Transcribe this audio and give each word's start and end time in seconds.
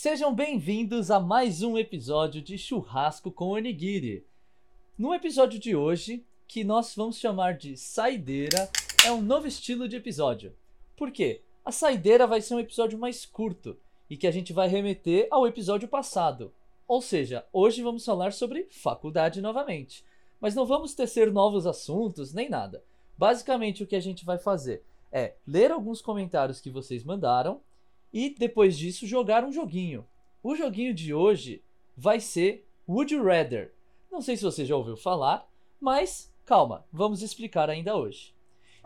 Sejam 0.00 0.32
bem-vindos 0.32 1.10
a 1.10 1.18
mais 1.18 1.60
um 1.60 1.76
episódio 1.76 2.40
de 2.40 2.56
Churrasco 2.56 3.32
com 3.32 3.48
Onigiri. 3.48 4.24
No 4.96 5.12
episódio 5.12 5.58
de 5.58 5.74
hoje, 5.74 6.24
que 6.46 6.62
nós 6.62 6.94
vamos 6.94 7.18
chamar 7.18 7.54
de 7.54 7.76
Saideira, 7.76 8.70
é 9.04 9.10
um 9.10 9.20
novo 9.20 9.48
estilo 9.48 9.88
de 9.88 9.96
episódio. 9.96 10.54
Por 10.96 11.10
quê? 11.10 11.42
A 11.64 11.72
Saideira 11.72 12.28
vai 12.28 12.40
ser 12.40 12.54
um 12.54 12.60
episódio 12.60 12.96
mais 12.96 13.26
curto 13.26 13.76
e 14.08 14.16
que 14.16 14.28
a 14.28 14.30
gente 14.30 14.52
vai 14.52 14.68
remeter 14.68 15.26
ao 15.32 15.48
episódio 15.48 15.88
passado. 15.88 16.54
Ou 16.86 17.02
seja, 17.02 17.44
hoje 17.52 17.82
vamos 17.82 18.04
falar 18.04 18.32
sobre 18.32 18.68
faculdade 18.70 19.40
novamente. 19.40 20.04
Mas 20.40 20.54
não 20.54 20.64
vamos 20.64 20.94
tecer 20.94 21.32
novos 21.32 21.66
assuntos 21.66 22.32
nem 22.32 22.48
nada. 22.48 22.84
Basicamente, 23.18 23.82
o 23.82 23.86
que 23.86 23.96
a 23.96 24.00
gente 24.00 24.24
vai 24.24 24.38
fazer 24.38 24.84
é 25.10 25.34
ler 25.44 25.72
alguns 25.72 26.00
comentários 26.00 26.60
que 26.60 26.70
vocês 26.70 27.02
mandaram 27.02 27.60
e 28.12 28.30
depois 28.30 28.76
disso 28.76 29.06
jogar 29.06 29.44
um 29.44 29.52
joguinho. 29.52 30.06
O 30.42 30.54
joguinho 30.54 30.94
de 30.94 31.12
hoje 31.12 31.62
vai 31.96 32.20
ser 32.20 32.66
Would 32.88 33.12
You 33.14 33.24
Rather. 33.24 33.72
Não 34.10 34.20
sei 34.20 34.36
se 34.36 34.44
você 34.44 34.64
já 34.64 34.76
ouviu 34.76 34.96
falar, 34.96 35.48
mas 35.80 36.32
calma, 36.44 36.86
vamos 36.92 37.22
explicar 37.22 37.68
ainda 37.68 37.96
hoje. 37.96 38.34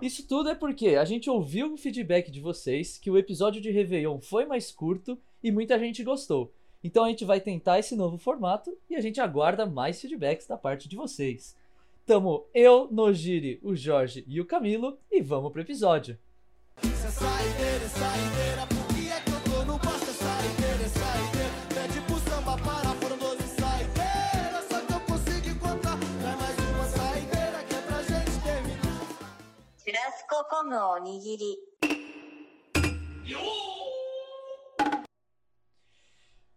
Isso 0.01 0.27
tudo 0.27 0.49
é 0.49 0.55
porque 0.55 0.97
a 0.97 1.05
gente 1.05 1.31
ouviu 1.31 1.73
o 1.73 1.77
feedback 1.77 2.31
de 2.31 2.41
vocês 2.41 2.99
que 2.99 3.11
o 3.11 3.17
episódio 3.17 3.61
de 3.61 3.71
Réveillon 3.71 4.19
foi 4.21 4.45
mais 4.45 4.73
curto 4.73 5.17
e 5.43 5.53
muita 5.53 5.79
gente 5.79 6.03
gostou. 6.03 6.53
Então 6.83 7.05
a 7.05 7.09
gente 7.09 7.25
vai 7.25 7.41
tentar 7.41 7.79
esse 7.79 7.95
novo 7.95 8.19
formato 8.19 8.77
e 8.91 8.97
a 8.97 9.01
gente 9.01 9.21
aguarda 9.21 9.65
mais 9.65 10.01
feedbacks 10.01 10.47
da 10.47 10.57
parte 10.57 10.89
de 10.89 10.97
vocês. 10.97 11.57
Tamo 12.05 12.47
eu, 12.53 12.89
Nojiri, 12.91 13.61
o 13.63 13.77
Jorge 13.77 14.25
e 14.27 14.41
o 14.41 14.45
Camilo 14.45 14.99
e 15.09 15.23
vamos 15.23 15.53
pro 15.53 15.61
episódio. 15.61 16.19
Isso 16.83 17.07
é 17.07 17.11
saideira, 17.11 17.89
saideira, 17.89 18.82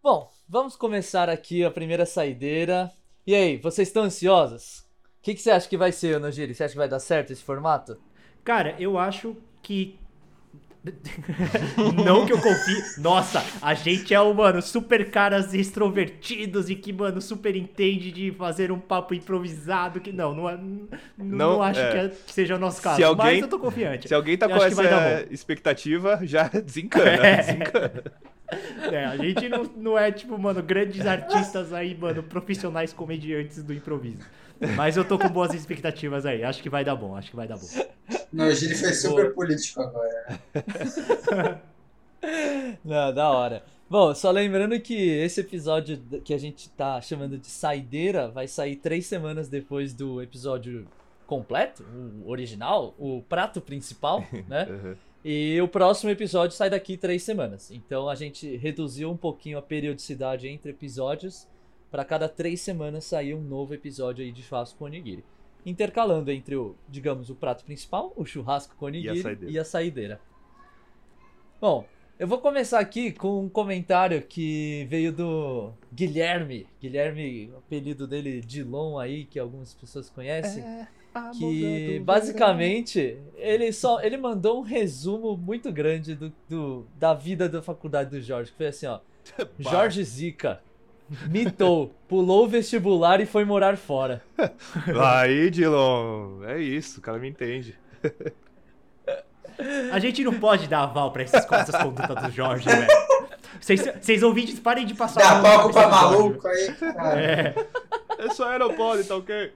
Bom, 0.02 0.30
vamos 0.48 0.76
começar 0.76 1.28
aqui 1.28 1.64
a 1.64 1.70
primeira 1.70 2.06
saideira. 2.06 2.92
E 3.26 3.34
aí, 3.34 3.56
vocês 3.56 3.88
estão 3.88 4.04
ansiosos? 4.04 4.86
que, 5.26 5.34
que 5.34 5.42
você 5.42 5.50
acha 5.50 5.68
que 5.68 5.76
vai 5.76 5.90
ser, 5.90 6.20
Nogiri? 6.20 6.54
Você 6.54 6.62
acha 6.62 6.72
que 6.72 6.78
vai 6.78 6.88
dar 6.88 7.00
certo 7.00 7.32
esse 7.32 7.42
formato? 7.42 8.00
Cara, 8.44 8.76
eu 8.78 8.96
acho 8.96 9.36
que. 9.60 9.98
não 12.04 12.26
que 12.26 12.32
eu 12.32 12.40
confie. 12.40 13.00
Nossa, 13.00 13.44
a 13.60 13.74
gente 13.74 14.14
é 14.14 14.20
o, 14.20 14.32
mano, 14.32 14.62
super 14.62 15.10
caras 15.10 15.52
extrovertidos 15.54 16.70
e 16.70 16.76
que, 16.76 16.92
mano, 16.92 17.20
super 17.20 17.56
entende 17.56 18.12
de 18.12 18.32
fazer 18.32 18.70
um 18.70 18.78
papo 18.78 19.14
improvisado. 19.14 20.00
Que 20.00 20.12
não, 20.12 20.34
não, 20.34 20.48
é, 20.48 20.56
não, 20.56 20.88
não, 21.18 21.62
acho 21.62 21.80
é. 21.80 22.08
que, 22.08 22.32
seja 22.32 22.56
o 22.56 22.58
nosso 22.58 22.80
caso. 22.80 22.96
Se 22.96 23.04
alguém, 23.04 23.26
mas 23.26 23.42
eu 23.42 23.48
tô 23.48 23.58
confiante. 23.58 24.08
Se 24.08 24.14
alguém 24.14 24.36
tá 24.36 24.46
eu 24.46 24.56
com 24.56 24.64
essa 24.64 25.26
expectativa, 25.30 26.20
já 26.22 26.48
desencana. 26.64 27.26
É. 27.26 27.36
desencana. 27.36 28.04
É, 28.92 29.04
a 29.04 29.16
gente 29.16 29.48
não, 29.48 29.64
não 29.76 29.98
é, 29.98 30.12
tipo, 30.12 30.38
mano, 30.38 30.62
grandes 30.62 31.04
artistas 31.04 31.72
aí, 31.72 31.96
mano, 31.96 32.22
profissionais 32.22 32.92
comediantes 32.92 33.62
do 33.62 33.72
improviso. 33.72 34.22
Mas 34.76 34.96
eu 34.96 35.04
tô 35.04 35.18
com 35.18 35.28
boas 35.28 35.54
expectativas 35.54 36.24
aí. 36.26 36.42
Acho 36.42 36.62
que 36.62 36.70
vai 36.70 36.84
dar 36.84 36.96
bom, 36.96 37.16
acho 37.16 37.30
que 37.30 37.36
vai 37.36 37.46
dar 37.46 37.56
bom. 37.56 37.66
Não, 38.32 38.48
o 38.48 38.54
Giri 38.54 38.74
foi 38.74 38.92
super 38.92 39.34
político 39.34 39.80
agora. 39.80 40.40
Não, 42.84 43.12
da 43.12 43.30
hora. 43.30 43.62
Bom, 43.88 44.14
só 44.14 44.30
lembrando 44.30 44.78
que 44.80 44.94
esse 44.94 45.40
episódio 45.40 46.02
que 46.24 46.34
a 46.34 46.38
gente 46.38 46.68
tá 46.70 47.00
chamando 47.00 47.38
de 47.38 47.46
saideira 47.46 48.28
vai 48.28 48.48
sair 48.48 48.76
três 48.76 49.06
semanas 49.06 49.48
depois 49.48 49.94
do 49.94 50.20
episódio 50.20 50.86
completo, 51.26 51.84
o 52.24 52.30
original, 52.30 52.94
o 52.98 53.22
prato 53.28 53.60
principal, 53.60 54.24
né? 54.48 54.66
Uhum. 54.68 54.96
E 55.24 55.60
o 55.60 55.68
próximo 55.68 56.10
episódio 56.10 56.56
sai 56.56 56.70
daqui 56.70 56.96
três 56.96 57.22
semanas. 57.22 57.70
Então 57.70 58.08
a 58.08 58.14
gente 58.14 58.56
reduziu 58.56 59.10
um 59.10 59.16
pouquinho 59.16 59.58
a 59.58 59.62
periodicidade 59.62 60.48
entre 60.48 60.70
episódios 60.70 61.48
para 61.90 62.04
cada 62.04 62.28
três 62.28 62.60
semanas 62.60 63.04
sair 63.04 63.34
um 63.34 63.40
novo 63.40 63.74
episódio 63.74 64.24
aí 64.24 64.32
de 64.32 64.42
churrasco 64.42 64.78
com 64.78 64.84
onigiri. 64.84 65.24
Intercalando 65.64 66.30
entre 66.30 66.56
o, 66.56 66.76
digamos, 66.88 67.30
o 67.30 67.34
prato 67.34 67.64
principal, 67.64 68.12
o 68.16 68.24
churrasco 68.24 68.76
com 68.76 68.86
onigiri 68.86 69.20
e 69.20 69.46
a, 69.46 69.50
e 69.50 69.58
a 69.58 69.64
saideira. 69.64 70.20
Bom, 71.60 71.86
eu 72.18 72.26
vou 72.26 72.38
começar 72.38 72.78
aqui 72.78 73.12
com 73.12 73.44
um 73.44 73.48
comentário 73.48 74.22
que 74.22 74.86
veio 74.88 75.12
do 75.12 75.72
Guilherme. 75.92 76.66
Guilherme, 76.80 77.50
o 77.52 77.58
apelido 77.58 78.06
dele 78.06 78.40
Dilon 78.40 78.98
aí, 78.98 79.26
que 79.26 79.38
algumas 79.38 79.74
pessoas 79.74 80.08
conhecem. 80.08 80.62
É, 80.62 80.88
que 81.38 82.00
basicamente 82.04 83.18
ele 83.36 83.72
só 83.72 84.02
ele 84.02 84.16
mandou 84.16 84.60
um 84.60 84.62
resumo 84.62 85.36
muito 85.36 85.72
grande 85.72 86.14
do, 86.14 86.32
do, 86.48 86.86
da 86.98 87.12
vida 87.12 87.48
da 87.48 87.62
faculdade 87.62 88.10
do 88.10 88.20
Jorge. 88.20 88.50
Que 88.50 88.56
foi 88.56 88.66
assim, 88.68 88.86
ó. 88.86 89.00
Jorge 89.58 90.02
Zica, 90.02 90.62
Mitou, 91.28 91.94
pulou 92.08 92.44
o 92.44 92.48
vestibular 92.48 93.20
e 93.20 93.26
foi 93.26 93.44
morar 93.44 93.76
fora. 93.76 94.22
Aí, 95.16 95.50
Dilon, 95.50 96.42
é 96.44 96.60
isso, 96.60 96.98
o 96.98 97.02
cara 97.02 97.18
me 97.18 97.28
entende. 97.28 97.78
A 99.90 99.98
gente 99.98 100.22
não 100.24 100.34
pode 100.34 100.68
dar 100.68 100.82
aval 100.82 101.12
pra 101.12 101.22
essas, 101.22 101.50
essas 101.50 101.82
condutas 101.82 102.22
do 102.22 102.30
Jorge, 102.30 102.68
velho. 102.68 102.86
Vocês 103.60 104.22
ouvintes, 104.22 104.58
parem 104.58 104.84
de 104.84 104.94
passar. 104.94 105.20
Dá 105.20 105.42
palco 105.42 105.72
pra 105.72 105.88
maluco 105.88 106.46
aí, 106.46 106.74
cara. 106.74 107.20
É. 107.20 107.54
É 108.18 108.30
só 108.30 108.48
aeroporto, 108.50 109.04
tá 109.04 109.16
ok? 109.16 109.52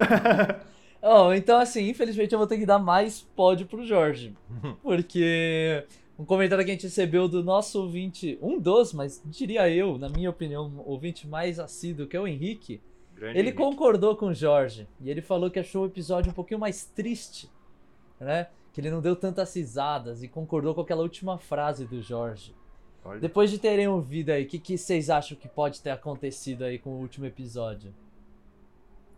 oh, 1.02 1.32
então, 1.32 1.58
assim, 1.58 1.88
infelizmente 1.88 2.32
eu 2.32 2.38
vou 2.38 2.46
ter 2.46 2.58
que 2.58 2.66
dar 2.66 2.78
mais 2.78 3.22
pódio 3.34 3.66
pro 3.66 3.86
Jorge. 3.86 4.34
Porque 4.82 5.84
um 6.18 6.24
comentário 6.24 6.64
que 6.64 6.70
a 6.70 6.74
gente 6.74 6.84
recebeu 6.84 7.28
do 7.28 7.42
nosso 7.42 7.80
ouvinte, 7.82 8.38
um 8.40 8.58
dos, 8.58 8.92
mas 8.92 9.20
diria 9.24 9.68
eu, 9.68 9.98
na 9.98 10.08
minha 10.08 10.30
opinião, 10.30 10.66
um 10.66 10.88
ouvinte 10.88 11.26
mais 11.26 11.58
assíduo, 11.58 12.06
que 12.06 12.16
é 12.16 12.20
o 12.20 12.26
Henrique. 12.26 12.80
Grande 13.14 13.38
ele 13.38 13.48
Henrique. 13.48 13.62
concordou 13.62 14.16
com 14.16 14.26
o 14.26 14.34
Jorge 14.34 14.88
e 15.00 15.10
ele 15.10 15.20
falou 15.20 15.50
que 15.50 15.58
achou 15.58 15.82
o 15.82 15.86
episódio 15.86 16.30
um 16.30 16.34
pouquinho 16.34 16.60
mais 16.60 16.84
triste, 16.84 17.50
né? 18.20 18.48
Que 18.72 18.80
ele 18.80 18.90
não 18.90 19.00
deu 19.00 19.16
tantas 19.16 19.54
risadas 19.54 20.22
e 20.22 20.28
concordou 20.28 20.74
com 20.74 20.80
aquela 20.80 21.02
última 21.02 21.38
frase 21.38 21.84
do 21.84 22.00
Jorge. 22.00 22.54
Olha. 23.04 23.20
Depois 23.20 23.50
de 23.50 23.58
terem 23.58 23.86
ouvido 23.86 24.30
aí, 24.30 24.44
o 24.44 24.46
que, 24.46 24.58
que 24.58 24.78
vocês 24.78 25.10
acham 25.10 25.36
que 25.36 25.48
pode 25.48 25.80
ter 25.80 25.90
acontecido 25.90 26.62
aí 26.62 26.78
com 26.78 26.90
o 26.90 27.00
último 27.00 27.26
episódio? 27.26 27.94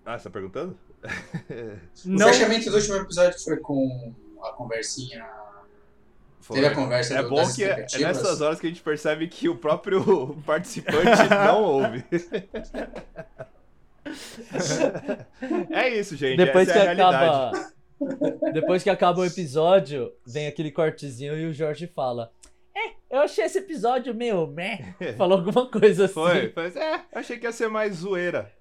Ah, 0.05 0.19
você 0.19 0.25
tá 0.25 0.31
perguntando? 0.31 0.77
o 1.03 2.19
fechamento 2.19 2.71
do 2.71 2.77
último 2.77 2.97
episódio 2.97 3.39
foi 3.41 3.57
com 3.59 4.15
a 4.43 4.53
conversinha 4.53 5.25
foi. 6.47 6.61
Teve 6.61 6.69
a 6.69 6.75
conversa 6.75 7.19
É 7.19 7.23
bom 7.25 7.53
que 7.53 7.65
é, 7.65 7.85
é 7.93 7.99
nessas 7.99 8.41
horas 8.41 8.61
que 8.61 8.67
a 8.67 8.71
gente 8.71 8.81
percebe 8.81 9.27
que 9.27 9.49
o 9.49 9.57
próprio 9.57 10.41
participante 10.47 11.29
não 11.29 11.61
ouve. 11.61 12.05
é 15.73 15.89
isso, 15.89 16.17
gente. 16.17 16.37
Depois 16.37 16.69
Essa 16.69 16.81
que 16.81 16.87
é 16.87 16.91
acaba. 16.93 17.51
Depois 18.53 18.85
que 18.85 18.91
acaba 18.91 19.23
o 19.23 19.25
episódio, 19.25 20.13
vem 20.25 20.47
aquele 20.47 20.71
cortezinho 20.71 21.37
e 21.37 21.47
o 21.47 21.53
Jorge 21.53 21.89
fala. 21.89 22.31
É, 22.77 23.17
eu 23.17 23.23
achei 23.23 23.45
esse 23.45 23.59
episódio 23.59 24.15
meio 24.15 24.47
meh. 24.47 24.95
Falou 25.19 25.39
alguma 25.39 25.69
coisa 25.69 26.05
assim. 26.05 26.15
Foi, 26.15 26.51
foi. 26.51 26.67
É, 26.81 26.95
eu 26.95 27.19
achei 27.19 27.39
que 27.39 27.47
ia 27.47 27.51
ser 27.51 27.69
mais 27.69 27.97
zoeira. 27.97 28.53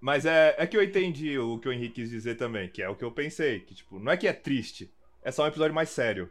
Mas 0.00 0.26
é, 0.26 0.56
é 0.58 0.66
que 0.66 0.76
eu 0.76 0.82
entendi 0.82 1.38
o 1.38 1.60
que 1.60 1.68
o 1.68 1.72
Henrique 1.72 2.02
quis 2.02 2.10
dizer 2.10 2.34
também, 2.34 2.68
que 2.68 2.82
é 2.82 2.88
o 2.88 2.96
que 2.96 3.04
eu 3.04 3.12
pensei. 3.12 3.60
Que, 3.60 3.72
tipo, 3.72 4.00
não 4.00 4.10
é 4.10 4.16
que 4.16 4.26
é 4.26 4.32
triste, 4.32 4.92
é 5.22 5.30
só 5.30 5.44
um 5.44 5.48
episódio 5.48 5.74
mais 5.74 5.90
sério. 5.90 6.28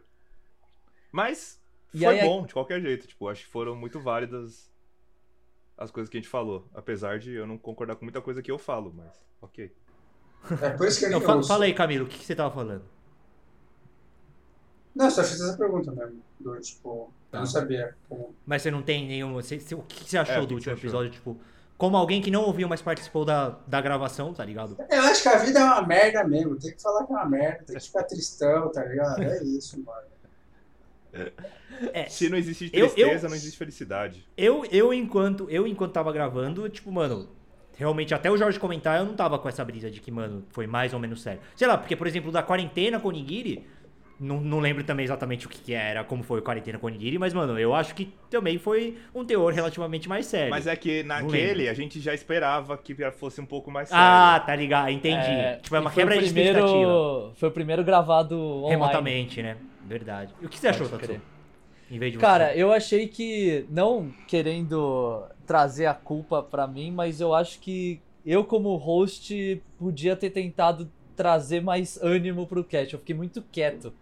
Mas 1.16 1.62
foi 1.94 2.20
aí, 2.20 2.28
bom, 2.28 2.46
de 2.46 2.54
qualquer 2.54 2.82
jeito. 2.82 3.08
Tipo, 3.08 3.30
acho 3.30 3.46
que 3.46 3.50
foram 3.50 3.74
muito 3.74 4.02
válidas 4.02 4.70
as 5.78 5.90
coisas 5.90 6.10
que 6.10 6.18
a 6.18 6.20
gente 6.20 6.30
falou. 6.30 6.68
Apesar 6.74 7.20
de 7.20 7.32
eu 7.32 7.48
não 7.48 7.58
concordar 7.58 7.96
com 7.96 8.04
muita 8.04 8.20
coisa 8.20 8.42
que 8.42 8.52
eu 8.52 8.60
falo, 8.60 8.94
mas 8.94 9.14
ok. 9.42 9.74
É 10.62 10.72
por 10.72 10.86
isso 10.86 11.00
que 11.00 11.06
eu 11.06 11.12
não, 11.12 11.22
fala, 11.22 11.42
fala 11.42 11.64
aí, 11.64 11.74
Camilo, 11.74 12.04
o 12.04 12.08
que, 12.10 12.20
que, 12.20 12.26
você 12.26 12.36
tava 12.36 12.54
falando? 12.54 12.84
Não, 14.94 15.10
só 15.10 15.24
fiz 15.24 15.40
essa 15.40 15.58
pergunta 15.58 15.90
mesmo. 15.94 16.22
Do, 16.38 16.60
tipo, 16.60 17.14
tá. 17.32 17.38
eu 17.38 17.40
não 17.40 17.48
sabia 17.48 17.96
como. 18.10 18.36
Mas 18.46 18.62
você 18.62 18.70
não 18.70 18.82
tem 18.82 19.08
nenhum. 19.08 19.34
Você, 19.36 19.58
você, 19.58 19.74
o 19.74 19.84
que 19.84 20.10
você 20.10 20.18
achou 20.18 20.44
é, 20.44 20.46
do 20.46 20.56
último 20.56 20.74
episódio? 20.74 21.12
Tipo, 21.12 21.40
como 21.78 21.96
alguém 21.96 22.22
que 22.22 22.30
não 22.30 22.44
ouviu, 22.44 22.68
mas 22.68 22.82
participou 22.82 23.24
da, 23.24 23.52
da 23.66 23.80
gravação, 23.80 24.34
tá 24.34 24.44
ligado? 24.44 24.76
Eu 24.90 25.02
acho 25.04 25.24
que 25.24 25.30
a 25.30 25.38
vida 25.38 25.60
é 25.60 25.64
uma 25.64 25.82
merda 25.88 26.26
mesmo. 26.26 26.60
Tem 26.60 26.76
que 26.76 26.82
falar 26.82 27.06
que 27.06 27.14
é 27.14 27.16
uma 27.16 27.26
merda, 27.26 27.64
tem 27.64 27.78
que 27.78 27.86
ficar 27.86 28.04
tristão, 28.04 28.70
tá 28.70 28.84
ligado? 28.84 29.24
É 29.24 29.42
isso, 29.44 29.82
mano. 29.82 30.15
É, 31.94 32.06
Se 32.10 32.30
não 32.30 32.38
existe 32.38 32.70
tristeza, 32.70 33.00
eu, 33.00 33.08
eu, 33.08 33.30
não 33.30 33.36
existe 33.36 33.58
felicidade. 33.58 34.26
Eu, 34.38 34.66
eu, 34.72 34.94
enquanto, 34.94 35.50
eu, 35.50 35.68
enquanto 35.68 35.92
tava 35.92 36.12
gravando, 36.12 36.68
tipo, 36.70 36.92
mano, 36.92 37.30
realmente, 37.78 38.14
até 38.14 38.32
o 38.32 38.38
Jorge 38.38 38.60
comentar, 38.60 39.00
eu 39.00 39.06
não 39.06 39.16
tava 39.16 39.38
com 39.38 39.50
essa 39.50 39.64
brisa 39.64 39.90
de 39.92 40.00
que, 40.00 40.12
mano, 40.12 40.46
foi 40.52 40.68
mais 40.68 40.94
ou 40.94 41.00
menos 41.00 41.22
sério. 41.22 41.42
Sei 41.56 41.68
lá, 41.68 41.78
porque, 41.78 41.96
por 41.96 42.08
exemplo, 42.08 42.32
da 42.32 42.44
quarentena 42.44 43.00
com 43.00 43.10
o 43.10 43.12
Nigiri, 43.12 43.66
Não, 44.18 44.40
não 44.40 44.60
lembro 44.62 44.82
também 44.82 45.04
exatamente 45.04 45.46
o 45.46 45.50
que, 45.50 45.60
que 45.60 45.74
era, 45.74 46.02
como 46.02 46.24
foi 46.24 46.40
o 46.40 46.42
Quarentena 46.42 46.80
com 46.80 46.88
Onigiri, 46.88 47.20
mas, 47.20 47.34
mano, 47.34 47.60
eu 47.60 47.76
acho 47.76 47.94
que 47.94 48.14
também 48.30 48.58
foi 48.58 48.98
um 49.14 49.26
teor 49.26 49.52
relativamente 49.52 50.08
mais 50.08 50.26
sério. 50.26 50.50
Mas 50.50 50.68
é 50.68 50.76
que 50.78 51.04
naquele 51.04 51.68
a 51.68 51.74
gente 51.74 52.00
já 52.00 52.14
esperava 52.14 52.78
que 52.78 52.96
fosse 53.12 53.42
um 53.42 53.46
pouco 53.46 53.70
mais 53.70 53.90
sério. 53.90 54.02
Ah, 54.02 54.40
tá 54.40 54.56
ligado, 54.56 54.90
entendi. 54.90 55.18
É, 55.18 55.60
tipo, 55.62 55.76
é 55.76 55.80
uma 55.82 55.92
quebra 55.92 56.18
de 56.18 56.26
primeiro, 56.28 56.60
expectativa. 56.60 57.34
Foi 57.36 57.50
o 57.50 57.52
primeiro 57.52 57.84
gravado 57.84 58.40
online. 58.40 58.70
Remotamente, 58.70 59.44
né? 59.44 59.58
Verdade. 59.86 60.34
E 60.42 60.46
o 60.46 60.50
que 60.50 60.60
você 60.60 60.68
achou, 60.68 60.90
Tatsu? 60.90 61.22
Em 61.90 62.00
vez 62.00 62.12
de 62.12 62.18
Cara, 62.18 62.52
você? 62.52 62.64
eu 62.64 62.72
achei 62.72 63.08
que, 63.08 63.66
não 63.70 64.12
querendo 64.28 65.24
trazer 65.46 65.86
a 65.86 65.94
culpa 65.94 66.42
pra 66.42 66.66
mim, 66.68 66.92
mas 66.92 67.22
eu 67.22 67.34
acho 67.34 67.60
que 67.60 68.02
eu, 68.26 68.44
como 68.44 68.76
host, 68.76 69.62
podia 69.78 70.16
ter 70.16 70.32
tentado 70.32 70.90
trazer 71.16 71.62
mais 71.62 72.02
ânimo 72.02 72.48
pro 72.48 72.64
cast. 72.64 72.94
Eu 72.94 73.00
fiquei 73.00 73.16
muito 73.16 73.44
quieto. 73.52 73.94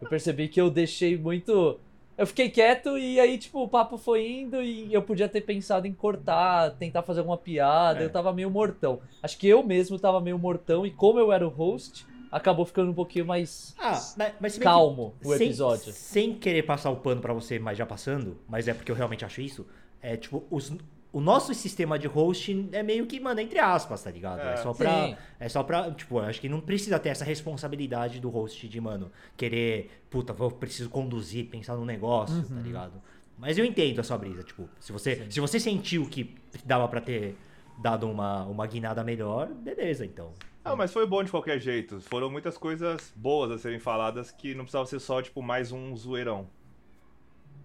Eu 0.00 0.08
percebi 0.08 0.48
que 0.48 0.60
eu 0.60 0.70
deixei 0.70 1.18
muito. 1.18 1.78
Eu 2.16 2.26
fiquei 2.26 2.48
quieto 2.48 2.96
e 2.96 3.18
aí, 3.18 3.38
tipo, 3.38 3.62
o 3.62 3.68
papo 3.68 3.98
foi 3.98 4.24
indo 4.28 4.62
e 4.62 4.92
eu 4.92 5.02
podia 5.02 5.28
ter 5.28 5.40
pensado 5.40 5.86
em 5.86 5.92
cortar, 5.92 6.70
tentar 6.72 7.02
fazer 7.02 7.20
alguma 7.20 7.38
piada. 7.38 8.00
É. 8.00 8.04
Eu 8.04 8.10
tava 8.10 8.32
meio 8.32 8.50
mortão. 8.50 9.00
Acho 9.22 9.36
que 9.36 9.48
eu 9.48 9.62
mesmo 9.64 9.98
tava 9.98 10.20
meio 10.20 10.38
mortão 10.38 10.86
e 10.86 10.90
como 10.90 11.18
eu 11.18 11.32
era 11.32 11.46
o 11.46 11.50
host, 11.50 12.06
acabou 12.32 12.64
ficando 12.64 12.90
um 12.90 12.94
pouquinho 12.94 13.26
mais 13.26 13.74
ah, 13.78 14.00
mas, 14.40 14.56
calmo 14.56 15.14
o 15.22 15.34
episódio. 15.34 15.92
Sem, 15.92 16.30
sem 16.30 16.34
querer 16.38 16.62
passar 16.62 16.90
o 16.90 16.96
pano 16.96 17.20
para 17.20 17.34
você, 17.34 17.58
mas 17.58 17.76
já 17.76 17.84
passando, 17.84 18.38
mas 18.48 18.66
é 18.66 18.72
porque 18.74 18.90
eu 18.90 18.96
realmente 18.96 19.24
acho 19.24 19.42
isso. 19.42 19.66
É 20.00 20.16
tipo, 20.16 20.42
os, 20.50 20.74
o 21.12 21.20
nosso 21.20 21.52
sistema 21.52 21.98
de 21.98 22.08
hosting 22.08 22.70
é 22.72 22.82
meio 22.82 23.06
que, 23.06 23.20
mano, 23.20 23.38
entre 23.38 23.58
aspas, 23.58 24.02
tá 24.02 24.10
ligado? 24.10 24.40
É, 24.40 24.54
é 24.54 24.56
só 24.56 24.72
pra. 24.72 25.08
Sim. 25.08 25.16
É 25.38 25.48
só 25.48 25.62
pra. 25.62 25.90
Tipo, 25.90 26.18
acho 26.20 26.40
que 26.40 26.48
não 26.48 26.60
precisa 26.60 26.98
ter 26.98 27.10
essa 27.10 27.24
responsabilidade 27.24 28.18
do 28.18 28.30
host 28.30 28.66
de, 28.66 28.80
mano, 28.80 29.12
querer. 29.36 30.02
Puta, 30.08 30.32
vou 30.32 30.50
preciso 30.50 30.88
conduzir, 30.88 31.46
pensar 31.46 31.76
no 31.76 31.84
negócio, 31.84 32.42
tá 32.42 32.48
uhum. 32.48 32.56
tá 32.56 32.62
ligado? 32.62 32.92
Mas 33.38 33.58
eu 33.58 33.64
entendo 33.64 33.98
a 34.00 34.04
sua 34.04 34.16
brisa, 34.16 34.42
tipo, 34.42 34.68
se 34.80 34.92
você, 34.92 35.26
se 35.28 35.40
você 35.40 35.60
sentiu 35.60 36.06
que 36.06 36.34
dava 36.64 36.86
para 36.88 37.00
ter 37.00 37.36
dado 37.78 38.08
uma, 38.08 38.44
uma 38.44 38.66
guinada 38.66 39.02
melhor, 39.04 39.48
beleza, 39.48 40.06
então. 40.06 40.32
Ah, 40.64 40.76
mas 40.76 40.92
foi 40.92 41.06
bom 41.06 41.22
de 41.24 41.30
qualquer 41.30 41.58
jeito. 41.58 42.00
Foram 42.02 42.30
muitas 42.30 42.56
coisas 42.56 43.12
boas 43.16 43.50
a 43.50 43.58
serem 43.58 43.80
faladas 43.80 44.30
que 44.30 44.54
não 44.54 44.64
precisava 44.64 44.86
ser 44.86 45.00
só, 45.00 45.20
tipo, 45.20 45.42
mais 45.42 45.72
um 45.72 45.96
zoeirão. 45.96 46.46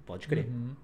Pode 0.06 0.28
crer. 0.28 0.48
Uhum. 0.48 0.76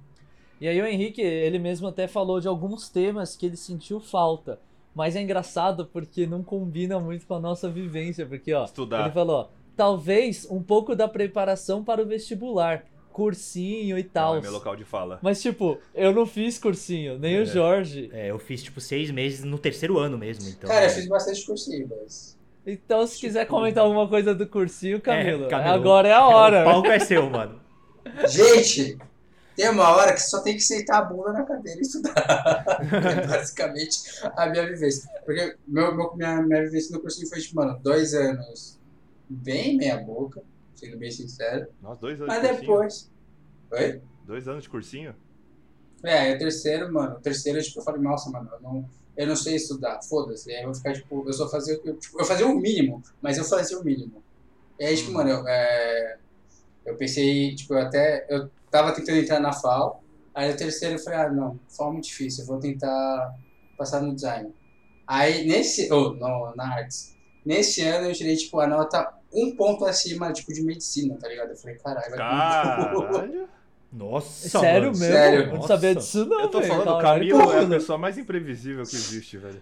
E 0.61 0.67
aí 0.67 0.79
o 0.79 0.85
Henrique, 0.85 1.21
ele 1.21 1.57
mesmo 1.57 1.87
até 1.87 2.07
falou 2.07 2.39
de 2.39 2.47
alguns 2.47 2.87
temas 2.87 3.35
que 3.35 3.45
ele 3.45 3.57
sentiu 3.57 3.99
falta. 3.99 4.59
Mas 4.93 5.15
é 5.15 5.21
engraçado 5.21 5.87
porque 5.87 6.27
não 6.27 6.43
combina 6.43 6.99
muito 6.99 7.25
com 7.25 7.33
a 7.33 7.39
nossa 7.39 7.67
vivência. 7.67 8.25
Porque, 8.25 8.53
ó, 8.53 8.65
Estudar. 8.65 9.01
ele 9.01 9.11
falou, 9.11 9.35
ó, 9.35 9.47
talvez 9.75 10.45
um 10.49 10.61
pouco 10.61 10.95
da 10.95 11.07
preparação 11.07 11.83
para 11.83 12.01
o 12.01 12.05
vestibular 12.05 12.85
cursinho 13.13 13.97
e 13.97 14.03
tal. 14.03 14.37
É 14.37 14.41
meu 14.41 14.51
local 14.51 14.75
de 14.75 14.83
fala. 14.83 15.19
Mas, 15.21 15.41
tipo, 15.41 15.79
eu 15.93 16.11
não 16.11 16.25
fiz 16.25 16.57
cursinho, 16.57 17.17
nem 17.19 17.35
é. 17.35 17.41
o 17.41 17.45
Jorge. 17.45 18.09
É, 18.11 18.31
eu 18.31 18.39
fiz, 18.39 18.63
tipo, 18.63 18.81
seis 18.81 19.11
meses 19.11 19.43
no 19.45 19.57
terceiro 19.57 19.99
ano 19.99 20.17
mesmo. 20.17 20.49
Então... 20.49 20.69
Cara, 20.69 20.85
eu 20.85 20.89
fiz 20.89 21.07
bastante 21.07 21.45
cursinho, 21.45 21.87
mas. 21.89 22.37
Então, 22.65 23.05
se 23.05 23.15
tipo... 23.15 23.27
quiser 23.27 23.45
comentar 23.45 23.83
alguma 23.83 24.07
coisa 24.07 24.33
do 24.33 24.47
cursinho, 24.47 24.99
Camilo, 24.99 25.45
é, 25.45 25.49
Camilo 25.49 25.73
agora 25.73 26.07
é 26.09 26.13
a 26.13 26.25
hora. 26.25 26.61
O 26.61 26.65
palco 26.65 26.87
é 26.87 26.99
seu, 26.99 27.29
mano. 27.29 27.61
Gente, 28.27 28.97
tem 29.55 29.69
uma 29.69 29.89
hora 29.89 30.13
que 30.13 30.21
só 30.21 30.41
tem 30.41 30.55
que 30.55 30.63
sentar 30.63 31.01
a 31.01 31.05
bunda 31.05 31.31
na 31.31 31.43
cadeira 31.43 31.79
e 31.79 31.83
estudar. 31.83 32.65
é 32.91 33.27
basicamente 33.27 33.99
a 34.35 34.47
minha 34.47 34.65
vivência. 34.65 35.09
Porque 35.25 35.55
meu, 35.67 35.95
meu, 35.95 36.15
minha, 36.15 36.41
minha 36.41 36.61
vivência 36.63 36.95
no 36.95 37.01
cursinho 37.01 37.29
foi, 37.29 37.39
tipo, 37.39 37.55
mano, 37.55 37.79
dois 37.81 38.13
anos 38.13 38.79
bem 39.29 39.77
meia 39.77 39.97
boca 39.97 40.41
sendo 40.83 40.97
bem 40.97 41.11
sincero. 41.11 41.67
Nossa, 41.81 42.01
dois 42.01 42.21
anos 42.21 42.33
Mas 42.33 42.41
de 42.41 42.61
depois. 42.61 43.11
Oi? 43.71 44.01
Dois 44.25 44.47
anos 44.47 44.63
de 44.63 44.69
cursinho? 44.69 45.15
É, 46.03 46.35
o 46.35 46.37
terceiro, 46.37 46.91
mano. 46.91 47.15
O 47.15 47.21
terceiro, 47.21 47.61
tipo, 47.61 47.79
eu 47.79 47.83
falei, 47.83 48.01
nossa, 48.01 48.29
mano, 48.29 48.49
eu 48.53 48.61
não, 48.61 48.89
eu 49.15 49.27
não 49.27 49.35
sei 49.35 49.55
estudar, 49.55 50.01
foda-se. 50.03 50.51
Aí 50.51 50.61
eu 50.61 50.65
vou 50.65 50.75
ficar, 50.75 50.93
tipo, 50.93 51.23
eu 51.25 51.33
só 51.33 51.49
fazia. 51.49 51.79
Eu, 51.83 51.97
tipo, 51.97 52.19
eu 52.19 52.25
fazia 52.25 52.45
o 52.45 52.55
mínimo, 52.55 53.01
mas 53.21 53.37
eu 53.37 53.45
fazia 53.45 53.79
o 53.79 53.83
mínimo. 53.83 54.21
E 54.79 54.83
aí, 54.83 54.97
tipo, 54.97 55.11
hum. 55.11 55.13
mano, 55.13 55.29
eu, 55.29 55.47
é, 55.47 56.17
eu 56.85 56.95
pensei, 56.97 57.55
tipo, 57.55 57.73
eu 57.73 57.79
até. 57.79 58.25
Eu 58.29 58.49
tava 58.69 58.93
tentando 58.93 59.19
entrar 59.19 59.39
na 59.39 59.53
FAO. 59.53 60.03
Aí 60.35 60.51
o 60.51 60.57
terceiro 60.57 60.95
eu 60.95 60.99
falei, 60.99 61.19
ah, 61.19 61.29
não, 61.29 61.59
FAO 61.69 61.89
é 61.89 61.91
muito 61.93 62.05
difícil, 62.05 62.43
eu 62.43 62.47
vou 62.47 62.59
tentar 62.59 63.35
passar 63.77 64.01
no 64.01 64.13
design. 64.13 64.53
Aí 65.07 65.45
nesse. 65.47 65.91
Ou, 65.91 66.11
oh, 66.11 66.13
no, 66.15 66.55
na 66.55 66.75
artes. 66.75 67.15
Nesse 67.45 67.81
ano 67.81 68.07
eu 68.07 68.13
tirei, 68.13 68.35
tipo, 68.35 68.59
a 68.59 68.67
nota 68.67 69.13
um 69.33 69.55
ponto 69.55 69.85
acima, 69.85 70.31
tipo, 70.31 70.53
de 70.53 70.63
medicina, 70.63 71.17
tá 71.19 71.27
ligado? 71.27 71.49
Eu 71.49 71.57
falei, 71.57 71.75
caralho, 71.77 72.09
vai 72.09 72.17
Caralho. 72.17 73.49
Nossa, 73.91 74.49
Sério 74.49 74.87
mano. 74.87 74.97
mesmo? 74.97 75.13
Sério. 75.13 75.39
Eu 75.41 75.53
não 75.53 75.67
sabia 75.67 75.93
disso 75.93 76.25
não, 76.25 76.41
Eu 76.41 76.47
tô 76.49 76.61
falando, 76.63 76.89
o 76.89 76.99
Camilo 76.99 77.51
é 77.51 77.63
a 77.63 77.67
pessoa 77.67 77.97
mais 77.97 78.17
imprevisível 78.17 78.83
que 78.83 78.95
existe, 78.95 79.37
velho. 79.37 79.61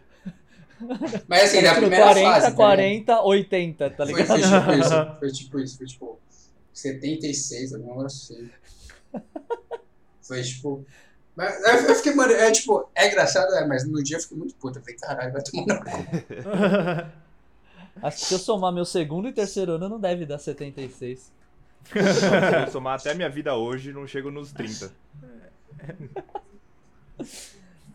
Mas 1.27 1.44
assim, 1.44 1.62
na 1.62 1.75
primeira 1.75 2.06
40, 2.06 2.41
fase... 2.41 2.56
40, 2.56 3.06
tá 3.06 3.23
80, 3.23 3.89
tá 3.89 4.06
ligado? 4.06 4.27
Foi, 4.27 4.39
foi, 4.39 4.41
tipo 4.41 4.71
isso, 4.79 5.19
foi 5.19 5.31
tipo 5.31 5.59
isso, 5.59 5.77
foi 5.77 5.88
tipo 5.88 6.19
76, 6.74 7.74
alguma 7.74 8.06
assim. 8.06 8.50
Foi 10.21 10.41
tipo... 10.41 10.85
Mas 11.35 11.88
eu 11.88 11.95
fiquei, 11.95 12.13
mano, 12.13 12.31
é 12.33 12.51
tipo, 12.51 12.89
é 12.95 13.07
engraçado, 13.07 13.53
é, 13.56 13.67
mas 13.67 13.88
no 13.88 14.01
dia 14.01 14.17
eu 14.17 14.21
fiquei 14.21 14.38
muito 14.38 14.56
puta. 14.56 14.79
Eu 14.79 14.83
falei, 14.83 14.97
caralho, 14.97 15.33
vai 15.33 15.41
tomar 15.41 15.83
cu. 15.83 17.21
Acho 18.01 18.17
que 18.19 18.25
se 18.25 18.33
eu 18.33 18.39
somar 18.39 18.71
meu 18.71 18.85
segundo 18.85 19.27
e 19.27 19.33
terceiro 19.33 19.73
ano, 19.73 19.89
não 19.89 19.99
deve 19.99 20.25
dar 20.25 20.38
76. 20.38 21.31
Se 21.83 21.97
eu 21.97 22.71
somar 22.71 22.99
até 22.99 23.13
minha 23.13 23.29
vida 23.29 23.55
hoje, 23.55 23.91
não 23.91 24.05
chego 24.05 24.29
nos 24.29 24.51
30. 24.51 24.91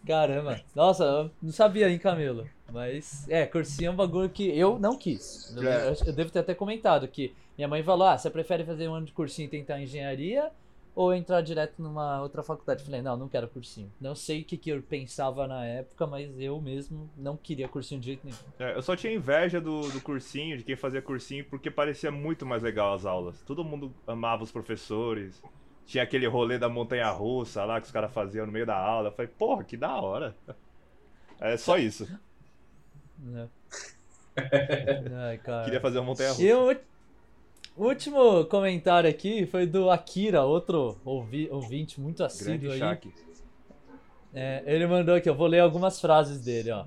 Caramba. 0.07 0.61
Nossa, 0.75 1.05
eu 1.05 1.31
não 1.43 1.53
sabia, 1.53 1.91
hein, 1.91 1.99
Camilo. 1.99 2.47
Mas, 2.73 3.29
é, 3.29 3.47
cursinho 3.47 3.89
é 3.89 3.91
um 3.91 3.97
bagulho 3.97 4.29
que 4.29 4.47
eu 4.57 4.79
não 4.79 4.97
quis. 4.97 5.55
Eu, 5.57 5.69
é. 5.69 5.95
eu 6.07 6.13
devo 6.13 6.31
ter 6.31 6.41
até 6.41 6.55
comentado 6.55 7.09
que 7.09 7.35
minha 7.57 7.69
mãe 7.69 7.83
falou: 7.83 8.07
ah, 8.07 8.19
você 8.19 8.31
prefere 8.31 8.65
fazer 8.65 8.89
um 8.89 8.95
ano 8.95 9.07
de 9.07 9.13
cursinho 9.13 9.47
e 9.47 9.51
tentar 9.51 9.81
engenharia 9.81 10.51
ou 10.97 11.13
entrar 11.13 11.43
direto 11.43 11.81
numa 11.81 12.23
outra 12.23 12.43
faculdade. 12.43 12.83
Falei, 12.83 13.03
não, 13.03 13.19
não 13.19 13.29
quero 13.29 13.47
cursinho. 13.47 13.93
Não 14.01 14.15
sei 14.15 14.41
o 14.41 14.45
que, 14.45 14.57
que 14.57 14.71
eu 14.71 14.83
pensava 14.83 15.47
na 15.47 15.63
época, 15.67 16.07
mas 16.07 16.31
eu 16.41 16.59
mesmo 16.59 17.11
não 17.15 17.37
queria 17.37 17.69
cursinho 17.69 18.01
de 18.01 18.07
jeito 18.07 18.25
nenhum. 18.25 18.39
É, 18.59 18.75
eu 18.75 18.81
só 18.81 18.97
tinha 18.97 19.13
inveja 19.13 19.61
do, 19.61 19.83
do 19.91 20.01
cursinho, 20.01 20.57
de 20.57 20.65
quem 20.65 20.75
fazia 20.75 21.03
cursinho, 21.03 21.45
porque 21.45 21.71
parecia 21.71 22.11
muito 22.11 22.47
mais 22.47 22.63
legal 22.63 22.95
as 22.95 23.05
aulas. 23.05 23.43
Todo 23.43 23.63
mundo 23.63 23.95
amava 24.07 24.43
os 24.43 24.51
professores. 24.51 25.43
Tinha 25.85 26.03
aquele 26.03 26.27
rolê 26.27 26.59
da 26.59 26.69
montanha 26.69 27.11
russa 27.11 27.63
lá 27.67 27.79
que 27.79 27.87
os 27.87 27.93
caras 27.93 28.11
faziam 28.11 28.47
no 28.47 28.51
meio 28.51 28.65
da 28.65 28.77
aula. 28.77 29.09
Eu 29.09 29.13
falei, 29.13 29.31
porra, 29.39 29.65
que 29.65 29.77
da 29.77 30.01
hora. 30.01 30.35
É 31.39 31.59
só 31.59 31.77
isso. 31.77 32.09
É. 33.35 33.49
Ai, 35.17 35.41
Queria 35.65 35.81
fazer 35.81 35.99
uma 35.99 36.05
montanha 36.05 36.29
russa. 36.29 36.43
Eu 36.43 36.79
o 37.77 37.85
último 37.85 38.45
comentário 38.47 39.09
aqui 39.09 39.47
foi 39.47 39.67
do 39.67 39.91
Akira, 39.91 40.43
outro 40.43 40.97
ouvi, 41.05 41.49
ouvinte 41.51 42.01
muito 42.01 42.25
assíduo 42.25 42.73
aí. 42.73 42.81
É, 44.35 44.63
ele 44.67 44.87
mandou 44.87 45.15
aqui, 45.15 45.29
eu 45.29 45.35
vou 45.35 45.47
ler 45.47 45.61
algumas 45.61 46.01
frases 46.01 46.41
dele, 46.41 46.71
ó. 46.71 46.85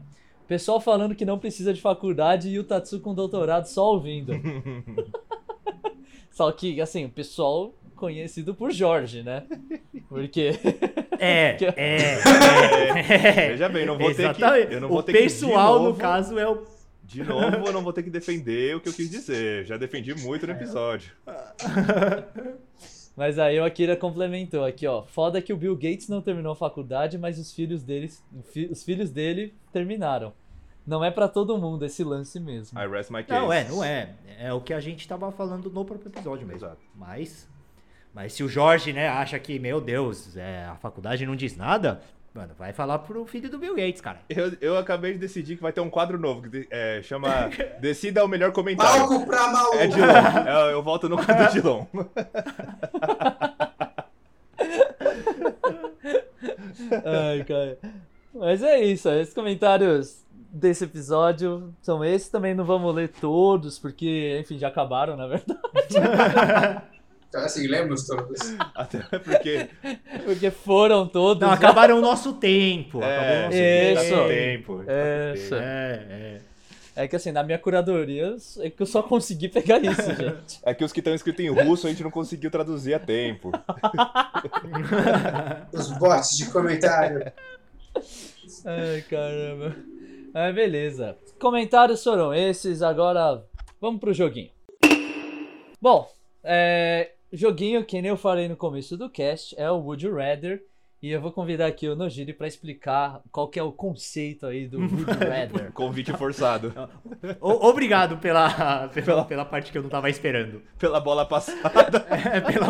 Pessoal 0.48 0.82
falando 0.82 1.14
que 1.14 1.26
não 1.26 1.38
precisa 1.38 1.74
de 1.74 1.80
faculdade 1.80 2.50
e 2.50 2.58
o 2.58 2.64
Tatsu 2.64 3.00
com 3.00 3.14
doutorado 3.14 3.66
só 3.66 3.92
ouvindo. 3.92 4.34
só 6.32 6.52
que, 6.52 6.82
assim, 6.82 7.06
o 7.06 7.10
pessoal 7.10 7.74
conhecido 7.96 8.56
por 8.56 8.72
Jorge, 8.72 9.22
né? 9.22 9.46
Porque. 10.08 10.52
É, 11.22 11.58
é, 11.76 12.20
é, 12.96 13.50
Veja 13.50 13.68
bem, 13.68 13.86
não 13.86 13.98
vou 13.98 14.10
Exatamente. 14.10 14.62
ter 14.62 14.68
que. 14.70 14.74
Eu 14.76 14.80
não 14.80 14.88
vou 14.88 15.00
o 15.00 15.04
ter 15.04 15.12
pessoal, 15.12 15.80
que, 15.80 15.86
no 15.90 15.96
caso, 15.96 16.40
é 16.40 16.48
o 16.48 16.66
de 17.10 17.24
novo, 17.24 17.66
eu 17.66 17.74
não 17.74 17.82
vou 17.82 17.92
ter 17.92 18.04
que 18.04 18.10
defender 18.10 18.76
o 18.76 18.80
que 18.80 18.88
eu 18.88 18.94
quis 18.94 19.10
dizer. 19.10 19.66
Já 19.66 19.78
defendi 19.78 20.14
muito 20.14 20.46
no 20.46 20.54
episódio. 20.54 21.12
Mas 23.18 23.40
aí 23.40 23.60
o 23.60 23.66
Akira 23.66 23.98
complementou 23.98 24.64
aqui, 24.64 24.86
ó. 24.86 25.04
Foda 25.04 25.42
que 25.42 25.52
o 25.52 25.58
Bill 25.58 25.76
Gates 25.76 26.08
não 26.08 26.22
terminou 26.22 26.52
a 26.52 26.56
faculdade, 26.56 27.18
mas 27.18 27.40
os 27.40 27.52
filhos 27.52 27.82
deles, 27.84 28.24
os 28.70 28.84
filhos 28.84 29.10
dele 29.10 29.56
terminaram. 29.74 30.32
Não 30.86 31.04
é 31.04 31.10
para 31.10 31.28
todo 31.28 31.58
mundo 31.58 31.84
esse 31.84 32.04
lance 32.04 32.40
mesmo. 32.40 32.80
I 32.80 32.88
rest 32.88 33.10
my 33.10 33.24
case. 33.24 33.42
Não 33.42 33.52
é, 33.52 33.68
não 33.68 33.84
é. 33.84 34.16
É 34.40 34.54
o 34.54 34.62
que 34.62 34.74
a 34.74 34.80
gente 34.80 35.08
tava 35.08 35.32
falando 35.32 35.70
no 35.72 35.84
próprio 35.84 36.12
episódio 36.12 36.46
mesmo. 36.46 36.66
Exato. 36.66 36.82
Mas, 36.96 37.50
mas 38.14 38.34
se 38.34 38.44
o 38.44 38.48
Jorge, 38.48 38.94
né, 38.94 39.08
acha 39.08 39.38
que, 39.40 39.58
meu 39.58 39.82
Deus, 39.82 40.38
é, 40.38 40.66
a 40.66 40.76
faculdade 40.76 41.26
não 41.26 41.36
diz 41.36 41.58
nada, 41.58 42.02
Mano, 42.34 42.54
vai 42.58 42.72
falar 42.72 43.00
pro 43.00 43.26
filho 43.26 43.50
do 43.50 43.58
Bill 43.58 43.76
Gates, 43.76 44.02
cara. 44.02 44.20
Eu, 44.30 44.54
eu 44.62 44.78
acabei 44.78 45.14
de 45.14 45.20
decidir 45.20 45.56
que 45.56 45.62
vai 45.62 45.74
ter 45.74 45.82
um 45.82 45.90
quadro 45.90 46.20
novo 46.20 46.48
que 46.48 46.68
é, 46.70 47.02
chama 47.02 47.50
Decida 47.82 48.24
o 48.24 48.28
melhor 48.28 48.52
comentário. 48.52 49.08
Palco 49.08 49.26
pra 49.26 49.52
maluco. 49.52 49.78
É 49.78 49.88
Dilon. 49.88 50.48
Eu, 50.48 50.70
eu 50.72 50.84
volto 50.84 51.10
no 51.10 51.18
quadro 51.18 51.46
do 51.46 51.52
Dilon. 51.54 51.86
Ai, 57.04 57.44
cara. 57.44 57.78
Mas 58.34 58.62
é 58.62 58.80
isso, 58.80 59.10
esses 59.10 59.34
comentários 59.34 60.24
desse 60.32 60.84
episódio 60.84 61.74
são 61.82 62.06
esses. 62.06 62.30
Também 62.30 62.54
não 62.54 62.64
vamos 62.64 62.94
ler 62.94 63.10
todos, 63.10 63.80
porque, 63.80 64.38
enfim, 64.40 64.58
já 64.58 64.68
acabaram, 64.68 65.16
na 65.18 65.28
verdade. 65.28 65.60
Então, 67.30 67.42
assim, 67.42 67.68
lemos 67.68 68.06
todos. 68.08 68.40
Até 68.74 69.00
porque. 69.20 69.70
Porque 70.26 70.52
foram 70.52 71.08
todos. 71.08 71.42
Não, 71.42 71.50
né? 71.50 71.54
acabaram 71.54 72.00
o 72.00 72.02
nosso 72.02 72.34
tempo. 72.34 73.04
É, 73.04 73.46
acabou 73.46 73.92
o 73.92 73.96
nosso 73.96 74.28
tempo. 74.28 74.82
Isso. 74.82 74.86
tempo. 74.86 74.86
É, 74.88 75.52
é. 75.52 76.42
É 76.96 77.08
que 77.08 77.16
assim, 77.16 77.32
na 77.32 77.44
minha 77.44 77.58
curadoria, 77.58 78.36
é 78.60 78.70
que 78.70 78.82
eu 78.82 78.86
só 78.86 79.02
consegui 79.02 79.48
pegar 79.48 79.82
isso, 79.82 80.04
gente. 80.16 80.60
É 80.64 80.74
que 80.74 80.84
os 80.84 80.92
que 80.92 81.00
estão 81.00 81.16
escritos 81.16 81.46
em 81.46 81.48
russo 81.48 81.88
a 81.88 81.90
gente 81.90 82.04
não 82.04 82.12
conseguiu 82.12 82.52
traduzir 82.52 82.94
a 82.94 83.00
tempo. 83.00 83.54
Os 85.72 85.98
bots 85.98 86.36
de 86.36 86.52
comentário. 86.52 87.32
Ai, 88.66 89.02
caramba. 89.10 89.78
Ah, 90.34 90.52
beleza. 90.52 91.18
Comentários 91.40 92.04
foram 92.04 92.34
esses, 92.34 92.82
agora 92.82 93.46
vamos 93.80 94.02
pro 94.02 94.14
joguinho. 94.14 94.50
Bom, 95.82 96.06
é, 96.44 97.12
joguinho 97.32 97.86
que 97.86 98.02
nem 98.02 98.10
eu 98.10 98.18
falei 98.18 98.48
no 98.48 98.56
começo 98.58 98.98
do 98.98 99.10
cast 99.10 99.56
é 99.60 99.70
o 99.70 99.78
Would 99.80 100.06
You 100.06 100.16
Rather. 100.16 100.62
E 101.02 101.12
eu 101.12 101.22
vou 101.22 101.32
convidar 101.32 101.66
aqui 101.68 101.88
o 101.88 101.96
Nojiri 101.96 102.34
pra 102.34 102.46
explicar 102.46 103.22
qual 103.32 103.48
que 103.48 103.58
é 103.58 103.64
o 103.64 103.72
conceito 103.72 104.46
aí 104.46 104.68
do 104.68 104.80
Would 104.80 105.00
You 105.00 105.06
Rather. 105.30 105.72
Convite 105.72 106.12
forçado. 106.14 106.74
O- 107.40 107.68
Obrigado 107.70 108.18
pela, 108.18 108.90
pela, 108.90 109.24
pela 109.24 109.46
parte 109.46 109.72
que 109.72 109.78
eu 109.78 109.82
não 109.82 109.90
tava 109.90 110.10
esperando. 110.10 110.62
Pela 110.78 111.00
bola 111.00 111.26
passada. 111.26 112.06
É, 112.12 112.42
pela... 112.42 112.68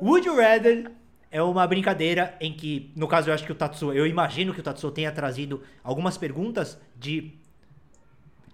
Would 0.00 0.26
you 0.26 0.36
rather 0.36 0.90
é 1.30 1.42
uma 1.42 1.66
brincadeira 1.66 2.36
em 2.40 2.52
que, 2.52 2.92
no 2.96 3.08
caso, 3.08 3.30
eu 3.30 3.34
acho 3.34 3.44
que 3.44 3.52
o 3.52 3.54
Tatsuo, 3.54 3.92
eu 3.92 4.06
imagino 4.06 4.52
que 4.54 4.60
o 4.60 4.62
Tatsuo 4.62 4.90
tenha 4.90 5.10
trazido 5.10 5.62
algumas 5.82 6.16
perguntas 6.16 6.80
de 6.96 7.38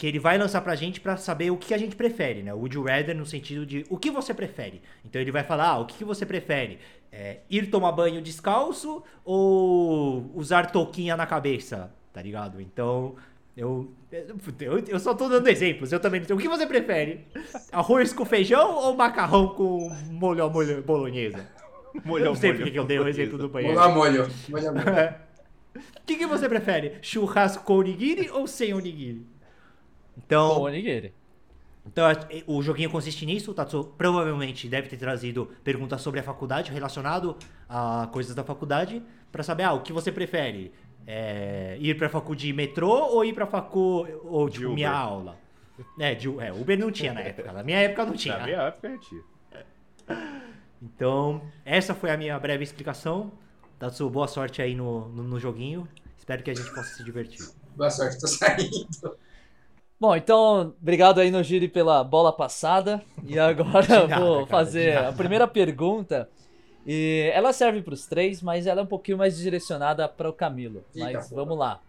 que 0.00 0.06
ele 0.06 0.18
vai 0.18 0.38
lançar 0.38 0.62
pra 0.62 0.74
gente 0.74 0.98
pra 0.98 1.18
saber 1.18 1.50
o 1.50 1.58
que 1.58 1.74
a 1.74 1.78
gente 1.78 1.94
prefere, 1.94 2.42
né? 2.42 2.54
O 2.54 2.56
Would 2.56 2.74
you 2.74 2.82
rather 2.82 3.14
no 3.14 3.26
sentido 3.26 3.66
de 3.66 3.84
o 3.90 3.98
que 3.98 4.10
você 4.10 4.32
prefere. 4.32 4.80
Então 5.04 5.20
ele 5.20 5.30
vai 5.30 5.44
falar, 5.44 5.68
ah, 5.68 5.78
o 5.78 5.84
que, 5.84 5.98
que 5.98 6.04
você 6.06 6.24
prefere? 6.24 6.78
É, 7.12 7.40
ir 7.50 7.66
tomar 7.66 7.92
banho 7.92 8.22
descalço 8.22 9.02
ou 9.22 10.32
usar 10.34 10.70
touquinha 10.70 11.18
na 11.18 11.26
cabeça, 11.26 11.92
tá 12.14 12.22
ligado? 12.22 12.62
Então, 12.62 13.14
eu, 13.54 13.92
eu, 14.10 14.78
eu 14.88 14.98
só 14.98 15.12
tô 15.12 15.28
dando 15.28 15.46
exemplos, 15.48 15.92
eu 15.92 16.00
também. 16.00 16.22
O 16.22 16.38
que 16.38 16.48
você 16.48 16.66
prefere? 16.66 17.26
Arroz 17.70 18.14
com 18.14 18.24
feijão 18.24 18.74
ou 18.76 18.96
macarrão 18.96 19.48
com 19.48 19.94
molho, 20.10 20.48
molho 20.48 20.82
bolonhesa? 20.82 21.46
Eu 21.92 22.02
Molhou, 22.04 22.28
não 22.28 22.36
sei 22.36 22.54
porque 22.54 22.70
que 22.70 22.78
eu 22.78 22.84
dei 22.84 23.00
o 23.00 23.08
exemplo 23.08 23.36
do 23.36 23.48
banheiro. 23.48 23.76
Molho 23.76 23.90
a 23.90 23.92
molho. 23.92 24.28
Molho 24.48 24.68
a 24.68 24.72
molho. 24.72 25.14
O 25.74 26.06
que, 26.06 26.16
que 26.16 26.26
você 26.26 26.48
prefere? 26.48 26.98
Churrasco 27.02 27.64
com 27.64 27.78
onigiri 27.78 28.30
ou 28.30 28.46
sem 28.46 28.72
onigiri? 28.72 29.26
Com 30.20 30.24
Então, 30.26 30.58
o 30.58 30.62
Onigiri. 30.64 31.12
então 31.86 32.06
a- 32.06 32.14
o 32.46 32.62
joguinho 32.62 32.90
consiste 32.90 33.24
nisso. 33.26 33.50
O 33.50 33.54
Tatsu 33.54 33.84
provavelmente 33.96 34.68
deve 34.68 34.88
ter 34.88 34.96
trazido 34.96 35.50
perguntas 35.64 36.00
sobre 36.02 36.20
a 36.20 36.22
faculdade, 36.22 36.70
relacionado 36.70 37.36
a 37.68 38.08
coisas 38.12 38.34
da 38.34 38.44
faculdade, 38.44 39.02
pra 39.32 39.42
saber, 39.42 39.64
ah, 39.64 39.72
o 39.72 39.80
que 39.82 39.92
você 39.92 40.10
prefere? 40.12 40.72
É, 41.06 41.76
ir 41.80 41.96
pra 41.96 42.08
facu 42.08 42.36
de 42.36 42.52
metrô 42.52 42.90
ou 42.90 43.24
ir 43.24 43.32
pra 43.32 43.46
facu, 43.46 44.06
ou 44.24 44.48
De 44.48 44.58
tipo, 44.58 44.72
minha 44.72 44.90
aula? 44.92 45.36
É, 45.98 46.14
de, 46.14 46.28
é, 46.40 46.52
Uber 46.52 46.78
não 46.78 46.90
tinha 46.92 47.12
na 47.14 47.20
época. 47.20 47.50
Na 47.52 47.62
minha 47.62 47.78
época 47.78 48.04
não 48.04 48.12
tinha. 48.14 48.36
Na 48.36 48.44
minha 48.44 48.58
época 48.62 48.88
a 48.88 48.90
gente. 48.92 49.24
Então, 50.82 51.42
essa 51.64 51.94
foi 51.94 52.10
a 52.10 52.16
minha 52.16 52.38
breve 52.38 52.62
explicação. 52.64 53.32
Tatsu, 53.78 54.08
boa 54.10 54.28
sorte 54.28 54.60
aí 54.62 54.74
no, 54.74 55.08
no, 55.08 55.22
no 55.22 55.40
joguinho. 55.40 55.88
Espero 56.18 56.42
que 56.42 56.50
a 56.50 56.54
gente 56.54 56.70
possa 56.74 56.94
se 56.94 57.02
divertir. 57.04 57.46
Boa 57.76 57.90
sorte, 57.90 58.18
tô 58.20 58.26
saindo. 58.26 59.16
Bom, 60.00 60.16
então, 60.16 60.74
obrigado 60.80 61.20
aí, 61.20 61.30
Nojiri, 61.30 61.68
pela 61.68 62.02
bola 62.02 62.32
passada. 62.32 63.02
E 63.22 63.38
agora 63.38 63.86
nada, 64.08 64.18
vou 64.18 64.46
fazer 64.46 64.96
a 64.96 65.12
primeira 65.12 65.46
pergunta. 65.46 66.26
E 66.86 67.30
ela 67.34 67.52
serve 67.52 67.82
para 67.82 67.92
os 67.92 68.06
três, 68.06 68.40
mas 68.40 68.66
ela 68.66 68.80
é 68.80 68.84
um 68.84 68.86
pouquinho 68.86 69.18
mais 69.18 69.36
direcionada 69.36 70.08
para 70.08 70.30
o 70.30 70.32
Camilo. 70.32 70.82
Eita, 70.94 71.12
Mas 71.12 71.30
vamos 71.30 71.58
lá. 71.58 71.82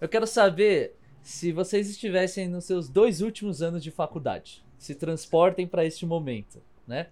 Eu 0.00 0.08
quero 0.08 0.28
saber 0.28 0.94
se 1.22 1.50
vocês 1.50 1.90
estivessem 1.90 2.46
nos 2.46 2.66
seus 2.66 2.88
dois 2.88 3.20
últimos 3.20 3.60
anos 3.60 3.82
de 3.82 3.90
faculdade. 3.90 4.64
Se 4.78 4.94
transportem 4.94 5.66
para 5.66 5.84
este 5.84 6.06
momento, 6.06 6.62
né? 6.86 7.08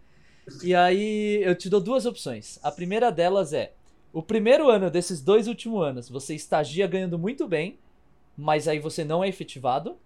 E 0.62 0.72
aí 0.72 1.42
eu 1.42 1.56
te 1.56 1.68
dou 1.68 1.80
duas 1.80 2.06
opções. 2.06 2.60
A 2.62 2.70
primeira 2.70 3.10
delas 3.10 3.52
é: 3.52 3.72
o 4.12 4.22
primeiro 4.22 4.70
ano 4.70 4.88
desses 4.88 5.20
dois 5.20 5.48
últimos 5.48 5.82
anos 5.82 6.08
você 6.08 6.32
estagia 6.32 6.86
ganhando 6.86 7.18
muito 7.18 7.48
bem, 7.48 7.76
mas 8.36 8.68
aí 8.68 8.78
você 8.78 9.02
não 9.02 9.24
é 9.24 9.28
efetivado. 9.28 9.96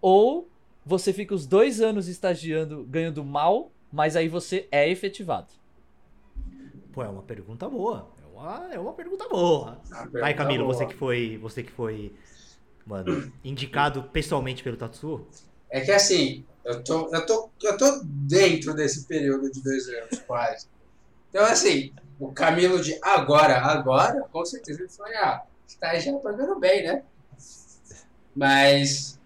Ou 0.00 0.48
você 0.84 1.12
fica 1.12 1.34
os 1.34 1.46
dois 1.46 1.80
anos 1.80 2.08
estagiando 2.08 2.84
ganhando 2.84 3.24
mal, 3.24 3.70
mas 3.92 4.16
aí 4.16 4.28
você 4.28 4.66
é 4.70 4.88
efetivado. 4.88 5.48
Pô, 6.92 7.02
é 7.02 7.08
uma 7.08 7.22
pergunta 7.22 7.68
boa. 7.68 8.08
É 8.22 8.26
uma, 8.26 8.74
é 8.74 8.78
uma 8.78 8.92
pergunta 8.92 9.28
boa. 9.28 9.80
Vai, 9.88 10.08
pergunta 10.08 10.34
Camilo, 10.34 10.64
boa. 10.64 10.74
você 10.74 10.86
que 10.86 10.94
foi, 10.94 11.38
você 11.38 11.62
que 11.62 11.72
foi, 11.72 12.14
mano, 12.86 13.32
indicado 13.44 14.04
pessoalmente 14.04 14.62
pelo 14.62 14.76
Tatsu. 14.76 15.26
É 15.70 15.80
que 15.80 15.90
assim, 15.90 16.44
eu 16.64 16.82
tô, 16.82 17.14
eu, 17.14 17.26
tô, 17.26 17.50
eu 17.62 17.76
tô 17.76 18.00
dentro 18.04 18.74
desse 18.74 19.06
período 19.06 19.50
de 19.50 19.62
dois 19.62 19.88
anos, 19.88 20.18
quase. 20.26 20.66
Então, 21.30 21.44
assim, 21.44 21.92
o 22.18 22.32
Camilo 22.32 22.80
de 22.80 22.98
agora, 23.02 23.58
agora, 23.58 24.20
com 24.32 24.44
certeza 24.44 24.80
ele 24.80 24.88
foi, 24.88 25.14
ah, 25.16 25.42
está 25.66 25.98
já 25.98 26.12
pagando 26.18 26.58
bem, 26.58 26.84
né? 26.84 27.02
Mas. 28.34 29.17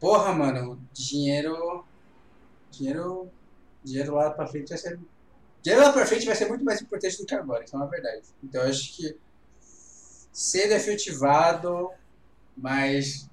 Porra, 0.00 0.32
mano, 0.32 0.80
dinheiro. 0.92 1.84
Dinheiro. 2.70 3.28
Dinheiro 3.84 4.14
lá 4.14 4.30
pra 4.30 4.46
frente 4.46 4.68
vai 4.68 4.78
ser. 4.78 4.98
Dinheiro 5.62 5.84
lá 5.84 5.92
pra 5.92 6.06
frente 6.06 6.26
vai 6.26 6.34
ser 6.34 6.46
muito 6.48 6.64
mais 6.64 6.80
importante 6.80 7.18
do 7.18 7.26
que 7.26 7.34
agora, 7.34 7.64
isso 7.64 7.74
é 7.74 7.78
uma 7.78 7.88
verdade. 7.88 8.22
Então 8.42 8.62
eu 8.62 8.68
acho 8.68 8.96
que 8.96 9.16
ser 10.32 10.70
efetivado, 10.72 11.90
mas 12.56 13.28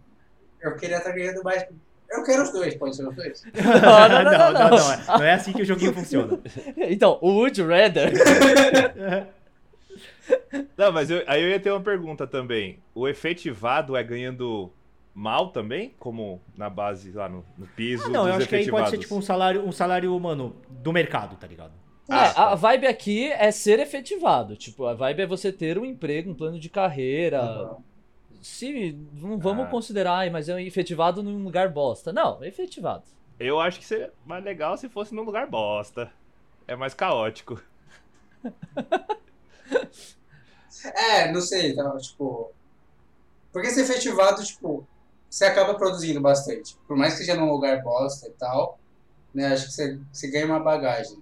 eu 0.62 0.76
queria 0.76 0.98
estar 0.98 1.12
ganhando 1.12 1.44
mais. 1.44 1.66
Eu 2.10 2.24
quero 2.24 2.44
os 2.44 2.52
dois, 2.52 2.76
pode 2.76 2.96
ser 2.96 3.08
os 3.08 3.16
dois? 3.16 3.44
Não, 3.54 4.10
não, 4.10 4.24
não, 4.24 4.32
não, 4.32 4.54
não. 4.54 4.70
não, 4.78 4.92
é, 4.94 5.06
não 5.08 5.24
é 5.24 5.34
assim 5.34 5.52
que 5.54 5.62
o 5.64 5.66
joguinho 5.66 5.94
funciona. 5.94 6.40
Então, 6.78 7.18
o 7.22 7.30
Would 7.40 7.60
you 7.60 7.68
Rather. 7.68 8.12
Não, 10.78 10.92
mas 10.92 11.10
eu- 11.10 11.24
aí 11.28 11.42
eu 11.42 11.50
ia 11.50 11.60
ter 11.60 11.72
uma 11.72 11.82
pergunta 11.82 12.26
também. 12.26 12.80
O 12.94 13.08
efetivado 13.08 13.96
é 13.96 14.04
ganhando 14.04 14.72
mal 15.16 15.50
também? 15.50 15.96
Como 15.98 16.40
na 16.56 16.70
base, 16.70 17.12
lá 17.12 17.28
no, 17.30 17.44
no 17.58 17.66
piso 17.68 18.06
Ah, 18.06 18.10
não, 18.10 18.28
eu 18.28 18.34
acho 18.36 18.48
que 18.48 18.56
aí 18.56 18.70
pode 18.70 18.90
ser 18.92 18.98
tipo 19.00 19.16
um 19.16 19.22
salário, 19.22 19.66
um 19.66 19.72
salário, 19.72 20.20
mano, 20.20 20.56
do 20.70 20.92
mercado, 20.94 21.36
tá 21.38 21.48
ligado? 21.48 21.72
Ah, 22.08 22.26
é, 22.28 22.34
tá. 22.34 22.52
a 22.52 22.56
vibe 22.56 22.86
aqui 22.86 23.32
é 23.32 23.50
ser 23.52 23.80
efetivado. 23.80 24.56
Tipo, 24.56 24.86
a 24.86 24.94
vibe 24.94 25.22
é 25.22 25.26
você 25.26 25.52
ter 25.52 25.80
um 25.80 25.86
emprego, 25.86 26.30
um 26.30 26.36
plano 26.36 26.60
de 26.60 26.70
carreira. 26.70 27.76
Se 28.42 28.92
não 29.14 29.40
vamos 29.40 29.66
Ah. 29.66 29.70
considerar, 29.70 30.18
"Ai, 30.18 30.30
mas 30.30 30.48
é 30.48 30.54
um 30.54 30.60
efetivado 30.60 31.24
num 31.24 31.44
lugar 31.44 31.70
bosta. 31.70 32.14
Não, 32.14 32.44
é 32.44 32.48
efetivado. 32.48 33.04
Eu 33.40 33.60
acho 33.60 33.80
que 33.80 33.86
seria 33.86 34.14
mais 34.26 34.44
legal 34.44 34.78
se 34.78 34.88
fosse 34.88 35.16
num 35.16 35.24
lugar 35.24 35.48
bosta. 35.48 36.12
É 36.68 36.76
mais 36.76 36.94
caótico. 36.94 37.60
É, 40.94 41.32
não 41.32 41.42
sei, 41.42 41.72
então, 41.72 41.98
tipo. 41.98 42.52
Porque 43.52 43.70
ser 43.72 43.82
efetivado, 43.82 44.44
tipo, 44.44 44.86
você 45.36 45.46
acaba 45.46 45.74
produzindo 45.74 46.22
bastante. 46.22 46.78
Por 46.88 46.96
mais 46.96 47.14
que 47.14 47.20
seja 47.20 47.36
num 47.36 47.52
lugar 47.52 47.82
bosta 47.84 48.28
e 48.28 48.32
tal, 48.32 48.80
né? 49.34 49.48
Acho 49.48 49.66
que 49.66 49.74
você, 49.74 50.00
você 50.12 50.32
ganha 50.32 50.46
uma 50.46 50.60
bagagem. 50.62 51.18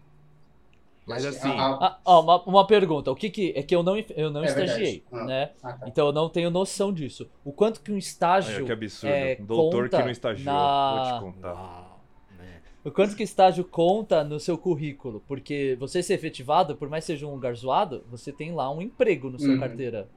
Mas 1.06 1.26
assim, 1.26 1.50
Ah, 1.50 2.00
ó, 2.06 2.22
uma, 2.22 2.44
uma 2.44 2.68
pergunta. 2.68 3.12
O 3.12 3.16
que 3.16 3.30
que. 3.30 3.52
É 3.56 3.64
que 3.64 3.76
eu 3.76 3.82
não, 3.84 3.98
eu 4.16 4.30
não 4.32 4.44
É 4.44 4.48
estagiei, 4.48 5.04
Ah. 5.12 5.24
né? 5.26 5.52
ah, 5.64 5.74
tá. 5.74 5.88
Então 5.88 6.06
eu 6.08 6.14
não 6.14 6.30
tenho 6.30 6.50
noção 6.52 6.94
disso. 6.94 7.28
O 7.44 7.52
quanto 7.52 7.82
que 7.82 7.92
um 7.92 7.96
olha 7.96 8.00
estágio. 8.00 8.66
que 8.66 8.72
absurdo. 8.72 9.14
é, 9.14 9.38
um 9.42 9.46
doutor 9.46 9.86
que 9.86 9.90
conta 9.92 10.04
não 10.06 10.12
estagiou. 10.12 10.54
na- 10.54 11.20
Vou 11.20 11.32
te 11.32 11.36
contar. 11.36 11.54
Uau, 11.54 12.00
né? 12.38 12.62
O 12.86 12.92
quanto 12.92 13.16
que 13.18 13.24
estágio 13.24 13.66
conta 13.66 14.24
no 14.24 14.40
seu 14.40 14.58
currículo? 14.58 15.22
Porque 15.28 15.76
você 15.80 16.02
ser 16.04 16.14
efetivado, 16.14 16.76
por 16.78 16.88
mais 16.88 17.04
que 17.04 17.14
seja 17.14 17.26
um 17.28 17.32
lugar 17.32 17.54
zoado, 17.56 18.06
você 18.10 18.32
tem 18.32 18.54
lá 18.54 18.72
um 18.72 18.80
emprego 18.82 19.30
no 19.30 19.40
seu 19.40 19.54
Uhum. 19.54 19.60
carteira. 19.60 20.08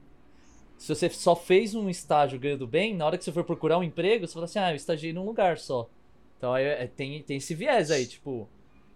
Se 0.77 0.93
você 0.93 1.09
só 1.09 1.35
fez 1.35 1.73
um 1.75 1.89
estágio 1.89 2.39
ganhando 2.39 2.67
bem, 2.67 2.95
na 2.95 3.05
hora 3.05 3.17
que 3.17 3.23
você 3.23 3.31
for 3.31 3.43
procurar 3.43 3.77
um 3.79 3.83
emprego, 3.83 4.27
você 4.27 4.33
fala 4.33 4.45
assim, 4.45 4.59
ah, 4.59 4.71
eu 4.71 4.75
estagiei 4.75 5.11
num 5.11 5.25
lugar 5.25 5.57
só. 5.57 5.89
Então 6.37 6.53
aí 6.53 6.65
é- 6.65 6.87
tem, 6.87 7.21
tem 7.23 7.37
esse 7.37 7.55
viés 7.55 7.89
aí, 7.89 8.05
tipo, 8.05 8.47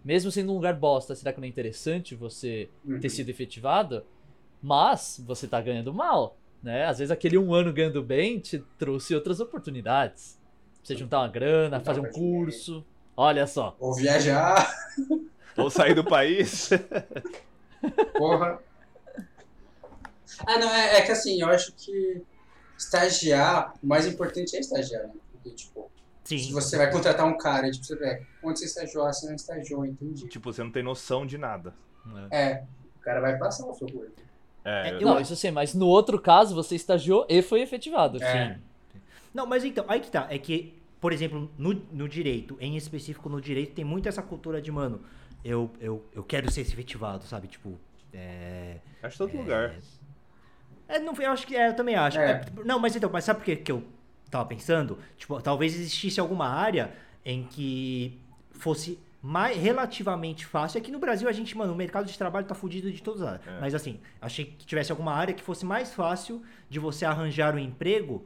mesmo 0.05 0.31
sendo 0.31 0.51
um 0.51 0.55
lugar 0.55 0.75
bosta, 0.75 1.15
será 1.15 1.33
que 1.33 1.39
não 1.39 1.45
é 1.45 1.49
interessante 1.49 2.13
você 2.15 2.69
Uhum. 2.85 2.99
ter 2.99 3.09
sido 3.09 3.29
efetivado? 3.29 4.03
Mas 4.61 5.21
você 5.25 5.47
tá 5.47 5.59
ganhando 5.59 5.91
mal, 5.91 6.37
né? 6.61 6.85
Às 6.85 6.99
vezes 6.99 7.11
aquele 7.11 7.37
um 7.37 7.51
ano 7.53 7.73
ganhando 7.73 8.03
bem 8.03 8.37
te 8.39 8.59
trouxe 8.77 9.15
outras 9.15 9.39
oportunidades. 9.39 10.39
Pra 10.77 10.85
você 10.85 10.95
juntar 10.95 11.19
uma 11.19 11.27
grana, 11.27 11.79
fazer 11.79 11.99
um 11.99 12.11
curso. 12.11 12.85
Olha 13.17 13.47
só. 13.47 13.75
Ou 13.79 13.93
viajar. 13.95 14.71
Ou 15.57 15.69
sair 15.69 15.95
do 15.95 16.03
país. 16.03 16.69
Porra. 18.17 18.59
Ah, 20.45 20.57
não, 20.57 20.73
é, 20.73 20.97
é 20.97 21.01
que 21.01 21.11
assim, 21.11 21.41
eu 21.41 21.47
acho 21.49 21.73
que 21.73 22.21
estagiar, 22.77 23.73
o 23.81 23.87
mais 23.87 24.05
importante 24.05 24.55
é 24.55 24.59
estagiar, 24.59 25.03
né? 25.07 25.13
Porque, 25.31 25.51
tipo, 25.51 25.89
Sim. 26.23 26.39
se 26.39 26.51
você 26.51 26.77
vai 26.77 26.91
contratar 26.91 27.25
um 27.25 27.37
cara, 27.37 27.69
tipo, 27.71 27.85
você 27.85 27.95
vê, 27.95 28.23
onde 28.43 28.59
você 28.59 28.65
estagiou, 28.65 29.05
ah, 29.05 29.13
você 29.13 29.27
não 29.27 29.35
estagiou, 29.35 29.85
entendi. 29.85 30.27
Tipo, 30.27 30.51
você 30.51 30.63
não 30.63 30.71
tem 30.71 30.83
noção 30.83 31.25
de 31.25 31.37
nada. 31.37 31.73
É, 32.31 32.63
o 32.97 32.99
cara 33.01 33.21
vai 33.21 33.37
passar 33.37 33.65
o 33.67 33.73
seu 33.75 33.87
currículo. 33.87 34.11
É, 34.63 34.89
É, 34.89 34.93
eu- 34.93 34.99
Eu 35.01 35.07
Não, 35.07 35.19
isso 35.19 35.35
sim, 35.35 35.51
mas 35.51 35.73
no 35.73 35.87
outro 35.87 36.19
caso 36.19 36.53
você 36.53 36.75
estagiou 36.75 37.25
e 37.29 37.41
foi 37.41 37.61
efetivado. 37.61 38.21
É. 38.23 38.55
Sim. 38.55 38.61
Não, 39.33 39.45
mas 39.45 39.63
então, 39.63 39.85
aí 39.87 39.99
que 39.99 40.11
tá. 40.11 40.27
É 40.29 40.37
que, 40.37 40.73
por 40.99 41.11
exemplo, 41.13 41.49
no, 41.57 41.73
no 41.91 42.07
direito, 42.07 42.57
em 42.59 42.75
específico 42.77 43.27
no 43.29 43.41
direito, 43.41 43.73
tem 43.73 43.85
muito 43.85 44.07
essa 44.09 44.21
cultura 44.21 44.61
de, 44.61 44.71
mano, 44.71 45.01
eu, 45.43 45.71
eu, 45.79 46.03
eu 46.13 46.23
quero 46.23 46.51
ser 46.51 46.61
efetivado, 46.61 47.23
sabe? 47.25 47.47
Tipo, 47.47 47.79
é. 48.13 48.77
acho 49.01 49.17
todo 49.17 49.35
lugar. 49.35 49.75
É, 50.95 50.99
não, 50.99 51.13
eu 51.13 51.31
acho 51.31 51.45
que 51.47 51.55
é, 51.55 51.69
eu 51.69 51.75
também 51.75 51.95
acho. 51.95 52.19
É. 52.19 52.31
É, 52.31 52.45
não, 52.65 52.79
mas 52.79 52.95
então, 52.95 53.09
mas 53.11 53.23
sabe 53.23 53.39
por 53.39 53.45
que, 53.45 53.55
que 53.55 53.71
eu 53.71 53.83
tava 54.29 54.45
pensando? 54.45 54.97
Tipo, 55.17 55.41
talvez 55.41 55.73
existisse 55.73 56.19
alguma 56.19 56.47
área 56.47 56.93
em 57.25 57.43
que 57.43 58.19
fosse 58.51 58.99
mais 59.21 59.55
relativamente 59.57 60.45
fácil. 60.45 60.79
Aqui 60.79 60.91
no 60.91 60.97
Brasil 60.99 61.29
a 61.29 61.31
gente, 61.31 61.55
mano, 61.55 61.73
o 61.73 61.75
mercado 61.75 62.07
de 62.07 62.17
trabalho 62.17 62.45
tá 62.47 62.55
fudido 62.55 62.91
de 62.91 63.01
todas 63.03 63.21
as 63.21 63.27
áreas. 63.27 63.47
É. 63.47 63.59
Mas 63.59 63.75
assim, 63.75 63.99
achei 64.19 64.45
que 64.45 64.65
tivesse 64.65 64.91
alguma 64.91 65.13
área 65.13 65.33
que 65.33 65.43
fosse 65.43 65.65
mais 65.65 65.93
fácil 65.93 66.41
de 66.69 66.79
você 66.79 67.05
arranjar 67.05 67.53
um 67.53 67.59
emprego 67.59 68.25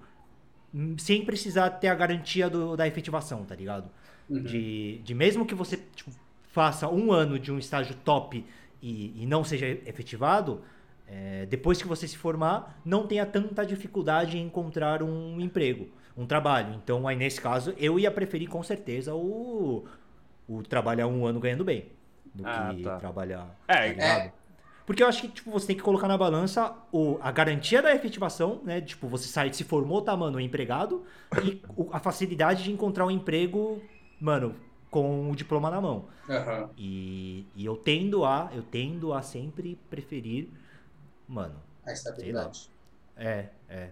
hum, 0.74 0.95
sem 0.98 1.25
precisar 1.25 1.69
ter 1.72 1.89
a 1.89 1.95
garantia 1.95 2.50
do- 2.50 2.77
da 2.77 2.88
efetivação, 2.88 3.43
tá 3.43 3.55
ligado? 3.55 3.89
Uhum. 4.29 4.41
De, 4.41 5.00
de 5.00 5.13
mesmo 5.13 5.45
que 5.45 5.53
você 5.53 5.77
tipo, 5.95 6.12
faça 6.51 6.88
um 6.89 7.12
ano 7.12 7.38
de 7.38 7.51
um 7.51 7.60
estágio 7.60 7.95
top 8.05 8.45
e, 8.81 9.22
e 9.22 9.25
não 9.25 9.43
seja 9.43 9.67
efetivado, 9.67 10.62
é, 11.07 11.45
depois 11.45 11.81
que 11.81 11.88
você 11.88 12.07
se 12.07 12.17
formar, 12.17 12.79
não 12.85 13.05
tenha 13.07 13.25
tanta 13.25 13.65
dificuldade 13.65 14.38
em 14.38 14.45
encontrar 14.45 15.03
um 15.03 15.39
emprego, 15.39 15.88
um 16.17 16.25
trabalho. 16.25 16.74
Então, 16.75 17.07
aí 17.07 17.15
nesse 17.15 17.39
caso, 17.41 17.74
eu 17.77 18.00
ia 18.00 18.12
preferir 18.12 18.50
com 18.50 18.63
certeza 18.63 19.13
o, 19.13 19.85
o 20.47 20.63
trabalhar 20.63 21.07
um 21.07 21.25
ano 21.25 21.39
ganhando 21.39 21.63
bem 21.63 21.85
do 22.33 22.43
Ah, 22.45 22.74
que 22.74 22.83
tá. 22.83 22.97
trabalhar. 23.00 23.55
É, 23.67 23.75
tá 23.75 23.93
ligado? 23.93 24.31
Porque 24.85 25.01
eu 25.01 25.07
acho 25.07 25.21
que 25.21 25.27
tipo, 25.29 25.50
você 25.50 25.67
tem 25.67 25.75
que 25.75 25.81
colocar 25.81 26.07
na 26.07 26.17
balança 26.17 26.75
o, 26.91 27.17
a 27.21 27.31
garantia 27.31 27.81
da 27.81 27.93
efetivação, 27.95 28.62
né? 28.63 28.81
Tipo, 28.81 29.07
você 29.07 29.27
sai, 29.27 29.51
se 29.51 29.63
formou, 29.63 30.01
tá, 30.01 30.15
mano, 30.15 30.39
empregado, 30.39 31.03
e 31.43 31.62
o- 31.75 31.89
a 31.91 32.00
facilidade 32.00 32.63
de 32.63 32.71
encontrar 32.71 33.05
um 33.05 33.12
emprego, 33.12 33.81
mano, 34.19 34.55
com 34.91 35.31
o 35.31 35.35
diploma 35.35 35.71
na 35.71 35.81
mão. 35.81 36.05
Aham. 36.29 36.69
E, 36.77 37.45
e 37.55 37.65
eu 37.65 37.75
tendo 37.77 38.25
a, 38.25 38.50
eu 38.53 38.62
tendo 38.63 39.13
a 39.13 39.21
sempre 39.21 39.75
preferir, 39.89 40.50
mano, 41.27 41.62
A 41.86 41.91
estabilidade. 41.91 42.70
é, 43.17 43.50
é. 43.70 43.89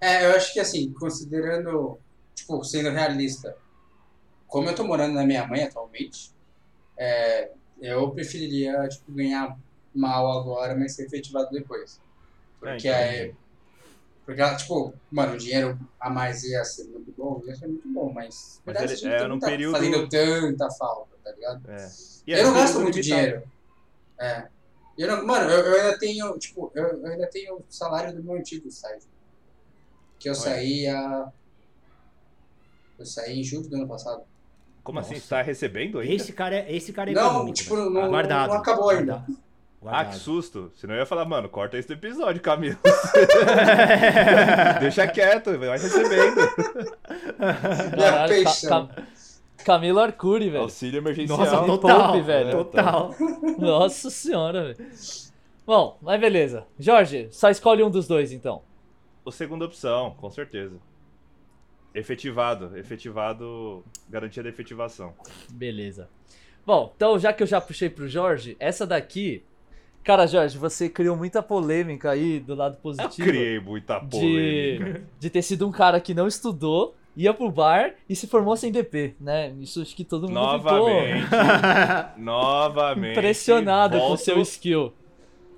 É, 0.00 0.26
eu 0.26 0.34
acho 0.36 0.52
que 0.52 0.58
assim, 0.60 0.92
considerando, 0.94 1.98
tipo, 2.34 2.62
sendo 2.64 2.90
realista, 2.90 3.56
como 4.48 4.68
eu 4.68 4.74
tô 4.74 4.82
morando 4.84 5.14
na 5.14 5.24
minha 5.24 5.46
mãe 5.46 5.62
atualmente, 5.62 6.32
é, 6.98 7.50
eu 7.80 8.10
preferiria, 8.10 8.88
tipo, 8.88 9.12
ganhar 9.12 9.56
mal 9.94 10.40
agora, 10.40 10.74
mas 10.76 10.94
ser 10.94 11.06
efetivado 11.06 11.50
depois. 11.50 12.00
Porque 12.58 12.88
É, 12.88 12.94
aí. 13.22 13.34
Porque, 14.26 14.40
ela, 14.40 14.56
tipo, 14.56 14.94
mano, 15.10 15.34
o 15.34 15.36
dinheiro 15.38 15.78
a 16.00 16.08
mais 16.10 16.42
ia 16.44 16.64
ser 16.64 16.84
muito 16.84 17.12
bom, 17.16 17.42
ia 17.44 17.54
ser 17.54 17.66
muito 17.66 17.88
bom, 17.88 18.12
mas. 18.12 18.60
Mas 18.64 18.78
verdade, 18.78 19.04
ele- 19.04 19.14
é, 19.14 19.28
não 19.28 19.38
tá 19.38 19.46
período- 19.48 19.76
fazendo 19.76 20.08
tanta 20.08 20.70
falta, 20.70 21.16
tá 21.24 21.32
ligado? 21.32 21.70
É. 21.70 21.88
Eu 22.26 22.44
não 22.46 22.54
gasto 22.54 22.80
muito 22.80 22.94
limitado. 22.98 23.02
dinheiro. 23.02 23.42
É. 24.18 24.48
Eu 24.98 25.08
não, 25.08 25.26
mano, 25.26 25.50
eu, 25.50 25.60
eu 25.60 25.80
ainda 25.82 25.98
tenho, 25.98 26.38
tipo, 26.38 26.70
eu, 26.74 26.84
eu 26.84 27.06
ainda 27.06 27.26
tenho 27.28 27.54
o 27.56 27.64
salário 27.68 28.14
do 28.14 28.22
meu 28.22 28.34
antigo 28.34 28.68
estágio. 28.68 29.08
Que 30.18 30.28
eu 30.28 30.32
Olha. 30.32 30.40
saí 30.40 30.86
a. 30.86 31.32
Eu 32.98 33.06
saí 33.06 33.40
em 33.40 33.44
julho 33.44 33.68
do 33.68 33.76
ano 33.76 33.88
passado. 33.88 34.22
Como 34.84 34.98
assim? 34.98 35.14
Nossa. 35.14 35.22
Você 35.24 35.28
tá 35.30 35.42
recebendo 35.42 35.98
ainda? 35.98 36.14
Esse 36.14 36.32
cara 36.32 36.56
é, 36.56 36.72
esse 36.74 36.92
cara 36.92 37.10
é 37.10 37.14
Não, 37.14 37.52
tipo, 37.52 37.74
velho. 37.76 37.90
não- 37.90 38.08
guardado, 38.08 38.50
não 38.50 38.56
acabou 38.58 38.90
ainda. 38.90 39.24
guardado, 39.80 40.06
Ah, 40.08 40.12
que 40.12 40.16
susto. 40.16 40.70
Senão 40.76 40.94
eu 40.94 41.00
ia 41.00 41.06
falar, 41.06 41.24
mano, 41.24 41.48
corta 41.48 41.76
esse 41.78 41.92
episódio, 41.92 42.40
Camilo. 42.42 42.78
Deixa 44.80 45.06
quieto, 45.06 45.58
vai 45.58 45.78
recebendo. 45.78 46.36
Caralho, 47.96 48.28
peixe. 48.34 48.68
Ca- 48.68 48.86
Ca- 48.86 49.02
Camilo 49.62 49.98
Arcuri, 50.00 50.50
velho. 50.50 50.62
Auxílio 50.64 50.98
emergencial. 50.98 51.38
Nossa, 51.38 51.64
total, 51.64 52.12
poupe, 52.12 52.20
velho. 52.22 52.50
Total. 52.50 53.14
Nossa 53.58 54.10
senhora, 54.10 54.72
velho. 54.74 54.90
Bom, 55.66 55.96
mas 56.02 56.20
beleza. 56.20 56.66
Jorge, 56.78 57.28
só 57.30 57.48
escolhe 57.50 57.82
um 57.82 57.90
dos 57.90 58.06
dois, 58.06 58.32
então. 58.32 58.62
O 59.24 59.30
segunda 59.30 59.64
opção, 59.64 60.14
com 60.20 60.28
certeza. 60.30 60.76
Efetivado. 61.94 62.76
Efetivado. 62.76 63.84
Garantia 64.08 64.42
da 64.42 64.48
efetivação. 64.48 65.14
Beleza. 65.50 66.08
Bom, 66.64 66.92
então 66.96 67.18
já 67.18 67.32
que 67.32 67.42
eu 67.42 67.46
já 67.46 67.60
puxei 67.60 67.90
pro 67.90 68.08
Jorge, 68.08 68.56
essa 68.58 68.86
daqui. 68.86 69.42
Cara, 70.04 70.26
Jorge, 70.26 70.58
você 70.58 70.88
criou 70.88 71.16
muita 71.16 71.42
polêmica 71.42 72.10
aí 72.10 72.40
do 72.40 72.54
lado 72.56 72.74
Eu 72.74 72.80
positivo. 72.80 73.28
criei 73.28 73.60
muita 73.60 74.00
polêmica. 74.00 75.00
de, 75.00 75.04
de 75.20 75.30
ter 75.30 75.42
sido 75.42 75.66
um 75.66 75.70
cara 75.70 76.00
que 76.00 76.12
não 76.12 76.26
estudou, 76.26 76.94
ia 77.16 77.32
pro 77.34 77.50
bar 77.50 77.94
e 78.08 78.16
se 78.16 78.26
formou 78.26 78.56
sem 78.56 78.72
DP, 78.72 79.14
né? 79.20 79.52
Isso 79.60 79.82
acho 79.82 79.94
que 79.94 80.04
todo 80.04 80.22
mundo 80.22 80.34
Novamente. 80.34 81.26
novamente. 82.16 82.94
ficou 82.94 83.10
impressionado 83.10 83.98
com 83.98 84.04
o 84.04 84.08
volto, 84.08 84.20
seu 84.20 84.40
skill. 84.40 84.92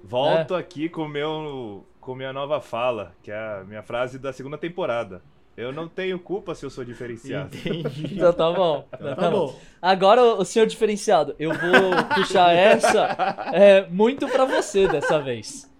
Volto 0.02 0.54
aqui 0.54 0.88
com 0.88 1.08
meu 1.08 1.84
com 2.00 2.14
minha 2.14 2.32
nova 2.32 2.60
fala, 2.60 3.14
que 3.22 3.30
é 3.30 3.34
a 3.34 3.64
minha 3.66 3.82
frase 3.82 4.18
da 4.18 4.32
segunda 4.32 4.58
temporada. 4.58 5.22
Eu 5.56 5.72
não 5.72 5.88
tenho 5.88 6.18
culpa 6.18 6.54
se 6.54 6.66
eu 6.66 6.70
sou 6.70 6.84
diferenciado. 6.84 7.56
Entendi. 7.56 8.16
Então 8.16 8.32
tá 8.32 8.50
bom. 8.52 8.86
Então 8.92 9.14
tá 9.14 9.30
bom. 9.30 9.58
Agora, 9.80 10.22
o 10.22 10.44
senhor 10.44 10.66
diferenciado, 10.66 11.34
eu 11.38 11.50
vou 11.50 12.04
puxar 12.14 12.52
essa 12.52 13.16
é, 13.54 13.86
muito 13.88 14.26
pra 14.28 14.44
você 14.44 14.88
dessa 14.88 15.20
vez. 15.20 15.70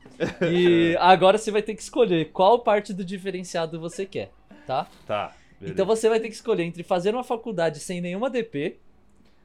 E 0.49 0.97
agora 1.01 1.37
você 1.37 1.51
vai 1.51 1.61
ter 1.61 1.75
que 1.75 1.83
escolher 1.83 2.31
qual 2.31 2.61
parte 2.61 2.93
do 2.95 3.05
diferenciado 3.05 3.81
você 3.81 4.07
quer, 4.07 4.31
tá? 4.65 4.87
Tá. 5.07 5.33
Beleza. 5.65 5.73
Então 5.73 5.87
você 5.87 6.09
vai 6.09 6.21
ter 6.21 6.29
que 6.29 6.35
escolher 6.35 6.63
entre 6.65 6.83
fazer 6.83 7.15
uma 7.15 7.25
faculdade 7.25 7.81
sem 7.81 8.01
nenhuma 8.01 8.31
DP, 8.31 8.77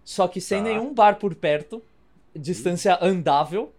só 0.03 0.27
que 0.27 0.39
sem 0.41 0.60
Tá. 0.63 0.69
nenhum 0.69 0.93
bar 0.93 1.17
por 1.17 1.34
perto, 1.36 1.82
distância 2.36 2.97
andável, 3.01 3.71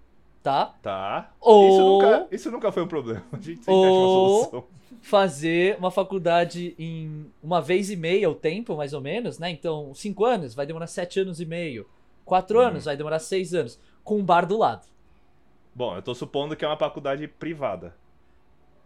tá? 0.42 0.74
Tá. 0.83 1.33
Ou- 1.40 1.68
Isso, 1.68 1.81
nunca, 1.81 2.29
isso 2.31 2.50
nunca 2.50 2.72
foi 2.72 2.83
um 2.83 2.88
problema. 2.88 3.22
A 3.33 3.37
gente 3.37 3.59
sempre 3.59 3.72
acha 3.72 3.72
uma 3.72 4.00
Ou- 4.00 4.38
solução. 4.40 4.64
Fazer 5.03 5.76
uma 5.79 5.90
faculdade 5.90 6.74
em 6.79 7.26
uma 7.42 7.61
vez 7.62 7.90
e 7.90 7.96
meia 7.96 8.29
o 8.29 8.35
tempo, 8.35 8.76
mais 8.76 8.92
ou 8.92 9.00
menos, 9.00 9.38
né? 9.38 9.48
Então, 9.50 9.94
cinco 9.94 10.24
anos 10.26 10.55
vai 10.55 10.66
demorar 10.66 10.87
sete 10.88 11.20
anos 11.20 11.40
e 11.40 11.46
meio. 11.46 11.87
Quatro 12.24 12.59
Uhum. 12.59 12.66
anos 12.66 12.85
vai 12.85 12.96
demorar 12.98 13.18
seis 13.18 13.55
anos. 13.55 13.79
Com 14.05 14.18
um 14.18 14.24
bar 14.24 14.44
do 14.46 14.59
lado. 14.59 14.87
Bom, 15.74 15.96
eu 15.96 16.03
tô 16.03 16.14
supondo 16.14 16.55
que 16.55 16.64
é 16.64 16.68
uma 16.68 16.76
faculdade 16.76 17.26
privada. 17.29 17.94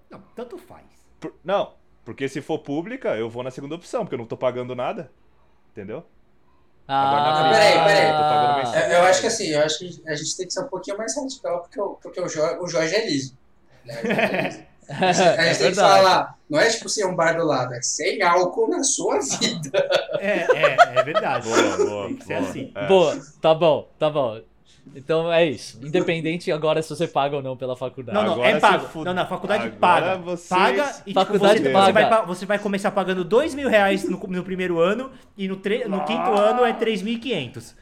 Não, 0.09 0.23
tanto 0.37 0.57
faz. 0.57 0.85
Por- 1.19 1.35
Não, 1.43 1.73
porque 2.05 2.29
se 2.29 2.40
for 2.40 2.59
pública, 2.59 3.17
eu 3.17 3.29
vou 3.31 3.43
na 3.43 3.51
segunda 3.51 3.75
opção, 3.75 4.03
porque 4.05 4.14
eu 4.14 4.19
não 4.19 4.27
tô 4.27 4.37
pagando 4.37 4.75
nada. 4.75 5.11
Entendeu? 5.73 6.05
Agora 6.87 7.23
Ah, 7.23 7.43
privada, 7.43 7.85
privada, 7.85 7.85
peraí, 7.85 8.45
eu 8.51 8.55
mensal. 8.55 8.81
Eu, 8.83 8.90
eu 8.99 9.03
acho 9.05 9.21
que 9.21 9.27
assim, 9.27 9.47
eu 9.49 9.61
acho 9.62 9.79
que 9.79 10.03
a 10.07 10.14
gente 10.14 10.37
tem 10.37 10.47
que 10.47 10.53
ser 10.53 10.61
um 10.61 10.69
pouquinho 10.69 10.99
mais 10.99 11.17
radical, 11.17 11.61
porque, 11.62 11.81
o- 11.81 11.95
porque 12.03 12.21
o, 12.21 12.29
Jorge, 12.29 12.59
o 12.61 12.69
Jorge 12.69 12.95
é 12.95 13.07
liso. 13.07 13.37
Né? 13.85 13.95
É. 14.03 14.75
A 14.87 15.12
gente 15.12 15.23
é 15.23 15.35
tem 15.47 15.55
que 15.55 15.62
verdade. 15.62 15.77
falar, 15.77 16.38
não 16.49 16.61
é 16.61 16.69
tipo 16.69 16.90
ser 16.90 17.07
um 17.07 17.17
bar 17.17 17.38
do 17.38 17.45
lado, 17.47 17.73
é 17.73 17.81
sem 17.81 18.21
álcool 18.23 18.69
na 18.69 18.85
sua 18.85 19.19
vida. 19.19 19.71
É, 20.19 20.40
é, 20.40 20.77
é 20.99 21.03
verdade. 21.03 21.49
Boa, 21.49 21.77
boa. 21.79 22.07
Tem 22.09 22.17
que 22.17 22.25
ser 22.25 22.35
boa. 22.37 22.51
assim. 22.51 22.73
É. 22.75 22.87
Boa, 22.87 23.21
tá 23.40 23.55
bom, 23.55 23.88
tá 23.99 24.11
bom. 24.11 24.43
Então 24.97 25.33
é 25.33 25.44
isso. 25.47 25.79
Independente 25.85 26.51
agora 26.53 26.83
se 26.83 26.88
você 26.90 27.07
paga 27.07 27.37
ou 27.37 27.42
não 27.42 27.57
pela 27.57 27.77
faculdade. 27.77 28.16
Não, 28.16 28.25
não, 28.25 28.33
Agora 28.35 28.49
é 28.49 28.61
pago. 28.61 28.87
fude- 28.88 29.05
Não, 29.07 29.14
não, 29.14 29.23
a 29.23 29.27
faculdade 29.27 29.64
Agora 29.64 29.79
paga. 29.81 30.16
vocês- 30.18 30.49
Paga 30.49 30.90
e 31.07 31.09
tipo, 31.09 31.20
Faculdade 31.20 31.62
você, 31.62 31.70
paga. 31.70 31.87
Você, 31.87 31.92
vai, 32.09 32.27
você 32.27 32.47
vai 32.47 32.59
começar 32.59 32.90
pagando 32.90 33.25
dois 33.25 33.55
mil 33.55 33.68
reais 33.68 34.09
no, 34.09 34.18
no 34.18 34.44
primeiro 34.44 34.79
ano 34.81 35.11
e 35.37 35.49
no, 35.49 35.57
tre- 35.57 35.85
no 35.87 36.05
quinto 36.05 36.31
ano 36.33 36.64
é 36.64 36.73
3.500. 36.73 37.75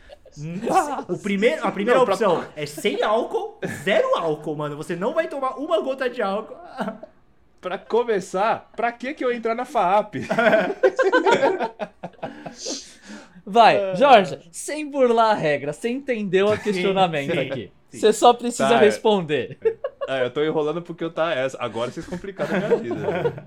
O 1.08 1.18
primeiro, 1.18 1.66
a 1.66 1.70
primeira 1.70 1.98
Não, 1.98 2.06
pra- 2.06 2.14
opção 2.14 2.44
é 2.56 2.64
sem 2.64 3.02
álcool, 3.02 3.58
zero 3.84 4.16
álcool, 4.16 4.56
mano. 4.56 4.76
Você 4.76 4.96
não 4.96 5.12
vai 5.12 5.28
tomar 5.28 5.58
uma 5.58 5.78
gota 5.80 6.08
de 6.08 6.22
álcool. 6.22 6.56
Pra 7.60 7.76
começar, 7.78 8.70
pra 8.74 8.90
que 8.90 9.12
que 9.14 9.24
eu 9.24 9.30
entrar 9.30 9.54
na 9.54 9.64
FAAP? 9.66 10.14
Vai, 13.44 13.96
Jorge, 13.96 14.38
sem 14.52 14.88
burlar 14.90 15.30
a 15.32 15.34
regra, 15.34 15.72
você 15.72 15.88
entendeu 15.88 16.48
o 16.48 16.58
questionamento 16.58 17.32
sim, 17.32 17.38
aqui. 17.38 17.72
sim. 17.88 17.98
Você 17.98 18.12
só 18.12 18.32
precisa 18.32 18.68
Tá, 18.68 18.76
é. 18.76 18.78
responder. 18.84 19.58
Ah, 20.08 20.18
eu 20.18 20.30
tô 20.30 20.42
enrolando 20.44 20.80
porque 20.82 21.02
eu 21.02 21.10
tá 21.12 21.32
essa. 21.34 21.56
Agora 21.60 21.90
vocês 21.90 22.06
complicaram 22.06 22.54
a 22.56 22.58
minha 22.58 22.76
vida. 22.78 23.46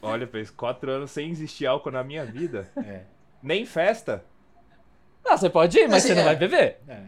Olha, 0.00 0.26
fez 0.26 0.50
quatro 0.50 0.90
anos 0.90 1.10
sem 1.10 1.30
existir 1.30 1.66
álcool 1.66 1.90
na 1.90 2.02
minha 2.04 2.24
vida. 2.24 2.70
É, 2.76 3.02
Nem 3.42 3.66
festa. 3.66 4.24
Ah, 5.24 5.36
você 5.36 5.50
pode 5.50 5.76
ir, 5.78 5.88
mas 5.88 6.04
Assim, 6.04 6.08
você 6.08 6.14
não 6.14 6.22
é. 6.22 6.24
vai 6.24 6.36
beber. 6.36 6.78
é. 6.88 7.02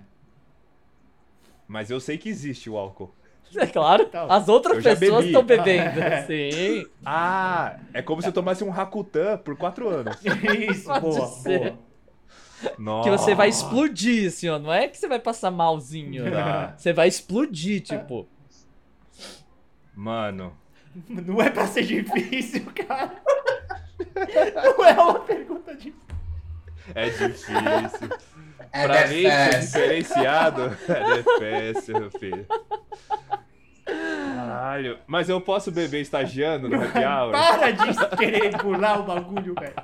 Mas 1.67 1.89
eu 1.91 2.01
sei 2.01 2.19
que 2.19 2.29
existe 2.29 2.69
o 2.69 2.77
álcool. 2.77 3.15
É 3.57 3.67
claro, 3.67 4.05
Então, 4.05 4.31
as 4.31 4.49
outras 4.49 4.83
pessoas 4.83 5.27
estão 5.27 5.43
bebendo. 5.43 6.01
É. 6.01 6.23
Sim. 6.25 6.87
Ah, 7.05 7.77
é 7.93 8.01
como 8.01 8.23
se 8.23 8.29
eu 8.29 8.33
tomasse 8.33 8.63
um 8.63 8.71
Rakutan 8.71 9.39
por 9.39 9.57
quatro 9.57 9.89
anos. 9.89 10.17
Isso, 10.71 10.85
Pode 10.85 11.01
boa, 11.01 11.27
ser. 11.27 11.59
boa. 11.59 11.79
Nossa. 12.79 13.09
Que 13.11 13.17
você 13.17 13.35
vai 13.35 13.49
explodir, 13.49 14.29
assim, 14.29 14.49
ó. 14.49 14.59
Não 14.59 14.73
é 14.73 14.87
que 14.87 14.99
você 14.99 15.09
vai 15.09 15.19
passar 15.19 15.51
malzinho. 15.51 16.25
Você 16.77 16.93
vai 16.93 17.09
explodir, 17.09 17.81
tipo. 17.81 18.29
Mano. 19.95 20.57
Não 21.09 21.41
é 21.41 21.51
pra 21.51 21.67
ser 21.67 21.85
difícil, 21.85 22.65
cara. 22.87 23.13
Não 24.77 24.85
é 24.85 24.93
uma 24.93 25.21
pergunta 25.21 25.75
difícil. 25.75 25.95
É 26.95 27.09
difícil. 27.09 28.09
É 28.73 28.87
pra 28.87 29.07
mim, 29.09 29.23
ser 29.23 29.61
diferenciado 29.61 30.63
é 30.89 31.71
difícil, 31.73 31.99
meu 31.99 32.11
filho. 32.11 32.47
Caralho. 34.51 34.99
Mas 35.07 35.29
eu 35.29 35.41
posso 35.41 35.71
beber 35.71 36.01
estagiando 36.01 36.69
no 36.69 36.83
happy 36.83 36.99
hour? 37.05 37.33
Para 37.33 37.71
de 37.71 38.17
querer 38.17 38.57
burlar 38.57 39.01
o 39.01 39.03
bagulho, 39.05 39.55
velho. 39.55 39.75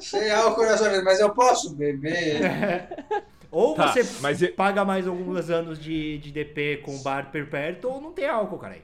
Sem 0.00 0.30
álcool 0.30 0.64
na 0.64 0.76
sua 0.76 0.88
vida, 0.88 1.02
mas 1.02 1.20
eu 1.20 1.30
posso 1.34 1.74
beber. 1.74 2.88
Ou 3.50 3.74
Tá, 3.74 3.88
você 3.88 4.02
mas 4.22 4.42
paga 4.52 4.82
mais 4.82 5.06
alguns 5.06 5.50
anos 5.50 5.78
de, 5.78 6.16
de 6.18 6.32
DP 6.32 6.78
com 6.82 7.02
bar 7.02 7.30
per 7.30 7.50
perto, 7.50 7.86
ou 7.86 8.00
não 8.00 8.10
tem 8.10 8.26
álcool, 8.26 8.58
cara. 8.58 8.78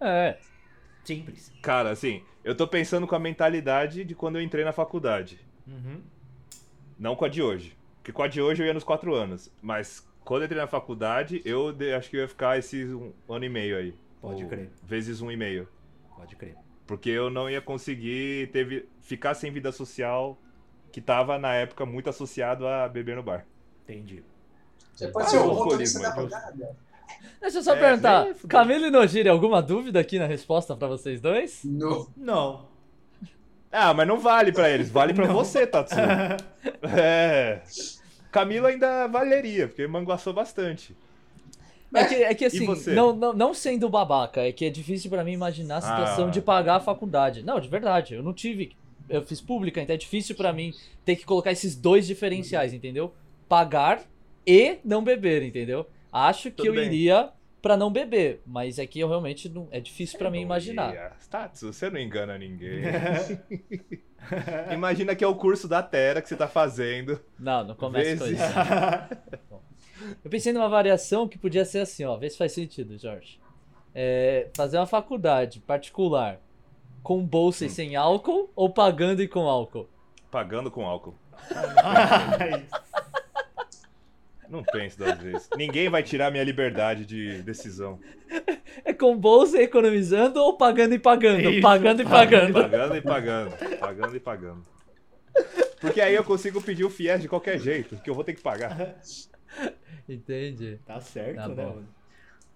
É. 0.00 0.36
Simples. 1.04 1.52
Cara, 1.62 1.90
assim, 1.90 2.20
eu 2.42 2.56
tô 2.56 2.66
pensando 2.66 3.06
com 3.06 3.14
a 3.14 3.20
mentalidade 3.20 4.04
de 4.04 4.12
quando 4.12 4.36
eu 4.36 4.42
entrei 4.42 4.64
na 4.64 4.72
faculdade. 4.72 5.38
Uhum. 5.68 6.00
Não 6.98 7.14
com 7.14 7.24
a 7.24 7.28
de 7.28 7.40
hoje. 7.40 7.76
Porque 7.98 8.10
com 8.12 8.24
a 8.24 8.28
de 8.28 8.42
hoje 8.42 8.60
eu 8.60 8.66
ia 8.66 8.74
nos 8.74 8.82
quatro 8.82 9.14
anos. 9.14 9.48
Mas 9.62 10.04
quando 10.30 10.42
eu 10.42 10.46
entrei 10.46 10.60
na 10.60 10.68
faculdade, 10.68 11.42
eu 11.44 11.72
de- 11.72 11.92
acho 11.92 12.08
que 12.08 12.16
eu 12.16 12.20
ia 12.20 12.28
ficar 12.28 12.56
esses 12.56 12.88
um 12.92 13.12
ano 13.28 13.44
e 13.44 13.48
meio 13.48 13.76
aí. 13.76 13.92
Pode 14.20 14.46
crer. 14.46 14.70
Vezes 14.84 15.20
um 15.20 15.28
e 15.28 15.36
meio. 15.36 15.66
Pode 16.16 16.36
crer. 16.36 16.54
Porque 16.86 17.10
eu 17.10 17.28
não 17.30 17.50
ia 17.50 17.60
conseguir 17.60 18.48
ter 18.52 18.86
ficar 19.00 19.34
sem 19.34 19.50
vida 19.50 19.72
social 19.72 20.38
que 20.92 21.00
tava 21.00 21.36
na 21.36 21.52
época 21.54 21.84
muito 21.84 22.08
associado 22.08 22.64
a 22.64 22.88
beber 22.88 23.16
no 23.16 23.24
bar. 23.24 23.44
Entendi. 23.82 24.22
Você 24.94 25.08
pode 25.08 25.26
Ah, 25.26 25.30
ser 25.30 25.38
o 25.38 25.50
alcoolismo. 25.50 26.00
Deixa 27.40 27.58
eu 27.58 27.62
só 27.64 27.74
É, 27.74 27.80
perguntar. 27.80 28.26
fudeu. 28.34 28.48
Camilo 28.48 28.86
e 28.86 28.90
Nogiri, 28.90 29.28
alguma 29.28 29.60
dúvida 29.60 29.98
aqui 29.98 30.16
na 30.16 30.26
resposta 30.26 30.76
pra 30.76 30.86
vocês 30.86 31.20
dois? 31.20 31.64
No. 31.64 32.08
Não. 32.16 32.68
Ah, 33.72 33.92
mas 33.92 34.06
não 34.06 34.20
vale 34.20 34.52
pra 34.52 34.70
eles, 34.70 34.90
vale 34.90 35.12
pra 35.12 35.26
Não. 35.28 35.34
você, 35.34 35.66
Tatsu. 35.66 35.96
é. 36.96 37.62
Camilo 38.30 38.66
ainda 38.66 39.06
valeria, 39.06 39.66
porque 39.68 39.86
manguaçou 39.86 40.32
bastante. 40.32 40.94
É 41.92 42.04
que, 42.04 42.14
é 42.14 42.34
que 42.34 42.44
assim, 42.44 42.66
não, 42.94 43.12
não, 43.12 43.32
não 43.32 43.52
sendo 43.52 43.88
babaca, 43.88 44.42
é 44.42 44.52
que 44.52 44.64
é 44.64 44.70
difícil 44.70 45.10
pra 45.10 45.24
mim 45.24 45.32
imaginar 45.32 45.78
a 45.78 45.80
situação 45.80 46.28
Ah. 46.28 46.30
de 46.30 46.40
pagar 46.40 46.76
a 46.76 46.80
faculdade. 46.80 47.42
Não, 47.42 47.58
de 47.58 47.68
verdade, 47.68 48.14
eu 48.14 48.22
não 48.22 48.32
tive. 48.32 48.72
Eu 49.08 49.22
fiz 49.22 49.40
pública, 49.40 49.80
então 49.82 49.92
é 49.94 49.98
difícil 49.98 50.36
pra 50.36 50.52
mim 50.52 50.72
ter 51.04 51.16
que 51.16 51.24
colocar 51.24 51.50
esses 51.50 51.74
dois 51.74 52.06
diferenciais, 52.06 52.72
entendeu? 52.72 53.12
Pagar 53.48 54.02
e 54.46 54.78
não 54.84 55.02
beber, 55.02 55.42
entendeu? 55.42 55.84
Acho 56.12 56.44
que 56.50 56.58
Tudo 56.58 56.66
eu 56.68 56.74
bem. 56.74 56.86
iria 56.86 57.30
pra 57.62 57.76
não 57.76 57.90
beber, 57.90 58.40
mas 58.46 58.78
é 58.78 58.86
que 58.86 58.98
eu 59.00 59.08
realmente 59.08 59.48
não. 59.48 59.68
É 59.70 59.80
difícil 59.80 60.18
pra 60.18 60.30
mim 60.30 60.40
imaginar. 60.40 60.94
Ia. 60.94 61.12
Tatsu, 61.30 61.72
você 61.72 61.88
não 61.90 61.98
engana 62.00 62.36
ninguém. 62.38 62.82
Imagina 64.72 65.14
que 65.14 65.24
é 65.24 65.26
o 65.26 65.34
curso 65.34 65.66
da 65.66 65.82
Terra 65.82 66.20
que 66.20 66.28
você 66.28 66.36
tá 66.36 66.46
fazendo. 66.48 67.20
Não, 67.38 67.64
não 67.64 67.74
começa 67.74 68.16
com 68.18 68.24
Vezes. 68.24 68.40
isso. 68.40 68.52
Eu 70.24 70.30
pensei 70.30 70.52
numa 70.52 70.68
variação 70.68 71.28
que 71.28 71.38
podia 71.38 71.64
ser 71.64 71.80
assim, 71.80 72.04
ó. 72.04 72.16
Vê 72.16 72.30
se 72.30 72.38
faz 72.38 72.52
sentido, 72.52 72.98
Jorge. 72.98 73.38
É, 73.94 74.48
fazer 74.54 74.78
uma 74.78 74.86
faculdade 74.86 75.60
particular 75.60 76.40
com 77.02 77.22
bolsa 77.24 77.64
e 77.64 77.66
Hum. 77.66 77.70
sem 77.70 77.96
álcool 77.96 78.50
ou 78.56 78.70
pagando 78.70 79.22
e 79.22 79.28
com 79.28 79.40
álcool? 79.48 79.88
Pagando 80.30 80.70
com 80.70 80.86
álcool. 80.86 81.14
Não 84.50 84.62
pense 84.64 84.98
duas 84.98 85.16
vezes. 85.18 85.48
Ninguém 85.56 85.88
vai 85.88 86.02
tirar 86.02 86.30
minha 86.30 86.42
liberdade 86.42 87.06
de 87.06 87.40
decisão. 87.42 88.00
É 88.84 88.92
com 88.92 89.16
bolsa 89.16 89.58
e 89.58 89.62
economizando 89.62 90.40
ou 90.40 90.56
pagando 90.56 90.94
e 90.94 90.98
pagando? 90.98 91.40
Isso. 91.48 91.62
Pagando 91.62 92.02
e 92.02 92.04
pagando. 92.04 92.52
Pagando 92.54 92.96
e 92.96 93.00
pagando. 93.02 93.78
Pagando 93.78 94.16
e 94.16 94.20
pagando. 94.20 94.62
Porque 95.80 96.00
aí 96.00 96.14
eu 96.14 96.24
consigo 96.24 96.60
pedir 96.60 96.84
o 96.84 96.90
FIES 96.90 97.22
de 97.22 97.28
qualquer 97.28 97.58
jeito, 97.58 97.96
que 98.02 98.10
eu 98.10 98.14
vou 98.14 98.24
ter 98.24 98.34
que 98.34 98.42
pagar. 98.42 98.96
Entendi. 100.08 100.78
tá 100.84 101.00
certo, 101.00 101.36
Tá 101.36 101.48
né? 101.48 101.54
bom. 101.54 101.82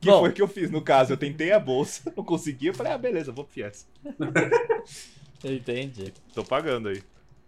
Que 0.00 0.10
Bom. 0.10 0.20
foi 0.20 0.30
o 0.30 0.32
que 0.34 0.42
eu 0.42 0.48
fiz. 0.48 0.70
No 0.70 0.82
caso, 0.82 1.12
eu 1.12 1.16
tentei 1.16 1.50
a 1.52 1.58
bolsa, 1.58 2.12
não 2.16 2.24
consegui. 2.24 2.66
Eu 2.66 2.74
falei, 2.74 2.92
ah, 2.92 2.98
beleza, 2.98 3.32
vou 3.32 3.44
pro 3.44 3.54
FIES. 3.54 3.88
Entendi. 5.42 6.12
Tô 6.34 6.44
pagando 6.44 6.88
aí. 6.88 7.02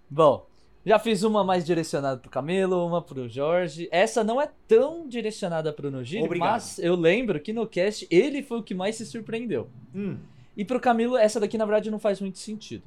Bom, 0.09 0.47
já 0.87 0.99
fiz 1.01 1.25
uma 1.25 1.43
mais 1.43 1.65
direcionada 1.67 2.17
pro 2.19 2.31
Camelo, 2.31 2.87
uma 2.87 3.03
pro 3.03 3.29
Jorge. 3.29 3.89
Essa 3.91 4.23
não 4.23 4.41
é 4.41 4.49
tão 4.69 5.09
direcionada 5.09 5.73
pro 5.73 5.89
Obrigado. 5.89 6.39
mas 6.39 6.79
eu 6.79 6.95
lembro 6.95 7.41
que 7.41 7.53
no 7.53 7.67
cast 7.67 8.07
ele 8.11 8.43
foi 8.43 8.59
o 8.61 8.63
que 8.63 8.73
mais 8.75 8.95
se 8.95 9.05
surpreendeu. 9.05 9.69
Hum, 9.93 10.17
E 10.57 10.65
pro 10.65 10.79
Camilo, 10.81 11.17
essa 11.17 11.41
daqui 11.41 11.59
na 11.59 11.65
verdade 11.67 11.91
não 11.91 11.99
faz 11.99 12.21
muito 12.21 12.39
sentido. 12.39 12.85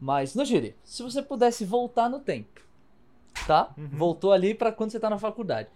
Mas, 0.00 0.34
Nojiri, 0.34 0.74
se 0.84 1.02
você 1.02 1.22
pudesse 1.22 1.64
voltar 1.64 2.08
no 2.08 2.20
tempo, 2.20 2.60
tá? 3.46 3.72
Uhum. 3.76 3.88
Voltou 3.92 4.32
ali 4.32 4.54
pra 4.54 4.70
quando 4.72 4.90
você 4.90 5.00
tá 5.00 5.10
na 5.10 5.18
faculdade. 5.18 5.68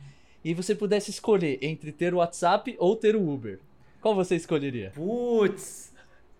E 0.45 0.55
você 0.55 0.75
pudesse 0.75 1.11
escolher 1.11 1.59
entre 1.61 1.91
ter 1.93 2.15
o 2.15 2.19
WhatsApp 2.19 2.77
ou 2.79 2.95
ter 2.95 3.17
o 3.17 3.29
Uber. 3.29 3.59
Qual 4.01 4.15
você 4.15 4.37
escolheria? 4.37 4.93
putz. 4.95 5.93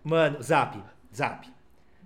Mano, 0.03 0.41
zap. 0.41 0.81
Zap. 1.13 1.47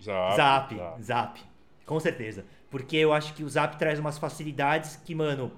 Zap. 0.01 0.35
Zap, 0.35 0.75
zap. 0.75 1.03
zap. 1.03 1.41
Com 1.85 1.99
certeza. 1.99 2.43
Porque 2.73 2.97
eu 2.97 3.13
acho 3.13 3.35
que 3.35 3.43
o 3.43 3.49
Zap 3.49 3.77
traz 3.77 3.99
umas 3.99 4.17
facilidades 4.17 4.95
que, 5.05 5.13
mano, 5.13 5.51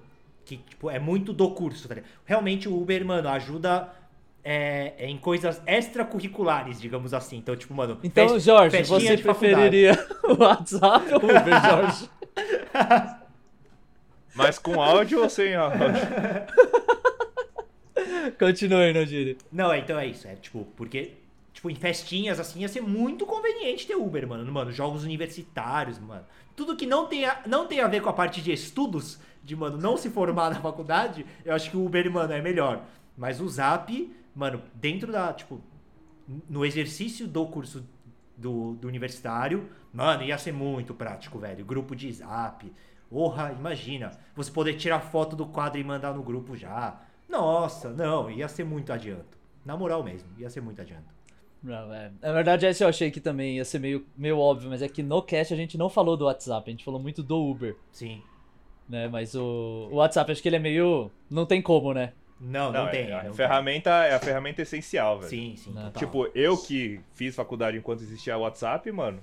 que 0.43 0.58
tipo, 0.58 0.89
é 0.89 0.99
muito 0.99 1.32
do 1.32 1.49
curso, 1.51 1.88
tá 1.88 1.95
ligado? 1.95 2.10
Realmente 2.25 2.67
o 2.67 2.78
Uber, 2.78 3.06
mano, 3.06 3.30
ajuda 3.30 3.88
é, 4.43 4.91
é 4.97 5.08
em 5.08 5.17
coisas 5.17 5.62
extracurriculares, 5.65 6.82
digamos 6.82 7.13
assim. 7.13 7.38
Então, 7.38 7.56
tipo, 7.56 7.73
mano. 7.73 7.97
Então, 8.04 8.28
fest- 8.28 8.45
Jorge, 8.45 8.84
você 8.84 9.15
faculdade. 9.15 9.23
preferiria 9.23 9.93
o 10.28 10.43
WhatsApp 10.43 11.06
ou 11.13 11.21
o 11.21 11.23
Uber, 11.23 11.62
Jorge? 11.69 12.10
Mas 14.36 14.60
com 14.60 14.82
áudio 14.82 15.21
ou 15.23 15.30
sem 15.30 15.56
áudio? 15.56 15.80
Continue, 18.38 18.91
Nojiri. 18.91 19.38
Não, 19.49 19.71
é, 19.71 19.80
então 19.80 19.97
é 19.97 20.06
isso. 20.06 20.28
É 20.28 20.36
tipo, 20.36 20.67
porque, 20.75 21.13
tipo, 21.65 21.69
em 21.69 21.75
festinhas 21.75 22.39
assim 22.39 22.62
ia 22.62 22.67
ser 22.67 22.82
muito 22.82 23.25
conveniente 23.25 23.88
ter 23.88 23.95
Uber, 23.95 24.28
mano. 24.28 24.51
Mano, 24.51 24.71
jogos 24.71 25.04
universitários, 25.04 25.97
mano. 25.99 26.25
Tudo 26.56 26.75
que 26.75 26.86
não 26.86 27.08
tenha, 27.08 27.39
não 27.45 27.67
tem 27.67 27.82
a 27.82 27.88
ver 27.88 28.01
com 28.01 28.10
a 28.10 28.13
parte 28.13 28.41
de 28.41 28.51
estudos, 28.51 29.19
de, 29.43 29.56
mano, 29.56 29.78
não 29.78 29.97
se 29.97 30.10
formar 30.10 30.51
na 30.54 30.62
faculdade, 30.62 31.25
eu 31.43 31.54
acho 31.54 31.69
que 31.69 31.78
o 31.78 31.86
Uber, 31.86 32.10
mano, 32.12 32.34
é 32.34 32.41
melhor. 32.41 32.86
Mas 33.17 33.41
o 33.41 33.47
Zap, 33.47 34.15
mano, 34.36 34.62
dentro 34.73 35.12
da, 35.12 35.34
tipo, 35.34 35.62
no 36.49 36.65
exercício 36.65 37.28
do 37.28 37.45
curso 37.47 37.86
do, 38.38 38.73
do 38.73 38.88
universitário, 38.88 39.69
mano, 39.93 40.23
ia 40.23 40.38
ser 40.38 40.51
muito 40.51 40.93
prático, 40.93 41.39
velho. 41.39 41.65
Grupo 41.65 41.95
de 41.95 42.12
Zap. 42.12 42.71
Porra, 43.10 43.54
imagina. 43.58 44.12
Você 44.36 44.51
poder 44.51 44.73
tirar 44.73 44.99
foto 44.99 45.36
do 45.36 45.45
quadro 45.45 45.80
e 45.80 45.84
mandar 45.84 46.13
no 46.13 46.23
grupo 46.23 46.56
já. 46.56 46.99
Nossa, 47.30 47.91
não, 47.91 48.30
ia 48.30 48.47
ser 48.47 48.65
muito 48.65 48.91
adianto. 48.91 49.38
Na 49.63 49.78
moral 49.78 50.04
mesmo, 50.04 50.30
ia 50.38 50.49
ser 50.49 50.62
muito 50.62 50.82
adianto. 50.82 51.14
Não, 51.65 51.91
é. 51.93 52.12
Na 52.21 52.32
verdade, 52.32 52.65
essa 52.67 52.84
eu 52.84 52.88
achei 52.88 53.10
que 53.10 53.19
também 53.19 53.56
ia 53.58 53.65
ser 53.65 53.80
meio, 53.80 54.06
meio 54.15 54.38
óbvio, 54.38 54.69
mas 54.69 54.82
é 54.84 54.88
que 54.88 55.01
no 55.01 55.21
cast 55.21 55.51
a 55.54 55.58
gente 55.58 55.78
não 55.78 55.89
falou 55.89 56.15
do 56.15 56.25
WhatsApp, 56.25 56.69
a 56.69 56.71
gente 56.71 56.86
falou 56.86 56.99
muito 56.99 57.23
do 57.23 57.43
Uber, 57.43 57.75
Sim. 57.91 58.21
né? 58.88 59.08
Mas 59.08 59.34
o, 59.34 59.89
o 59.91 59.95
WhatsApp, 59.95 60.32
acho 60.32 60.41
que 60.43 60.47
ele 60.49 60.58
é 60.58 60.60
meio. 60.60 61.10
Não 61.30 61.45
tem 61.45 61.62
como, 61.62 61.91
né? 61.93 62.13
Não, 62.39 62.71
não, 62.71 62.84
Não, 62.86 62.91
tem. 62.91 63.10
é, 63.10 63.13
a 63.13 63.23
não 63.23 63.34
ferramenta 63.34 63.89
é 64.06 64.13
a 64.13 64.19
ferramenta 64.19 64.62
essencial, 64.62 65.17
velho. 65.19 65.30
tem. 65.30 65.56
Sim, 65.56 65.56
sim. 65.56 65.71
Não. 65.73 65.86
total. 65.86 65.99
Tipo, 65.99 66.30
eu 66.36 66.56
que 66.58 66.99
fiz 67.13 67.36
faculdade 67.36 67.78
enquanto 67.78 68.01
existia 68.01 68.38
WhatsApp, 68.38 68.91
mano, 68.91 69.19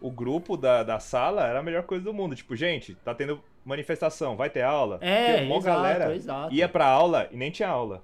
o 0.00 0.10
grupo 0.10 0.56
da, 0.56 0.82
da 0.84 1.00
sala 1.00 1.46
era 1.46 1.58
a 1.58 1.62
melhor 1.62 1.82
coisa 1.82 2.04
do 2.04 2.14
mundo. 2.14 2.36
Tipo, 2.36 2.54
gente, 2.54 2.94
tá 2.96 3.14
tendo 3.14 3.42
manifestação, 3.64 4.36
vai 4.36 4.48
ter 4.48 4.62
aula? 4.62 4.98
É, 5.00 5.32
Porque 5.32 5.46
mó 5.46 5.56
exato, 5.58 5.76
galera 5.76 6.14
exato. 6.14 6.54
ia 6.54 6.68
pra 6.68 6.86
aula 6.86 7.28
e 7.32 7.36
nem 7.36 7.50
tinha 7.50 7.68
aula. 7.68 8.02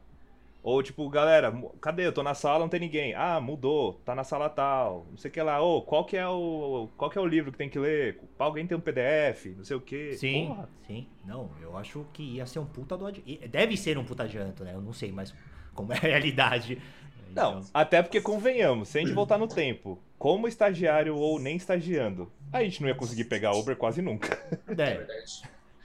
Ou 0.67 0.83
tipo, 0.83 1.09
galera, 1.09 1.55
cadê? 1.81 2.05
Eu 2.05 2.13
tô 2.13 2.25
na 2.25 2.35
sala, 2.35 2.59
não 2.59 2.69
tem 2.69 2.81
ninguém. 2.81 3.15
Ah, 3.15 3.41
mudou, 3.41 4.01
tá 4.05 4.17
na 4.17 4.25
sala 4.25 4.51
tal. 4.51 5.07
Não 5.13 5.17
sei 5.17 5.31
o 5.31 5.33
que 5.33 5.41
lá. 5.41 5.63
Ô, 5.63 5.81
qual 5.81 6.05
que 6.05 6.17
é 6.17 6.27
o. 6.27 6.89
Qual 6.97 7.09
que 7.09 7.17
é 7.17 7.21
o 7.21 7.25
livro 7.25 7.53
que 7.53 7.59
tem 7.59 7.71
que 7.71 7.79
ler? 7.79 8.19
Alguém 8.37 8.67
tem 8.67 8.77
um 8.77 8.81
PDF, 8.81 9.55
não 9.57 9.63
sei 9.63 9.77
o 9.77 9.81
que. 9.81 10.15
Sim, 10.15 10.57
sim. 10.85 11.07
Não, 11.25 11.53
eu 11.63 11.77
acho 11.77 12.05
que 12.13 12.21
ia 12.21 12.47
ser 12.47 12.59
um 12.59 12.67
puta 12.67 12.99
do 12.99 13.07
adianto. 13.07 13.47
Deve 13.47 13.77
ser 13.77 13.97
um 13.97 14.05
puta 14.05 14.25
adianto, 14.25 14.65
né? 14.65 14.75
Eu 14.75 14.81
não 14.81 14.93
sei, 14.93 15.13
mas 15.13 15.33
como 15.73 15.93
é 15.93 15.99
a 15.99 16.01
realidade. 16.01 16.83
Não, 17.31 17.61
Então, 17.61 17.71
até 17.73 18.03
porque 18.03 18.21
convenhamos, 18.21 18.89
se 18.89 18.99
a 18.99 19.01
gente 19.03 19.15
voltar 19.15 19.39
no 19.39 19.47
tempo, 19.47 20.03
como 20.19 20.49
estagiário 20.49 21.17
ou 21.17 21.39
nem 21.39 21.55
estagiando, 21.55 22.33
a 22.53 22.65
gente 22.65 22.81
não 22.81 22.89
ia 22.89 22.95
conseguir 22.97 23.27
pegar 23.27 23.53
Uber 23.53 23.77
quase 23.77 24.03
nunca. 24.03 24.37
É 24.67 24.73
é. 24.73 24.75
verdade. 24.75 25.43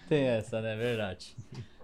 Tem 0.10 0.24
essa, 0.24 0.60
né? 0.60 0.76
Verdade. 0.76 1.38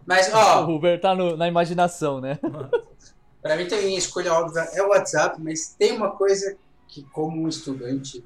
Mas, 0.08 0.34
ó, 0.34 0.66
O 0.72 0.76
Uber 0.76 1.00
tá 1.00 1.14
no- 1.14 1.36
na 1.38 1.48
imaginação, 1.48 2.20
né? 2.22 2.40
Pra 3.42 3.56
mim 3.56 3.68
também 3.68 3.96
a 3.96 4.00
escolha 4.00 4.34
óbvia 4.34 4.62
é 4.74 4.82
o 4.82 4.90
WhatsApp, 4.90 5.40
mas 5.42 5.76
tem 5.78 5.92
uma 5.94 6.12
coisa 6.12 6.58
que, 6.88 7.04
como 7.12 7.42
um 7.44 7.48
estudante 7.48 8.26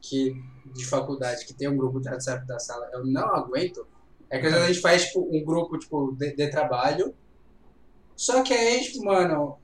que, 0.00 0.34
de 0.66 0.86
faculdade 0.86 1.44
que 1.44 1.52
tem 1.52 1.68
um 1.68 1.76
grupo 1.76 2.00
de 2.00 2.08
WhatsApp 2.08 2.46
da 2.46 2.58
sala, 2.58 2.88
eu 2.92 3.04
não 3.04 3.34
aguento, 3.34 3.86
é 4.30 4.38
que 4.38 4.46
a 4.46 4.66
gente 4.66 4.80
faz 4.80 5.06
tipo, 5.06 5.20
um 5.30 5.44
grupo 5.44 5.76
tipo, 5.78 6.12
de, 6.12 6.34
de 6.34 6.48
trabalho, 6.50 7.14
só 8.16 8.42
que 8.42 8.54
aí, 8.54 8.80
tipo, 8.82 9.04
mano, 9.04 9.58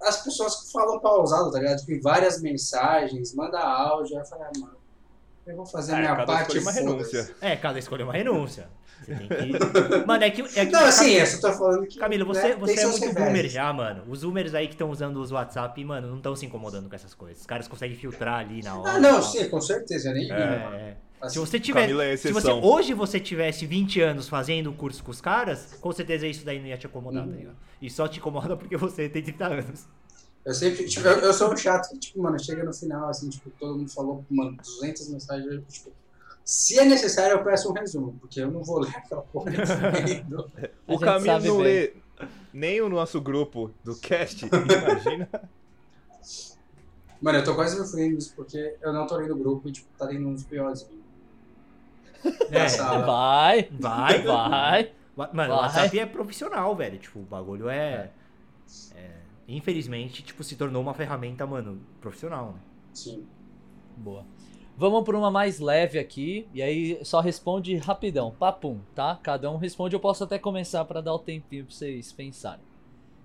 as 0.00 0.24
pessoas 0.24 0.70
falam 0.72 0.98
pausado, 0.98 1.52
tá 1.52 1.58
ligado? 1.60 1.78
Tipo, 1.84 2.02
várias 2.02 2.40
mensagens, 2.40 3.34
manda 3.34 3.60
áudio, 3.60 4.16
aí 4.16 4.22
eu 4.22 4.26
falo, 4.26 4.42
ah, 4.42 4.50
mano, 4.58 4.76
eu 5.46 5.56
vou 5.56 5.66
fazer 5.66 5.92
a 5.92 5.96
É, 5.96 6.00
minha 6.00 6.16
cada 6.16 6.26
parte 6.26 6.56
escolha 6.58 6.58
é 6.58 6.62
uma 6.62 6.72
renúncia. 6.72 7.36
É, 7.40 7.56
cada 7.56 7.78
escolha 7.78 8.02
é 8.02 8.04
uma 8.04 8.12
renúncia. 8.12 8.68
Você 9.02 9.14
tem 9.14 9.28
que. 9.52 10.06
Mano, 10.06 10.24
é 10.24 10.30
que. 10.30 10.42
É 10.58 10.66
que 10.66 10.72
Não, 10.72 10.84
assim, 10.84 11.10
eu 11.12 11.26
só 11.26 11.50
tô 11.50 11.58
falando 11.58 11.86
que. 11.86 11.98
Camilo, 11.98 12.24
você, 12.26 12.48
né, 12.48 12.56
você 12.56 12.80
é 12.80 12.86
muito 12.86 13.14
boomer 13.14 13.48
já, 13.48 13.72
mano. 13.72 14.02
Os 14.08 14.22
boomers 14.22 14.54
aí 14.54 14.66
que 14.68 14.74
estão 14.74 14.90
usando 14.90 15.16
os 15.20 15.30
WhatsApp, 15.32 15.84
mano, 15.84 16.08
não 16.08 16.16
estão 16.18 16.34
se 16.36 16.46
incomodando 16.46 16.88
com 16.88 16.94
essas 16.94 17.14
coisas. 17.14 17.40
Os 17.40 17.46
caras 17.46 17.66
conseguem 17.68 17.96
filtrar 17.96 18.40
ali 18.40 18.62
na 18.62 18.76
hora. 18.78 18.92
Ah, 18.92 19.00
não, 19.00 19.22
sim, 19.22 19.48
com 19.48 19.60
certeza, 19.60 20.08
eu 20.10 20.14
nem 20.14 20.24
vi, 20.26 20.30
É. 20.32 20.58
mano. 20.64 20.76
É. 20.76 20.96
Assim, 21.20 21.34
Se 21.34 21.38
você 21.38 21.60
tiver. 21.60 21.88
É 21.90 22.16
Se 22.16 22.32
você, 22.32 22.50
hoje 22.50 22.94
você 22.94 23.20
tivesse 23.20 23.64
20 23.64 24.00
anos 24.00 24.28
fazendo 24.28 24.70
o 24.70 24.72
curso 24.72 25.04
com 25.04 25.10
os 25.12 25.20
caras, 25.20 25.74
com 25.80 25.92
certeza 25.92 26.26
isso 26.26 26.44
daí 26.44 26.58
não 26.58 26.66
ia 26.66 26.76
te 26.76 26.86
incomodar, 26.86 27.24
Uhum. 27.24 27.30
tá 27.30 27.36
ligado? 27.36 27.56
E 27.80 27.88
só 27.90 28.08
te 28.08 28.18
incomoda 28.18 28.56
porque 28.56 28.76
você 28.76 29.08
tem 29.08 29.22
30 29.22 29.46
anos. 29.46 29.86
Eu 30.44 30.52
sempre, 30.52 30.84
tipo, 30.86 31.06
eu, 31.06 31.18
eu 31.20 31.32
sou 31.32 31.52
um 31.52 31.56
chato 31.56 31.88
que, 31.90 31.98
tipo, 32.00 32.20
mano, 32.20 32.36
chega 32.42 32.64
no 32.64 32.72
final, 32.74 33.08
assim, 33.08 33.28
tipo, 33.28 33.48
todo 33.60 33.78
mundo 33.78 33.88
falou, 33.92 34.24
mano, 34.28 34.56
200 34.56 35.08
mensagens, 35.10 35.46
eu, 35.52 35.62
tipo, 35.62 35.92
se 36.44 36.78
é 36.78 36.84
necessário 36.84 37.36
eu 37.36 37.44
peço 37.44 37.70
um 37.70 37.72
resumo, 37.72 38.16
porque 38.20 38.40
eu 38.40 38.50
não 38.50 38.62
vou 38.62 38.80
ler 38.80 38.96
aquela 38.96 39.22
porra 39.22 39.52
O 40.86 40.98
sabe 40.98 41.48
não 41.48 41.56
bem. 41.58 41.64
lê 41.64 41.94
nem 42.52 42.80
o 42.80 42.88
nosso 42.88 43.20
grupo 43.20 43.70
do 43.82 43.96
cast, 43.96 44.44
imagina. 44.46 45.28
Mano, 47.20 47.38
eu 47.38 47.44
tô 47.44 47.54
quase 47.54 47.80
me 47.80 47.86
fudendo 47.86 48.16
nisso, 48.16 48.32
porque 48.34 48.76
eu 48.80 48.92
não 48.92 49.06
tô 49.06 49.16
lendo 49.16 49.34
o 49.34 49.38
grupo 49.38 49.68
e, 49.68 49.72
tipo, 49.72 49.86
tá 49.96 50.06
lendo 50.06 50.28
uns 50.28 50.44
piores. 50.44 50.88
É. 52.50 52.66
Vai, 53.04 53.68
vai, 53.70 54.22
vai. 54.22 54.92
Mano, 55.32 55.54
o. 55.54 55.56
WhatsApp 55.56 55.98
é 55.98 56.06
profissional, 56.06 56.74
velho. 56.74 56.98
Tipo, 56.98 57.20
o 57.20 57.22
bagulho 57.22 57.68
é, 57.68 58.10
é, 58.94 59.10
Infelizmente, 59.46 60.22
tipo, 60.22 60.42
se 60.42 60.56
tornou 60.56 60.82
uma 60.82 60.94
ferramenta, 60.94 61.46
mano, 61.46 61.80
profissional, 62.00 62.52
né? 62.52 62.60
Sim. 62.94 63.26
Boa. 63.96 64.24
Vamos 64.76 65.04
por 65.04 65.14
uma 65.14 65.30
mais 65.30 65.60
leve 65.60 65.98
aqui, 65.98 66.48
e 66.52 66.62
aí 66.62 67.04
só 67.04 67.20
responde 67.20 67.76
rapidão, 67.76 68.30
papum, 68.32 68.80
tá? 68.94 69.18
Cada 69.22 69.50
um 69.50 69.58
responde, 69.58 69.94
eu 69.94 70.00
posso 70.00 70.24
até 70.24 70.38
começar 70.38 70.84
pra 70.86 71.00
dar 71.00 71.14
o 71.14 71.18
tempinho 71.18 71.66
pra 71.66 71.74
vocês 71.74 72.10
pensarem. 72.10 72.64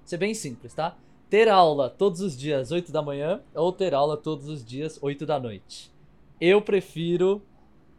Isso 0.05 0.13
é 0.13 0.17
bem 0.17 0.33
simples, 0.33 0.73
tá? 0.73 0.95
Ter 1.29 1.49
aula 1.49 1.89
todos 1.89 2.21
os 2.21 2.37
dias 2.37 2.71
8 2.71 2.91
da 2.91 3.01
manhã 3.01 3.41
ou 3.55 3.71
ter 3.71 3.93
aula 3.93 4.17
todos 4.17 4.47
os 4.47 4.63
dias 4.63 4.99
8 5.01 5.25
da 5.25 5.39
noite. 5.39 5.91
Eu 6.39 6.61
prefiro, 6.61 7.41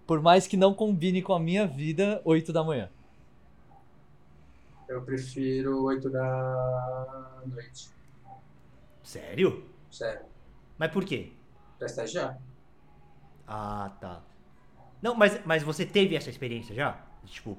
por 0.06 0.20
mais 0.22 0.46
que 0.46 0.56
não 0.56 0.72
combine 0.72 1.22
com 1.22 1.32
a 1.32 1.40
minha 1.40 1.66
vida, 1.66 2.20
8 2.24 2.52
da 2.52 2.62
manhã. 2.62 2.90
Eu 4.88 5.02
prefiro 5.02 5.84
8 5.84 6.08
da 6.08 7.42
noite. 7.46 7.90
Sério? 9.02 9.64
Sério. 9.90 10.24
Mas 10.78 10.90
por 10.90 11.04
quê? 11.04 11.32
Pra 11.78 11.86
estagiar. 11.86 12.38
Ah, 13.48 13.90
tá. 14.00 14.22
Não, 15.00 15.14
mas, 15.14 15.40
mas 15.44 15.62
você 15.62 15.86
teve 15.86 16.14
essa 16.14 16.28
experiência 16.28 16.74
já? 16.74 17.00
De, 17.24 17.32
tipo, 17.32 17.56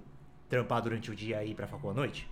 trampar 0.48 0.82
durante 0.82 1.10
o 1.10 1.16
dia 1.16 1.44
e 1.44 1.52
ir 1.52 1.56
pra 1.56 1.68
facul 1.68 1.90
à 1.90 1.94
noite? 1.94 2.30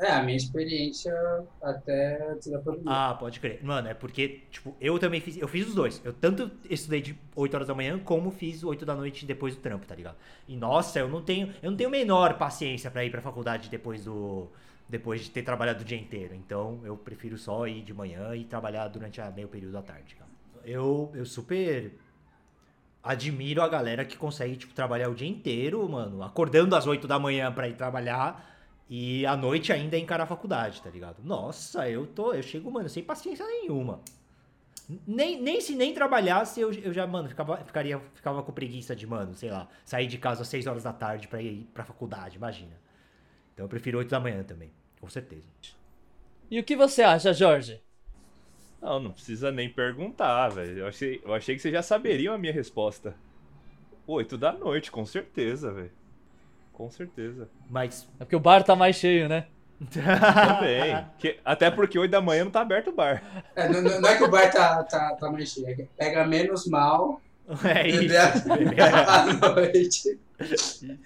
É, 0.00 0.12
a 0.12 0.22
minha 0.22 0.36
experiência 0.36 1.12
até 1.60 2.30
antes 2.30 2.48
da 2.48 2.60
pandemia. 2.60 2.84
Ah, 2.86 3.14
pode 3.14 3.40
crer. 3.40 3.58
Mano, 3.64 3.88
é 3.88 3.94
porque, 3.94 4.42
tipo, 4.48 4.76
eu 4.80 4.96
também 4.96 5.20
fiz. 5.20 5.36
Eu 5.36 5.48
fiz 5.48 5.66
os 5.66 5.74
dois. 5.74 6.00
Eu 6.04 6.12
tanto 6.12 6.48
estudei 6.70 7.00
de 7.00 7.18
8 7.34 7.54
horas 7.54 7.66
da 7.66 7.74
manhã, 7.74 7.98
como 7.98 8.30
fiz 8.30 8.62
8 8.62 8.86
da 8.86 8.94
noite 8.94 9.26
depois 9.26 9.56
do 9.56 9.60
trampo, 9.60 9.86
tá 9.86 9.96
ligado? 9.96 10.16
E 10.46 10.56
nossa, 10.56 11.00
eu 11.00 11.08
não 11.08 11.20
tenho. 11.20 11.52
Eu 11.60 11.72
não 11.72 11.76
tenho 11.76 11.90
menor 11.90 12.38
paciência 12.38 12.92
pra 12.92 13.04
ir 13.04 13.10
pra 13.10 13.20
faculdade 13.20 13.68
depois 13.68 14.04
do. 14.04 14.46
Depois 14.88 15.22
de 15.22 15.30
ter 15.30 15.42
trabalhado 15.42 15.82
o 15.82 15.84
dia 15.84 15.98
inteiro. 15.98 16.32
Então 16.32 16.80
eu 16.84 16.96
prefiro 16.96 17.36
só 17.36 17.66
ir 17.66 17.82
de 17.82 17.92
manhã 17.92 18.36
e 18.36 18.44
trabalhar 18.44 18.86
durante 18.86 19.20
a 19.20 19.30
meio 19.32 19.48
período 19.48 19.72
da 19.72 19.82
tarde, 19.82 20.14
cara. 20.14 20.30
Eu, 20.64 21.10
eu 21.12 21.26
super 21.26 21.92
admiro 23.08 23.62
a 23.62 23.68
galera 23.68 24.04
que 24.04 24.18
consegue, 24.18 24.54
tipo, 24.54 24.74
trabalhar 24.74 25.08
o 25.08 25.14
dia 25.14 25.26
inteiro, 25.26 25.88
mano, 25.88 26.22
acordando 26.22 26.76
às 26.76 26.86
8 26.86 27.08
da 27.08 27.18
manhã 27.18 27.50
pra 27.50 27.66
ir 27.66 27.74
trabalhar 27.74 28.54
e 28.86 29.24
à 29.24 29.34
noite 29.34 29.72
ainda 29.72 29.96
encarar 29.96 30.24
a 30.24 30.26
faculdade, 30.26 30.82
tá 30.82 30.90
ligado? 30.90 31.16
Nossa, 31.24 31.88
eu 31.88 32.06
tô, 32.06 32.34
eu 32.34 32.42
chego, 32.42 32.70
mano, 32.70 32.86
sem 32.86 33.02
paciência 33.02 33.46
nenhuma. 33.46 34.00
Nem, 35.06 35.40
nem 35.40 35.58
se 35.58 35.74
nem 35.74 35.94
trabalhasse, 35.94 36.60
eu, 36.60 36.70
eu 36.70 36.92
já, 36.92 37.06
mano, 37.06 37.30
ficava, 37.30 37.56
ficaria, 37.64 37.98
ficava 38.12 38.42
com 38.42 38.52
preguiça 38.52 38.94
de, 38.94 39.06
mano, 39.06 39.34
sei 39.34 39.50
lá, 39.50 39.66
sair 39.86 40.06
de 40.06 40.18
casa 40.18 40.42
às 40.42 40.48
6 40.48 40.66
horas 40.66 40.82
da 40.82 40.92
tarde 40.92 41.28
pra 41.28 41.40
ir 41.40 41.66
pra 41.72 41.84
faculdade, 41.84 42.36
imagina. 42.36 42.78
Então 43.54 43.64
eu 43.64 43.70
prefiro 43.70 43.96
8 43.96 44.10
da 44.10 44.20
manhã 44.20 44.42
também, 44.42 44.70
com 45.00 45.08
certeza. 45.08 45.46
E 46.50 46.60
o 46.60 46.64
que 46.64 46.76
você 46.76 47.02
acha, 47.02 47.32
Jorge? 47.32 47.80
Não, 48.80 49.00
não 49.00 49.10
precisa 49.12 49.50
nem 49.50 49.68
perguntar, 49.68 50.48
velho. 50.50 50.78
Eu 50.78 50.86
achei, 50.86 51.20
eu 51.24 51.34
achei 51.34 51.56
que 51.56 51.62
vocês 51.62 51.74
já 51.74 51.82
saberiam 51.82 52.32
a 52.34 52.38
minha 52.38 52.52
resposta. 52.52 53.14
8 54.06 54.38
da 54.38 54.52
noite, 54.52 54.90
com 54.90 55.04
certeza, 55.04 55.72
velho. 55.72 55.90
Com 56.72 56.88
certeza. 56.90 57.48
Mas. 57.68 58.08
É 58.20 58.24
porque 58.24 58.36
o 58.36 58.40
bar 58.40 58.62
tá 58.62 58.76
mais 58.76 58.96
cheio, 58.96 59.28
né? 59.28 59.46
Também. 59.92 61.04
Que- 61.18 61.38
até 61.44 61.70
porque 61.70 61.98
8 61.98 62.10
da 62.10 62.20
manhã 62.20 62.44
não 62.44 62.50
tá 62.50 62.60
aberto 62.60 62.88
o 62.88 62.92
bar. 62.92 63.22
É, 63.54 63.68
não, 63.68 63.82
não- 63.82 64.00
não 64.00 64.08
é 64.08 64.16
que 64.16 64.24
o 64.24 64.30
bar 64.30 64.50
tá, 64.50 64.82
tá, 64.84 65.14
tá 65.16 65.30
mais 65.30 65.50
cheio, 65.50 65.68
é 65.68 65.74
que 65.74 65.82
pega 65.96 66.24
menos 66.26 66.66
mal 66.66 67.20
é 67.64 67.88
isso. 67.88 68.14
à 68.52 69.48
noite. 69.54 70.18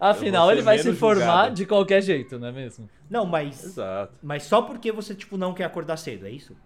Afinal, 0.00 0.50
ele 0.50 0.62
vai 0.62 0.78
se 0.78 0.92
formar 0.94 1.20
julgado. 1.20 1.54
de 1.54 1.66
qualquer 1.66 2.02
jeito, 2.02 2.38
não 2.38 2.48
é 2.48 2.52
mesmo? 2.52 2.88
Não, 3.08 3.24
mas. 3.24 3.62
Exato. 3.64 4.14
Mas 4.22 4.42
só 4.44 4.60
porque 4.62 4.90
você, 4.90 5.14
tipo, 5.14 5.36
não 5.36 5.54
quer 5.54 5.64
acordar 5.64 5.96
cedo, 5.96 6.26
é 6.26 6.30
isso? 6.30 6.56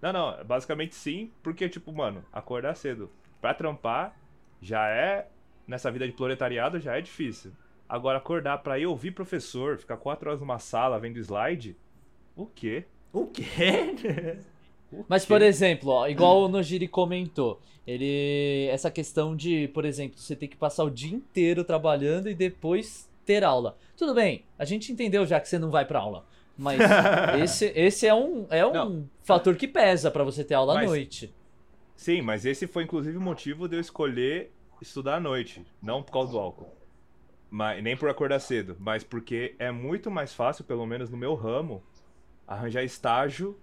Não, 0.00 0.12
não, 0.12 0.44
basicamente 0.44 0.94
sim, 0.94 1.30
porque, 1.42 1.68
tipo, 1.68 1.92
mano, 1.92 2.24
acordar 2.32 2.74
cedo 2.76 3.10
pra 3.40 3.52
trampar 3.54 4.16
já 4.60 4.88
é, 4.88 5.28
nessa 5.66 5.90
vida 5.90 6.06
de 6.06 6.12
proletariado, 6.12 6.78
já 6.80 6.96
é 6.96 7.00
difícil. 7.00 7.52
Agora, 7.88 8.18
acordar 8.18 8.58
pra 8.58 8.78
ir 8.78 8.86
ouvir 8.86 9.12
professor, 9.12 9.78
ficar 9.78 9.96
quatro 9.96 10.28
horas 10.28 10.40
numa 10.40 10.58
sala 10.58 10.98
vendo 10.98 11.18
slide, 11.18 11.76
o 12.36 12.46
quê? 12.46 12.84
O 13.12 13.26
quê? 13.26 14.38
O 14.90 15.04
Mas, 15.06 15.26
quê? 15.26 15.28
por 15.28 15.42
exemplo, 15.42 15.90
ó, 15.90 16.08
igual 16.08 16.40
o 16.40 16.48
Nojiri 16.48 16.88
comentou, 16.88 17.60
ele. 17.86 18.66
Essa 18.70 18.90
questão 18.90 19.36
de, 19.36 19.68
por 19.68 19.84
exemplo, 19.84 20.18
você 20.18 20.34
ter 20.34 20.48
que 20.48 20.56
passar 20.56 20.82
o 20.82 20.90
dia 20.90 21.14
inteiro 21.14 21.62
trabalhando 21.62 22.26
e 22.30 22.34
depois 22.34 23.06
ter 23.22 23.44
aula. 23.44 23.76
Tudo 23.98 24.14
bem, 24.14 24.44
a 24.58 24.64
gente 24.64 24.90
entendeu 24.90 25.26
já 25.26 25.38
que 25.40 25.46
você 25.46 25.58
não 25.58 25.70
vai 25.70 25.84
pra 25.84 25.98
aula. 25.98 26.24
Mas 26.58 26.80
esse, 27.40 27.66
esse 27.74 28.06
é 28.06 28.14
um, 28.14 28.46
é 28.50 28.66
um 28.66 28.72
Não. 28.72 29.10
fator 29.22 29.54
que 29.56 29.68
pesa 29.68 30.10
pra 30.10 30.24
você 30.24 30.42
ter 30.42 30.54
aula 30.54 30.72
à 30.72 30.76
Mas- 30.76 30.86
noite. 30.90 31.32
Sim, 31.94 32.22
mas 32.22 32.44
esse 32.44 32.66
foi 32.66 32.84
inclusive 32.84 33.16
o 33.16 33.20
motivo 33.20 33.68
de 33.68 33.76
eu 33.76 33.80
escolher 33.80 34.52
estudar 34.80 35.16
à 35.16 35.20
noite, 35.20 35.66
não 35.82 36.02
por 36.02 36.12
causa 36.12 36.30
do 36.32 36.38
álcool. 36.38 36.72
Mas, 37.50 37.82
nem 37.82 37.96
por 37.96 38.08
acordar 38.10 38.38
cedo, 38.40 38.76
mas 38.78 39.02
porque 39.02 39.54
é 39.58 39.70
muito 39.72 40.10
mais 40.10 40.32
fácil, 40.34 40.64
pelo 40.64 40.86
menos 40.86 41.08
no 41.10 41.16
meu 41.16 41.34
ramo, 41.34 41.82
arranjar 42.46 42.84
estágio 42.84 43.58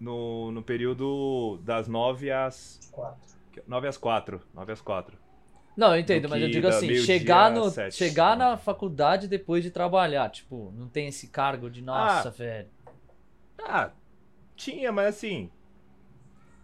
no, 0.00 0.50
no 0.52 0.62
período 0.62 1.58
das 1.62 1.88
9 1.88 2.30
às. 2.30 2.78
Quatro. 2.92 3.18
9 3.66 3.88
às 3.88 3.96
4. 3.98 4.40
9 4.54 4.72
às 4.72 4.80
4. 4.80 5.18
Não, 5.78 5.94
eu 5.94 6.00
entendo, 6.00 6.22
do 6.22 6.28
mas 6.28 6.42
eu 6.42 6.50
digo 6.50 6.66
assim, 6.66 6.92
chegar, 6.96 7.52
no, 7.52 7.70
sete. 7.70 7.94
chegar 7.94 8.36
na 8.36 8.56
faculdade 8.56 9.28
depois 9.28 9.62
de 9.62 9.70
trabalhar, 9.70 10.28
tipo, 10.28 10.72
não 10.76 10.88
tem 10.88 11.06
esse 11.06 11.28
cargo 11.28 11.70
de 11.70 11.80
nossa, 11.80 12.30
Ah. 12.30 12.32
velho. 12.32 12.68
Ah, 13.62 13.90
tinha, 14.56 14.90
mas 14.90 15.06
assim. 15.14 15.48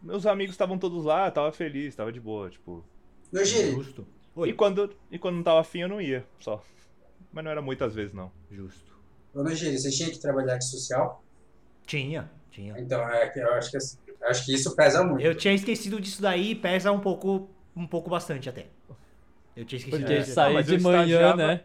Meus 0.02 0.26
amigos 0.26 0.54
estavam 0.54 0.76
todos 0.76 1.04
lá, 1.04 1.30
tava 1.30 1.52
feliz, 1.52 1.94
tava 1.94 2.10
de 2.10 2.18
boa, 2.18 2.50
tipo. 2.50 2.84
No 3.30 3.44
Giri, 3.44 3.70
Justo. 3.70 4.04
E 4.44 4.52
quando, 4.52 4.92
e 5.12 5.16
quando 5.16 5.36
não 5.36 5.44
tava 5.44 5.60
afim, 5.60 5.82
eu 5.82 5.88
não 5.88 6.00
ia, 6.00 6.26
só. 6.40 6.60
Mas 7.32 7.44
não 7.44 7.52
era 7.52 7.62
muitas 7.62 7.94
vezes, 7.94 8.12
não. 8.12 8.32
Justo. 8.50 8.92
no 9.32 9.54
Giri, 9.54 9.78
você 9.78 9.92
tinha 9.92 10.10
que 10.10 10.18
trabalhar 10.18 10.58
de 10.58 10.68
social? 10.68 11.22
Tinha, 11.86 12.28
tinha. 12.50 12.76
Então, 12.80 13.00
é 13.08 13.28
que 13.28 13.38
eu 13.38 13.54
acho 13.54 13.70
que, 13.70 13.76
assim, 13.76 13.96
eu 14.08 14.28
acho 14.28 14.44
que 14.44 14.52
isso 14.52 14.74
pesa 14.74 15.04
muito. 15.04 15.22
Eu 15.22 15.36
tinha 15.36 15.54
esquecido 15.54 16.00
disso 16.00 16.20
daí, 16.20 16.56
pesa 16.56 16.90
um 16.90 16.98
pouco, 16.98 17.48
um 17.76 17.86
pouco 17.86 18.10
bastante 18.10 18.48
até. 18.48 18.66
Eu 19.56 19.64
tinha 19.64 19.78
esquecido 19.78 20.02
Porque 20.02 20.04
desse 20.04 20.32
sair 20.32 20.62
de 20.64 20.78
manhã, 20.78 21.36
né? 21.36 21.60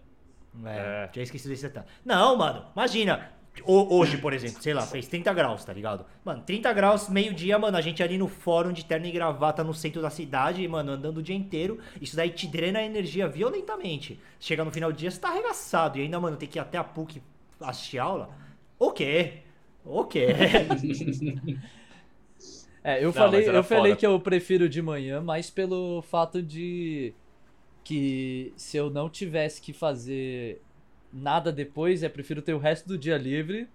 É, 0.65 1.05
É. 1.05 1.07
tinha 1.11 1.23
esquecido 1.23 1.49
desse 1.51 1.63
detalhe. 1.63 1.87
Não, 2.05 2.35
mano, 2.35 2.65
imagina. 2.75 3.31
Hoje, 3.65 4.17
por 4.17 4.31
exemplo, 4.31 4.61
sei 4.61 4.73
lá, 4.73 4.87
fez 4.87 5.05
30 5.07 5.33
graus, 5.33 5.65
tá 5.65 5.73
ligado? 5.73 6.05
Mano, 6.23 6.41
30 6.45 6.71
graus, 6.71 7.09
meio-dia, 7.09 7.59
mano, 7.59 7.75
a 7.75 7.81
gente 7.81 8.01
ali 8.01 8.17
no 8.17 8.27
fórum 8.27 8.71
de 8.71 8.85
terno 8.85 9.05
e 9.05 9.11
gravata 9.11 9.63
no 9.65 9.73
centro 9.73 10.01
da 10.01 10.09
cidade, 10.09 10.65
mano, 10.67 10.93
andando 10.93 11.17
o 11.17 11.23
dia 11.23 11.35
inteiro. 11.35 11.77
Isso 11.99 12.15
daí 12.15 12.29
te 12.29 12.47
drena 12.47 12.79
a 12.79 12.83
energia 12.83 13.27
violentamente. 13.27 14.17
Chega 14.39 14.63
no 14.63 14.71
final 14.71 14.93
do 14.93 14.97
dia, 14.97 15.11
você 15.11 15.19
tá 15.19 15.29
arregaçado. 15.29 15.97
E 15.97 16.03
ainda, 16.03 16.19
mano, 16.19 16.37
tem 16.37 16.47
que 16.47 16.57
ir 16.57 16.61
até 16.61 16.77
a 16.77 16.83
PUC 16.83 17.21
assistir 17.59 17.99
aula. 17.99 18.29
O 18.77 18.91
quê? 18.91 19.39
O 19.83 20.05
quê? 20.05 20.27
é, 22.83 22.99
eu 23.03 23.07
Não, 23.07 23.13
falei, 23.13 23.49
eu 23.49 23.63
falei 23.63 23.95
que 23.95 24.05
eu 24.05 24.19
prefiro 24.19 24.69
de 24.69 24.81
manhã, 24.81 25.21
mas 25.21 25.49
pelo 25.49 26.01
fato 26.01 26.41
de 26.41 27.13
que 27.89 28.53
se 28.55 28.77
eu 28.77 28.91
não 28.91 29.09
tivesse 29.09 29.59
que 29.59 29.73
fazer 29.73 30.61
nada 31.11 31.51
depois, 31.51 32.03
é 32.03 32.07
prefiro 32.07 32.39
ter 32.39 32.53
o 32.53 32.59
resto 32.59 32.87
do 32.87 32.95
dia 32.95 33.17
livre 33.17 33.67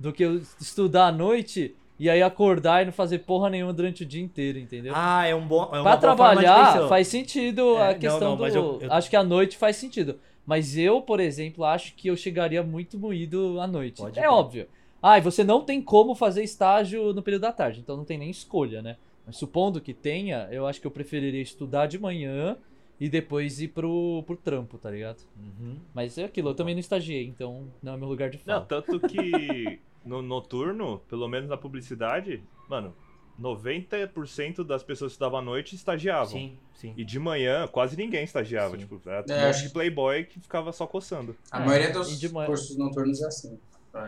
do 0.00 0.12
que 0.12 0.24
eu 0.24 0.42
estudar 0.60 1.06
à 1.06 1.12
noite 1.12 1.76
e 1.96 2.10
aí 2.10 2.20
acordar 2.24 2.82
e 2.82 2.86
não 2.86 2.92
fazer 2.92 3.20
porra 3.20 3.48
nenhuma 3.48 3.72
durante 3.72 4.02
o 4.02 4.06
dia 4.06 4.20
inteiro, 4.20 4.58
entendeu? 4.58 4.94
Ah, 4.96 5.24
é 5.28 5.32
um 5.32 5.46
bom. 5.46 5.70
É 5.72 5.80
pra 5.80 5.96
trabalhar 5.96 6.88
faz 6.88 7.06
sentido 7.06 7.76
é, 7.76 7.90
a 7.90 7.94
questão 7.94 8.36
não, 8.36 8.48
não, 8.48 8.48
do. 8.48 8.56
Eu, 8.56 8.78
eu... 8.80 8.92
Acho 8.92 9.08
que 9.08 9.14
a 9.14 9.22
noite 9.22 9.56
faz 9.56 9.76
sentido. 9.76 10.18
Mas 10.44 10.76
eu, 10.76 11.00
por 11.00 11.20
exemplo, 11.20 11.64
acho 11.64 11.94
que 11.94 12.08
eu 12.08 12.16
chegaria 12.16 12.64
muito 12.64 12.98
moído 12.98 13.60
à 13.60 13.66
noite. 13.68 14.02
Pode 14.02 14.18
é 14.18 14.28
óbvio. 14.28 14.66
Ah, 15.00 15.18
e 15.18 15.20
você 15.20 15.44
não 15.44 15.62
tem 15.62 15.80
como 15.80 16.16
fazer 16.16 16.42
estágio 16.42 17.12
no 17.12 17.22
período 17.22 17.42
da 17.42 17.52
tarde, 17.52 17.78
então 17.78 17.96
não 17.96 18.04
tem 18.04 18.18
nem 18.18 18.28
escolha, 18.28 18.82
né? 18.82 18.96
Mas 19.24 19.36
supondo 19.36 19.80
que 19.80 19.94
tenha, 19.94 20.48
eu 20.50 20.66
acho 20.66 20.80
que 20.80 20.86
eu 20.88 20.90
preferiria 20.90 21.40
estudar 21.40 21.86
de 21.86 21.96
manhã 21.96 22.56
e 23.00 23.08
depois 23.08 23.60
ir 23.60 23.68
pro, 23.68 24.22
pro 24.26 24.36
trampo, 24.36 24.76
tá 24.76 24.90
ligado? 24.90 25.24
Uhum. 25.36 25.78
Mas 25.94 26.18
é 26.18 26.24
aquilo, 26.24 26.50
eu 26.50 26.54
também 26.54 26.74
não 26.74 26.80
estagiei, 26.80 27.26
então 27.26 27.66
não 27.82 27.94
é 27.94 27.96
meu 27.96 28.06
lugar 28.06 28.28
de 28.28 28.36
fala. 28.36 28.60
Não, 28.60 28.66
tanto 28.66 29.00
que 29.00 29.80
no 30.04 30.20
noturno, 30.20 31.00
pelo 31.08 31.26
menos 31.26 31.48
na 31.48 31.56
publicidade, 31.56 32.42
mano, 32.68 32.94
90% 33.40 34.62
das 34.62 34.82
pessoas 34.82 35.12
que 35.12 35.14
estudavam 35.14 35.38
à 35.38 35.42
noite 35.42 35.74
estagiavam. 35.74 36.28
Sim, 36.28 36.58
sim. 36.74 36.92
E 36.94 37.02
de 37.02 37.18
manhã, 37.18 37.66
quase 37.66 37.96
ninguém 37.96 38.22
estagiava. 38.22 38.72
Sim. 38.72 38.82
Tipo, 38.82 39.00
era 39.06 39.24
é, 39.26 39.44
um 39.44 39.46
monte 39.46 39.62
de 39.62 39.70
playboy 39.70 40.24
que 40.24 40.38
ficava 40.38 40.70
só 40.70 40.86
coçando. 40.86 41.34
A 41.50 41.62
é. 41.62 41.66
maioria 41.66 41.92
dos 41.92 42.22
manhã... 42.30 42.46
cursos 42.46 42.76
noturnos 42.76 43.22
é 43.22 43.26
assim. 43.26 43.58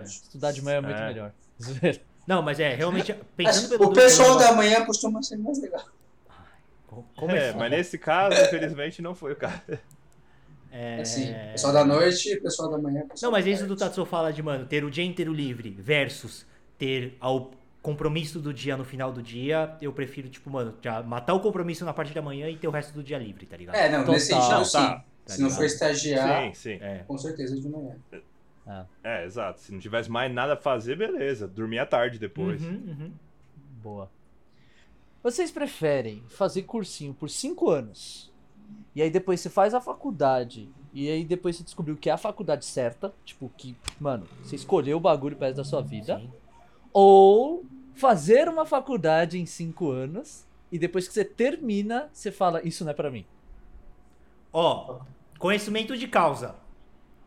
Estudar 0.04 0.52
de 0.52 0.62
manhã 0.62 0.76
é 0.76 0.80
muito 0.82 1.00
é. 1.00 1.06
melhor. 1.06 1.32
Não, 2.26 2.42
mas 2.42 2.60
é, 2.60 2.74
realmente, 2.74 3.14
pensando 3.36 3.70
pelo... 3.70 3.90
O 3.90 3.92
pessoal 3.92 4.38
da 4.38 4.52
manhã 4.52 4.84
costuma 4.84 5.22
ser 5.22 5.38
mais 5.38 5.60
legal. 5.60 5.84
Como 7.16 7.32
é, 7.32 7.48
é 7.48 7.52
mas 7.54 7.70
nesse 7.70 7.98
caso, 7.98 8.40
infelizmente, 8.40 9.00
não 9.00 9.14
foi 9.14 9.32
o 9.32 9.36
caso. 9.36 9.62
É... 10.70 11.00
Assim, 11.02 11.34
pessoal 11.52 11.72
da 11.72 11.84
noite 11.84 12.32
e 12.32 12.40
pessoal 12.40 12.70
da 12.70 12.78
manhã. 12.78 13.06
Pessoal 13.06 13.30
não, 13.30 13.38
mas 13.38 13.46
isso 13.46 13.66
do 13.66 13.76
Tatsu 13.76 14.06
fala 14.06 14.32
de, 14.32 14.42
mano, 14.42 14.64
ter 14.64 14.84
o 14.84 14.90
dia 14.90 15.04
inteiro 15.04 15.32
livre 15.32 15.70
versus 15.78 16.46
ter 16.78 17.16
ao 17.20 17.50
compromisso 17.82 18.38
do 18.40 18.54
dia 18.54 18.76
no 18.76 18.84
final 18.84 19.12
do 19.12 19.20
dia, 19.20 19.76
eu 19.82 19.92
prefiro, 19.92 20.28
tipo, 20.28 20.48
mano, 20.48 20.74
já 20.80 21.02
matar 21.02 21.34
o 21.34 21.40
compromisso 21.40 21.84
na 21.84 21.92
parte 21.92 22.14
da 22.14 22.22
manhã 22.22 22.48
e 22.48 22.56
ter 22.56 22.68
o 22.68 22.70
resto 22.70 22.94
do 22.94 23.02
dia 23.02 23.18
livre, 23.18 23.44
tá 23.44 23.56
ligado? 23.56 23.74
É, 23.74 23.90
não, 23.90 23.98
Total. 23.98 24.14
nesse 24.14 24.26
sentido, 24.26 24.64
sim. 24.64 24.72
Tá. 24.72 25.04
Se 25.26 25.42
não 25.42 25.50
for 25.50 25.64
estagiar, 25.64 26.46
sim, 26.46 26.54
sim. 26.54 26.78
É. 26.80 27.04
com 27.06 27.18
certeza 27.18 27.60
de 27.60 27.68
manhã. 27.68 27.96
É. 28.66 28.84
é. 29.04 29.24
exato. 29.24 29.60
Se 29.60 29.72
não 29.72 29.78
tivesse 29.78 30.10
mais 30.10 30.32
nada 30.32 30.54
a 30.54 30.56
fazer, 30.56 30.96
beleza. 30.96 31.46
Dormir 31.46 31.78
à 31.78 31.86
tarde 31.86 32.18
depois. 32.18 32.62
Uhum, 32.62 32.82
uhum. 32.88 33.12
Boa. 33.82 34.10
Vocês 35.22 35.52
preferem 35.52 36.22
fazer 36.28 36.62
cursinho 36.62 37.14
por 37.14 37.30
5 37.30 37.70
anos 37.70 38.32
e 38.94 39.00
aí 39.00 39.08
depois 39.08 39.40
você 39.40 39.48
faz 39.48 39.72
a 39.72 39.80
faculdade 39.80 40.68
e 40.92 41.08
aí 41.08 41.24
depois 41.24 41.56
você 41.56 41.62
descobriu 41.62 41.96
que 41.96 42.10
é 42.10 42.12
a 42.12 42.18
faculdade 42.18 42.64
certa, 42.64 43.14
tipo 43.24 43.50
que, 43.56 43.76
mano, 44.00 44.26
você 44.42 44.56
escolheu 44.56 44.96
o 44.96 45.00
bagulho 45.00 45.36
perto 45.36 45.56
da 45.56 45.64
sua 45.64 45.80
vida, 45.80 46.18
Sim. 46.18 46.30
ou 46.92 47.64
fazer 47.94 48.48
uma 48.48 48.66
faculdade 48.66 49.38
em 49.38 49.46
5 49.46 49.90
anos 49.90 50.44
e 50.72 50.78
depois 50.78 51.06
que 51.06 51.14
você 51.14 51.24
termina, 51.24 52.10
você 52.12 52.32
fala, 52.32 52.60
isso 52.66 52.84
não 52.84 52.90
é 52.90 52.94
para 52.94 53.10
mim. 53.10 53.24
Ó, 54.52 55.00
conhecimento 55.38 55.96
de 55.96 56.08
causa. 56.08 56.56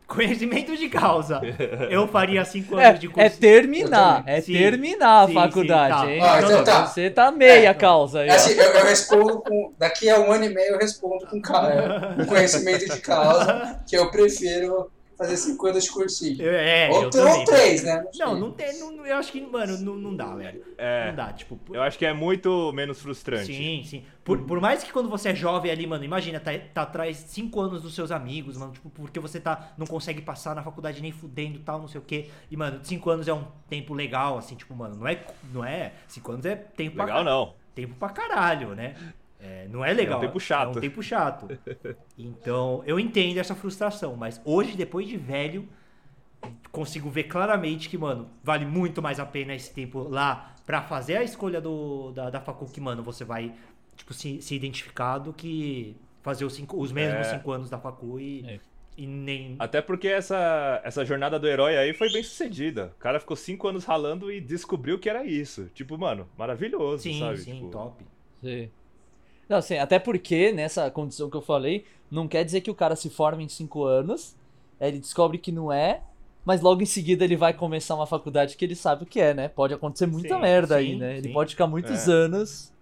Conhecimento 0.06 0.76
de 0.76 0.88
causa. 0.88 1.40
Eu 1.90 2.06
faria 2.06 2.44
cinco 2.44 2.78
é, 2.78 2.86
anos 2.86 3.00
de 3.00 3.08
curso. 3.08 3.20
É 3.20 3.28
terminar, 3.28 4.22
é 4.24 4.40
sim, 4.40 4.52
terminar 4.52 5.24
a 5.24 5.26
sim, 5.26 5.34
faculdade, 5.34 5.94
sim, 5.94 6.00
tá. 6.00 6.12
hein? 6.12 6.20
Ah, 6.22 6.40
então, 6.42 6.64
tá. 6.64 6.86
Você 6.86 7.10
tá 7.10 7.32
meia 7.32 7.70
é, 7.70 7.74
causa 7.74 8.20
aí. 8.20 8.30
Assim, 8.30 8.52
eu, 8.52 8.64
eu, 8.64 8.84
respondo 8.84 9.40
com. 9.40 9.74
Daqui 9.76 10.08
a 10.08 10.20
um 10.20 10.30
ano 10.30 10.44
e 10.44 10.48
meio 10.48 10.74
eu 10.74 10.78
respondo 10.78 11.26
com, 11.26 11.42
com 11.42 12.26
conhecimento 12.26 12.86
de 12.86 13.00
causa, 13.00 13.80
que 13.86 13.96
eu 13.96 14.10
prefiro 14.10 14.90
fazer 15.16 15.36
50 15.36 15.80
de 15.80 15.90
cursinho. 15.90 16.42
É, 16.42 16.90
ou, 16.90 17.04
ou 17.04 17.44
três, 17.44 17.82
né? 17.82 18.04
Não, 18.18 18.34
não, 18.34 18.40
não 18.40 18.52
tem. 18.52 18.78
Não, 18.78 19.06
eu 19.06 19.16
acho 19.16 19.32
que, 19.32 19.40
mano, 19.40 19.78
não, 19.78 19.96
não 19.96 20.14
dá, 20.14 20.34
velho. 20.34 20.62
É, 20.76 21.08
não 21.08 21.16
dá, 21.16 21.32
tipo. 21.32 21.56
Por... 21.56 21.74
Eu 21.74 21.82
acho 21.82 21.98
que 21.98 22.04
é 22.04 22.12
muito 22.12 22.72
menos 22.72 23.00
frustrante. 23.00 23.46
Sim, 23.46 23.82
sim. 23.84 24.04
Por, 24.22 24.42
por 24.42 24.60
mais 24.60 24.82
que 24.82 24.92
quando 24.92 25.08
você 25.08 25.30
é 25.30 25.34
jovem 25.34 25.70
ali, 25.70 25.86
mano, 25.86 26.04
imagina, 26.04 26.38
tá, 26.38 26.50
tá 26.74 26.82
atrás 26.82 27.16
5 27.16 27.60
anos 27.60 27.82
dos 27.82 27.94
seus 27.94 28.10
amigos, 28.10 28.56
mano, 28.56 28.72
tipo, 28.72 28.90
porque 28.90 29.20
você 29.20 29.40
tá, 29.40 29.72
não 29.78 29.86
consegue 29.86 30.20
passar 30.20 30.54
na 30.54 30.62
faculdade 30.62 31.00
nem 31.00 31.12
fudendo 31.12 31.60
tal, 31.60 31.78
não 31.78 31.88
sei 31.88 32.00
o 32.00 32.04
quê. 32.04 32.28
E, 32.50 32.56
mano, 32.56 32.80
5 32.82 33.10
anos 33.10 33.28
é 33.28 33.32
um 33.32 33.44
tempo 33.68 33.94
legal, 33.94 34.38
assim, 34.38 34.54
tipo, 34.54 34.74
mano, 34.74 34.96
não 34.96 35.08
é. 35.08 35.24
Não 35.52 35.64
é 35.64 35.92
5 36.08 36.32
anos 36.32 36.46
é 36.46 36.56
tempo 36.56 36.98
legal, 36.98 37.06
pra. 37.06 37.16
Legal 37.18 37.24
não. 37.24 37.54
Tempo 37.74 37.94
pra 37.94 38.08
caralho, 38.08 38.74
né? 38.74 38.96
É, 39.46 39.68
não 39.68 39.84
é 39.84 39.92
legal. 39.92 40.14
É 40.14 40.18
um 40.18 40.26
tempo 40.26 40.40
chato. 40.40 40.74
É 40.74 40.78
um 40.78 40.80
tempo 40.80 41.02
chato. 41.02 41.48
Então, 42.18 42.82
eu 42.86 42.98
entendo 42.98 43.38
essa 43.38 43.54
frustração, 43.54 44.16
mas 44.16 44.40
hoje, 44.44 44.76
depois 44.76 45.06
de 45.06 45.16
velho, 45.16 45.68
consigo 46.70 47.08
ver 47.08 47.24
claramente 47.24 47.88
que, 47.88 47.96
mano, 47.96 48.28
vale 48.42 48.64
muito 48.64 49.00
mais 49.00 49.20
a 49.20 49.26
pena 49.26 49.54
esse 49.54 49.72
tempo 49.72 50.08
lá 50.08 50.54
para 50.64 50.82
fazer 50.82 51.16
a 51.16 51.22
escolha 51.22 51.60
do, 51.60 52.10
da, 52.12 52.30
da 52.30 52.40
facul 52.40 52.68
que, 52.68 52.80
mano, 52.80 53.02
você 53.02 53.24
vai, 53.24 53.54
tipo, 53.96 54.12
se, 54.12 54.42
se 54.42 54.54
identificar 54.54 55.18
do 55.18 55.32
que 55.32 55.96
fazer 56.22 56.44
os, 56.44 56.54
cinco, 56.54 56.80
os 56.80 56.90
mesmos 56.90 57.26
é. 57.28 57.36
cinco 57.36 57.52
anos 57.52 57.70
da 57.70 57.78
facul 57.78 58.18
e, 58.18 58.44
é. 58.44 58.60
e 58.96 59.06
nem... 59.06 59.54
Até 59.60 59.80
porque 59.80 60.08
essa, 60.08 60.80
essa 60.84 61.04
jornada 61.04 61.38
do 61.38 61.46
herói 61.46 61.76
aí 61.76 61.94
foi 61.94 62.12
bem 62.12 62.22
sucedida. 62.22 62.92
O 62.96 62.98
cara 62.98 63.20
ficou 63.20 63.36
cinco 63.36 63.68
anos 63.68 63.84
ralando 63.84 64.30
e 64.30 64.40
descobriu 64.40 64.98
que 64.98 65.08
era 65.08 65.24
isso. 65.24 65.70
Tipo, 65.72 65.96
mano, 65.96 66.28
maravilhoso, 66.36 67.04
sim, 67.04 67.20
sabe? 67.20 67.38
Sim, 67.38 67.54
tipo... 67.54 67.68
top. 67.68 68.04
Sim. 68.42 68.68
Não, 69.48 69.58
assim, 69.58 69.76
até 69.78 69.98
porque 69.98 70.52
nessa 70.52 70.90
condição 70.90 71.30
que 71.30 71.36
eu 71.36 71.42
falei, 71.42 71.84
não 72.10 72.26
quer 72.26 72.44
dizer 72.44 72.60
que 72.60 72.70
o 72.70 72.74
cara 72.74 72.96
se 72.96 73.08
forma 73.10 73.42
em 73.42 73.48
cinco 73.48 73.84
anos, 73.84 74.36
ele 74.80 74.98
descobre 74.98 75.38
que 75.38 75.52
não 75.52 75.72
é, 75.72 76.02
mas 76.44 76.60
logo 76.60 76.82
em 76.82 76.86
seguida 76.86 77.24
ele 77.24 77.36
vai 77.36 77.52
começar 77.52 77.94
uma 77.94 78.06
faculdade 78.06 78.56
que 78.56 78.64
ele 78.64 78.76
sabe 78.76 79.02
o 79.02 79.06
que 79.06 79.20
é, 79.20 79.34
né? 79.34 79.48
Pode 79.48 79.74
acontecer 79.74 80.06
muita 80.06 80.36
sim, 80.36 80.40
merda 80.40 80.78
sim, 80.78 80.80
aí, 80.80 80.96
né? 80.96 81.12
Sim. 81.12 81.18
Ele 81.18 81.32
pode 81.32 81.50
ficar 81.50 81.66
muitos 81.66 82.08
é. 82.08 82.12
anos. 82.12 82.72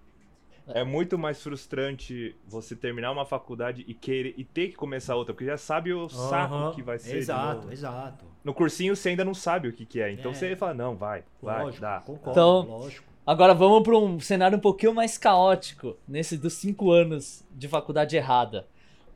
É 0.67 0.83
muito 0.83 1.19
mais 1.19 1.43
frustrante 1.43 2.35
você 2.47 2.75
terminar 2.75 3.13
uma 3.13 3.27
faculdade 3.27 3.85
e 3.87 3.93
querer 3.93 4.35
e 4.37 4.45
ter 4.45 4.69
que 4.69 4.77
começar 4.77 5.15
outra, 5.15 5.35
porque 5.35 5.45
já 5.45 5.59
sabe 5.59 5.93
o 5.93 6.09
saco 6.09 6.75
que 6.75 6.83
vai 6.83 6.99
ser. 6.99 7.19
Exato, 7.19 7.71
exato. 7.71 8.25
No 8.43 8.55
cursinho 8.55 8.97
você 8.97 9.11
ainda 9.11 9.25
não 9.25 9.35
sabe 9.35 9.69
o 9.69 9.73
que, 9.73 9.85
que 9.85 10.01
é, 10.01 10.11
então 10.13 10.31
é. 10.31 10.35
você 10.35 10.57
fala, 10.57 10.73
não, 10.73 10.97
vai, 10.97 11.23
vai, 11.43 11.65
lógico, 11.65 11.83
dá. 11.83 12.01
Concordo, 12.01 12.31
então, 12.31 12.61
lógico. 12.67 13.14
Agora 13.27 13.55
vamos 13.55 13.83
para 13.83 13.97
um 13.97 14.21
cenário 14.21 14.59
um 14.59 14.61
pouquinho 14.61 14.95
mais 14.95 15.17
caótico, 15.17 15.97
nesse 16.07 16.37
dos 16.37 16.53
cinco 16.55 16.91
anos 16.91 17.43
de 17.51 17.67
faculdade 17.67 18.15
errada. 18.17 18.67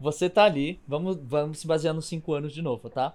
Você 0.00 0.30
tá 0.30 0.44
ali, 0.44 0.80
vamos, 0.88 1.18
vamos 1.22 1.58
se 1.58 1.66
basear 1.66 1.92
nos 1.92 2.06
cinco 2.06 2.32
anos 2.32 2.52
de 2.52 2.62
novo, 2.62 2.88
tá? 2.88 3.14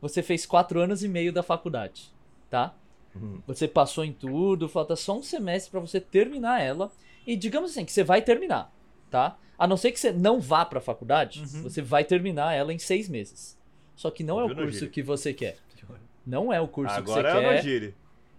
Você 0.00 0.22
fez 0.22 0.44
quatro 0.44 0.80
anos 0.80 1.04
e 1.04 1.08
meio 1.08 1.32
da 1.32 1.42
faculdade, 1.42 2.12
tá? 2.50 2.74
Uhum. 3.14 3.40
Você 3.46 3.68
passou 3.68 4.04
em 4.04 4.12
tudo, 4.12 4.68
falta 4.68 4.96
só 4.96 5.16
um 5.16 5.22
semestre 5.22 5.70
para 5.70 5.80
você 5.80 6.00
terminar 6.00 6.60
ela. 6.60 6.90
E 7.24 7.36
digamos 7.36 7.70
assim, 7.70 7.84
que 7.84 7.92
você 7.92 8.02
vai 8.02 8.20
terminar, 8.20 8.72
tá? 9.10 9.38
A 9.56 9.68
não 9.68 9.76
ser 9.76 9.92
que 9.92 10.00
você 10.00 10.12
não 10.12 10.40
vá 10.40 10.64
pra 10.64 10.80
faculdade, 10.80 11.40
uhum. 11.40 11.62
você 11.62 11.80
vai 11.80 12.04
terminar 12.04 12.54
ela 12.54 12.72
em 12.72 12.78
seis 12.78 13.08
meses. 13.08 13.56
Só 13.94 14.10
que 14.10 14.24
não 14.24 14.40
é 14.40 14.44
o 14.44 14.52
curso 14.52 14.88
que 14.88 15.02
você 15.02 15.32
quer. 15.32 15.56
Não 16.26 16.50
é 16.50 16.58
o 16.58 16.66
curso 16.66 16.94
Agora 16.94 17.22
que 17.22 17.38
você 17.38 17.46
é 17.46 17.60
quer. 17.60 17.94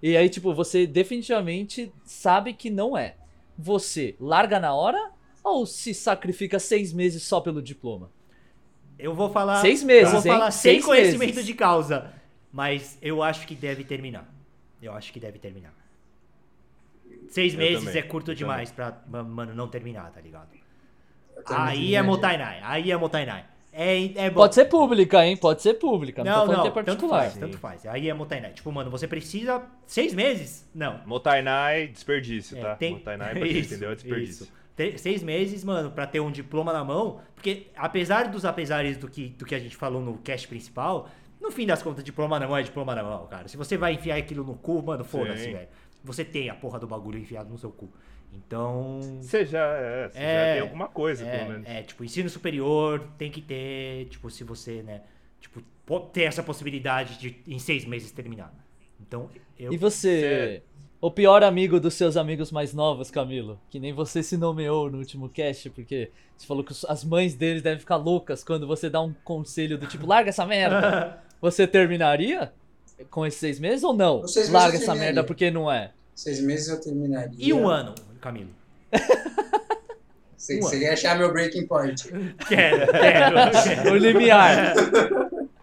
E 0.05 0.15
aí, 0.15 0.29
tipo, 0.29 0.53
você 0.53 0.85
definitivamente 0.85 1.91
sabe 2.03 2.53
que 2.53 2.69
não 2.69 2.95
é. 2.95 3.15
Você 3.57 4.15
larga 4.19 4.59
na 4.59 4.71
hora 4.71 5.09
ou 5.43 5.65
se 5.65 5.95
sacrifica 5.95 6.59
seis 6.59 6.93
meses 6.93 7.23
só 7.23 7.41
pelo 7.41 7.59
diploma? 7.59 8.11
Eu 8.99 9.15
vou 9.15 9.31
falar. 9.31 9.61
Seis 9.61 9.81
meses, 9.81 10.13
eu 10.13 10.21
vou 10.21 10.31
hein? 10.31 10.37
falar 10.37 10.51
sem 10.51 10.79
conhecimento 10.79 11.29
meses. 11.29 11.45
de 11.47 11.55
causa. 11.55 12.13
Mas 12.53 12.99
eu 13.01 13.23
acho 13.23 13.47
que 13.47 13.55
deve 13.55 13.83
terminar. 13.83 14.31
Eu 14.79 14.93
acho 14.93 15.11
que 15.11 15.19
deve 15.19 15.39
terminar. 15.39 15.73
Seis 17.27 17.53
eu 17.53 17.59
meses 17.59 17.83
também. 17.85 17.99
é 17.99 18.03
curto 18.03 18.29
eu 18.29 18.35
demais 18.35 18.69
também. 18.69 18.93
pra, 19.09 19.23
mano, 19.23 19.55
não 19.55 19.67
terminar, 19.67 20.11
tá 20.11 20.21
ligado? 20.21 20.49
Aí 21.47 21.95
é 21.95 22.03
Motainai. 22.03 22.59
Aí 22.61 22.91
é 22.91 22.95
Motainai. 22.95 23.43
É, 23.77 24.27
é 24.27 24.29
Pode 24.29 24.55
ser 24.55 24.65
pública, 24.65 25.25
hein? 25.25 25.35
Pode 25.35 25.61
ser 25.61 25.73
pública. 25.73 26.23
Não, 26.23 26.47
não, 26.47 26.53
não 26.53 26.65
é 26.65 26.83
tanto 26.83 27.09
faz, 27.09 27.33
tanto 27.35 27.57
faz. 27.57 27.85
Aí 27.85 28.09
é 28.09 28.13
Motainai. 28.13 28.53
Tipo, 28.53 28.71
mano, 28.71 28.89
você 28.89 29.05
precisa 29.05 29.61
seis 29.85 30.13
meses? 30.13 30.65
Não. 30.73 31.01
Motainai, 31.05 31.87
desperdício, 31.87 32.57
é, 32.57 32.61
tá? 32.61 32.75
Tem... 32.77 32.93
Motainai, 32.93 33.33
pra 33.35 33.45
quem 33.45 33.59
entendeu, 33.59 33.91
é 33.91 33.95
desperdício. 33.95 34.45
Isso. 34.45 34.97
Seis 34.97 35.21
meses, 35.21 35.65
mano, 35.65 35.91
pra 35.91 36.07
ter 36.07 36.21
um 36.21 36.31
diploma 36.31 36.71
na 36.71 36.85
mão. 36.85 37.19
Porque, 37.35 37.67
apesar 37.75 38.29
dos 38.29 38.45
apesares 38.45 38.95
do 38.95 39.09
que, 39.09 39.27
do 39.29 39.45
que 39.45 39.53
a 39.53 39.59
gente 39.59 39.75
falou 39.75 40.01
no 40.01 40.17
cast 40.19 40.47
principal, 40.47 41.09
No 41.41 41.51
fim 41.51 41.67
das 41.67 41.83
contas, 41.83 42.01
diploma 42.01 42.39
na 42.39 42.47
mão 42.47 42.57
é 42.57 42.63
diploma 42.63 42.95
na 42.95 43.03
mão, 43.03 43.27
cara. 43.27 43.49
Se 43.49 43.57
você 43.57 43.75
vai 43.75 43.93
enfiar 43.93 44.15
aquilo 44.15 44.45
no 44.45 44.55
cu, 44.55 44.81
mano, 44.81 45.03
foda-se, 45.03 45.43
Sim. 45.43 45.51
velho. 45.51 45.67
Você 46.01 46.23
tem 46.23 46.49
a 46.49 46.55
porra 46.55 46.79
do 46.79 46.87
bagulho 46.87 47.19
enfiado 47.19 47.49
no 47.49 47.57
seu 47.57 47.71
cu. 47.71 47.91
Então. 48.35 48.99
Você 49.21 49.45
já, 49.45 49.65
é, 49.65 50.09
você 50.09 50.17
É, 50.17 50.47
já 50.47 50.53
tem 50.53 50.61
alguma 50.61 50.87
coisa, 50.87 51.25
pelo 51.25 51.49
menos. 51.49 51.67
É, 51.67 51.79
é, 51.79 51.83
tipo, 51.83 52.03
ensino 52.03 52.29
superior 52.29 53.07
tem 53.17 53.31
que 53.31 53.41
ter, 53.41 54.05
tipo, 54.05 54.29
se 54.29 54.43
você, 54.43 54.81
né, 54.83 55.01
tipo, 55.39 55.61
po- 55.85 55.99
ter 56.01 56.23
essa 56.23 56.43
possibilidade 56.43 57.17
de 57.19 57.35
em 57.47 57.59
seis 57.59 57.85
meses 57.85 58.11
terminar. 58.11 58.53
Então, 58.99 59.29
eu. 59.57 59.73
E 59.73 59.77
você, 59.77 60.61
o 61.01 61.11
pior 61.11 61.43
amigo 61.43 61.79
dos 61.79 61.93
seus 61.93 62.17
amigos 62.17 62.51
mais 62.51 62.73
novos, 62.73 63.11
Camilo, 63.11 63.59
que 63.69 63.79
nem 63.79 63.93
você 63.93 64.23
se 64.23 64.37
nomeou 64.37 64.89
no 64.89 64.97
último 64.97 65.29
cast, 65.29 65.69
porque 65.69 66.11
você 66.35 66.47
falou 66.47 66.63
que 66.63 66.73
as 66.87 67.03
mães 67.03 67.35
deles 67.35 67.61
devem 67.61 67.79
ficar 67.79 67.97
loucas 67.97 68.43
quando 68.43 68.65
você 68.67 68.89
dá 68.89 69.01
um 69.01 69.13
conselho 69.23 69.77
do 69.77 69.85
tipo, 69.87 70.05
larga 70.05 70.29
essa 70.29 70.45
merda. 70.45 71.21
Você 71.41 71.67
terminaria 71.67 72.51
com 73.11 73.25
esses 73.25 73.39
seis 73.39 73.59
meses 73.59 73.83
ou 73.83 73.93
não? 73.93 74.21
Com 74.21 74.27
seis 74.27 74.49
meses 74.49 74.53
Larga 74.53 74.77
essa 74.77 74.93
porque 74.95 75.23
porque 75.23 75.51
não 75.51 75.69
é. 75.71 75.91
Seis 76.15 76.39
meses 76.41 76.69
eu 76.69 76.79
terminaria. 76.81 77.35
E 77.37 77.53
um 77.53 77.67
ano, 77.67 77.93
Camilo? 78.25 78.49
Você, 80.35 80.59
você 80.59 80.79
quer 80.79 80.93
achar 80.93 81.17
meu 81.17 81.31
breaking 81.31 81.65
point? 81.65 82.03
Quero, 82.47 82.91
quero. 82.91 83.35
quero. 83.63 83.91
O 83.93 83.97
limiar. 83.97 84.73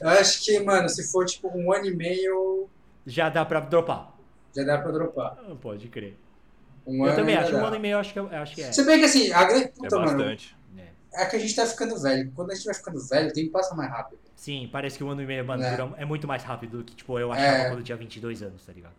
Eu 0.00 0.08
acho 0.10 0.44
que, 0.44 0.58
mano, 0.60 0.88
se 0.88 1.10
for 1.10 1.26
tipo 1.26 1.48
um 1.54 1.72
ano 1.72 1.86
e 1.86 1.94
meio, 1.94 2.68
Já 3.04 3.28
dá 3.28 3.44
pra 3.44 3.60
dropar. 3.60 4.14
já 4.56 4.62
dá 4.64 4.78
pra 4.78 4.92
dropar. 4.92 5.36
Ah, 5.46 5.54
Pode 5.60 5.88
crer. 5.88 6.16
Um 6.86 6.98
Eu 7.04 7.10
ano 7.10 7.16
também 7.16 7.36
acho. 7.36 7.52
dá. 7.52 7.58
Um 7.62 7.66
ano 7.66 7.76
e 7.76 7.78
meio 7.80 7.94
eu 7.94 7.98
acho 7.98 8.12
que, 8.12 8.18
eu 8.18 8.28
acho 8.28 8.54
que 8.54 8.62
é. 8.62 8.72
Se 8.72 8.84
bem 8.84 8.98
que 8.98 9.04
assim, 9.06 9.32
a 9.32 9.44
grande. 9.44 9.64
É 9.64 9.68
Puta, 9.68 9.96
mano, 9.98 10.18
bastante. 10.18 10.56
É. 10.78 11.22
é 11.22 11.26
que 11.26 11.36
a 11.36 11.38
gente 11.38 11.54
tá 11.56 11.66
ficando 11.66 12.00
velho. 12.00 12.32
Quando 12.34 12.52
a 12.52 12.54
gente 12.54 12.64
vai 12.64 12.74
ficando 12.74 13.00
velho, 13.08 13.28
o 13.28 13.32
tempo 13.32 13.50
passa 13.50 13.74
mais 13.74 13.90
rápido. 13.90 14.18
Sim, 14.36 14.68
parece 14.72 14.96
que 14.96 15.04
um 15.04 15.10
ano 15.10 15.20
e 15.22 15.26
meio, 15.26 15.44
mano, 15.44 15.62
É. 15.64 15.76
é 15.98 16.04
muito 16.06 16.26
mais 16.28 16.44
rápido 16.44 16.78
do 16.78 16.84
que, 16.84 16.94
tipo, 16.94 17.18
eu 17.18 17.30
achava 17.32 17.56
É. 17.56 17.68
quando 17.68 17.78
eu 17.80 17.84
tinha 17.84 17.98
22 17.98 18.42
anos, 18.42 18.64
tá 18.64 18.72
ligado? 18.72 18.94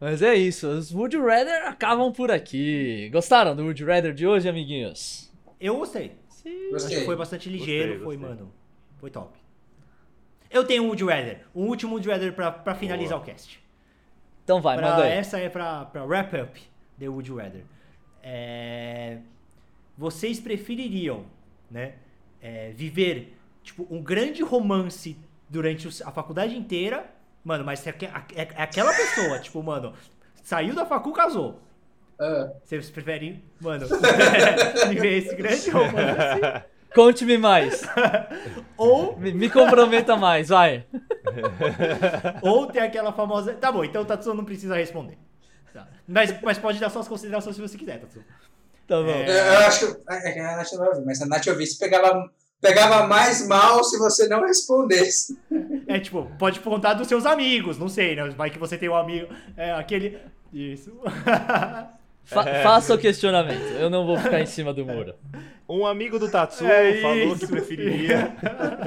Mas 0.00 0.22
é 0.22 0.34
isso, 0.34 0.68
os 0.68 0.94
Would 0.94 1.16
You 1.16 1.26
Rather 1.26 1.66
acabam 1.66 2.12
por 2.12 2.30
aqui. 2.30 3.08
Gostaram 3.12 3.56
do 3.56 3.62
Would 3.64 3.82
You 3.82 3.88
Rather 3.88 4.12
de 4.14 4.26
hoje, 4.26 4.48
amiguinhos? 4.48 5.32
Eu 5.60 5.76
gostei. 5.76 6.12
Sim. 6.28 6.50
Acho 6.66 6.70
Gostei. 6.70 6.98
que 7.00 7.04
foi 7.04 7.16
bastante 7.16 7.48
ligeiro, 7.48 7.88
Gostei, 7.98 8.04
foi, 8.04 8.16
gostei. 8.16 8.36
mano. 8.36 8.52
Foi 8.98 9.10
top. 9.10 9.36
Eu 10.50 10.64
tenho 10.64 10.84
um 10.84 10.88
Wood 10.88 11.04
Rather. 11.04 11.40
Um 11.54 11.64
último 11.66 11.94
Wood 11.94 12.08
Rather 12.08 12.32
pra, 12.32 12.52
pra 12.52 12.74
finalizar 12.74 13.18
Boa. 13.18 13.22
o 13.22 13.26
cast. 13.26 13.60
Então 14.44 14.60
vai, 14.62 14.76
Pra- 14.78 14.90
manda 14.90 15.02
aí. 15.04 15.12
essa 15.12 15.38
é 15.38 15.48
pra, 15.48 15.84
pra 15.86 16.04
wrap 16.04 16.32
up 16.34 16.60
The 16.98 17.08
Would 17.08 17.28
You 17.28 17.36
Rather. 17.38 17.64
É, 18.22 19.18
vocês 19.96 20.38
prefeririam, 20.40 21.26
né, 21.70 21.94
é, 22.40 22.70
viver, 22.70 23.36
tipo, 23.62 23.86
um 23.90 24.00
grande 24.02 24.42
romance 24.42 25.16
durante 25.48 25.88
a 26.04 26.10
faculdade 26.12 26.56
inteira, 26.56 27.10
mano, 27.44 27.64
mas 27.64 27.86
é, 27.86 27.90
é- 27.90 28.48
é 28.56 28.62
aquela 28.62 28.92
pessoa, 28.94 29.38
tipo, 29.38 29.62
mano, 29.62 29.94
saiu 30.42 30.74
da 30.74 30.84
facu, 30.86 31.12
casou. 31.12 31.60
Ah, 32.20 32.50
Vocês 32.64 32.90
preferem, 32.90 33.44
mano, 33.60 33.86
viver 34.88 35.18
esse 35.18 35.34
grande 35.36 35.70
romance 35.70 36.64
Conte-me 36.94 37.36
mais. 37.38 37.82
ou 38.76 39.16
Me, 39.18 39.32
me 39.32 39.48
comprometa 39.50 40.16
mais, 40.16 40.48
vai. 40.48 40.84
Ou 42.42 42.66
tem 42.66 42.82
aquela 42.82 43.12
famosa. 43.12 43.54
Tá 43.54 43.70
bom, 43.70 43.84
então 43.84 44.02
o 44.02 44.04
Tatsu 44.04 44.34
não 44.34 44.44
precisa 44.44 44.74
responder. 44.74 45.18
Tá. 45.72 45.86
Mas, 46.06 46.34
mas 46.42 46.58
pode 46.58 46.80
dar 46.80 46.90
suas 46.90 47.06
considerações 47.06 47.54
se 47.56 47.62
você 47.62 47.76
quiser, 47.76 48.00
Tatsu. 48.00 48.20
Tá 48.86 48.96
bom. 49.02 49.10
É. 49.10 49.28
eu, 49.28 49.34
eu 49.34 49.58
acho 49.66 49.94
que. 49.94 50.02
É 50.12 50.32
que 50.32 50.38
a 50.40 50.56
Nath 50.56 50.72
não 50.72 50.78
vai 50.78 50.88
ouvir, 50.88 51.04
mas 51.04 51.18
se 51.18 51.24
a 51.24 51.26
Nath 51.26 51.46
ouvisse, 51.46 51.78
pegava, 51.78 52.30
pegava 52.60 53.06
mais 53.06 53.46
mal 53.46 53.82
se 53.84 53.98
você 53.98 54.28
não 54.28 54.42
respondesse. 54.42 55.38
É 55.86 55.98
tipo, 56.00 56.30
pode 56.38 56.60
contar 56.60 56.94
dos 56.94 57.06
seus 57.08 57.24
amigos, 57.26 57.78
não 57.78 57.88
sei, 57.88 58.16
né? 58.16 58.28
Vai 58.30 58.50
que 58.50 58.58
você 58.58 58.76
tem 58.76 58.88
um 58.88 58.96
amigo. 58.96 59.32
É 59.56 59.72
aquele. 59.72 60.18
Isso. 60.52 60.92
Fa- 62.24 62.44
Faça 62.62 62.94
o 62.94 62.98
questionamento. 62.98 63.62
Eu 63.78 63.88
não 63.88 64.04
vou 64.06 64.18
ficar 64.18 64.40
em 64.40 64.46
cima 64.46 64.72
do 64.74 64.84
muro. 64.84 65.14
Um 65.68 65.86
amigo 65.86 66.18
do 66.18 66.30
Tatsu 66.30 66.64
É 66.66 67.00
falou 67.00 67.16
isso. 67.34 67.38
que 67.40 67.46
preferiria. 67.46 68.34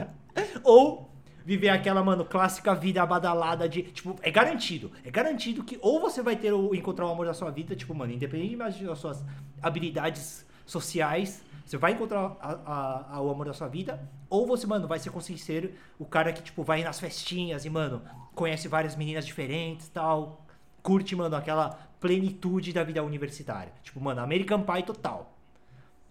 ou 0.63 1.09
viver 1.43 1.69
aquela, 1.69 2.03
mano, 2.03 2.23
clássica 2.23 2.75
vida 2.75 3.03
badalada 3.05 3.67
de. 3.67 3.81
Tipo, 3.83 4.15
é 4.21 4.29
garantido. 4.29 4.91
É 5.03 5.09
garantido 5.09 5.63
que 5.63 5.77
ou 5.81 5.99
você 5.99 6.21
vai 6.21 6.35
ter 6.35 6.53
o 6.53 6.75
encontrar 6.75 7.07
o 7.07 7.09
amor 7.11 7.25
da 7.25 7.33
sua 7.33 7.49
vida, 7.49 7.75
tipo, 7.75 7.95
mano, 7.95 8.13
independente 8.13 8.55
das 8.57 8.99
suas 8.99 9.23
habilidades 9.61 10.45
sociais, 10.65 11.41
você 11.71 11.77
vai 11.77 11.93
encontrar 11.93 12.35
a- 12.41 12.59
a- 12.65 13.15
a- 13.15 13.21
o 13.21 13.29
amor 13.29 13.45
da 13.45 13.53
sua 13.53 13.69
vida, 13.69 14.05
ou 14.29 14.45
você, 14.45 14.67
mano, 14.67 14.89
vai 14.89 14.99
ser 14.99 15.09
ser 15.37 15.79
o 15.97 16.03
cara 16.03 16.33
que, 16.33 16.43
tipo, 16.43 16.63
vai 16.63 16.83
nas 16.83 16.99
festinhas 16.99 17.63
e, 17.63 17.69
mano, 17.69 18.01
conhece 18.35 18.67
várias 18.67 18.93
meninas 18.93 19.25
diferentes 19.25 19.87
e 19.87 19.91
tal. 19.91 20.45
Curte, 20.83 21.15
mano, 21.15 21.33
aquela 21.33 21.69
plenitude 21.97 22.73
da 22.73 22.83
vida 22.83 23.01
universitária. 23.01 23.71
Tipo, 23.81 24.01
mano, 24.01 24.19
American 24.19 24.63
Pie 24.63 24.83
total. 24.83 25.33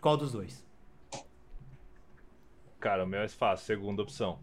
Qual 0.00 0.16
dos 0.16 0.32
dois? 0.32 0.64
Cara, 2.78 3.04
o 3.04 3.06
meu 3.06 3.20
é 3.20 3.28
fácil, 3.28 3.66
segunda 3.66 4.00
opção. 4.00 4.38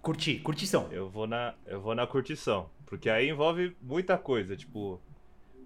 Curtir, 0.00 0.40
curtição. 0.40 0.88
Eu 0.90 1.08
vou 1.08 1.28
na, 1.28 1.54
eu 1.64 1.80
vou 1.80 1.94
na 1.94 2.08
curtição, 2.08 2.68
porque 2.86 3.08
aí 3.08 3.30
envolve 3.30 3.76
muita 3.80 4.18
coisa, 4.18 4.56
tipo, 4.56 5.00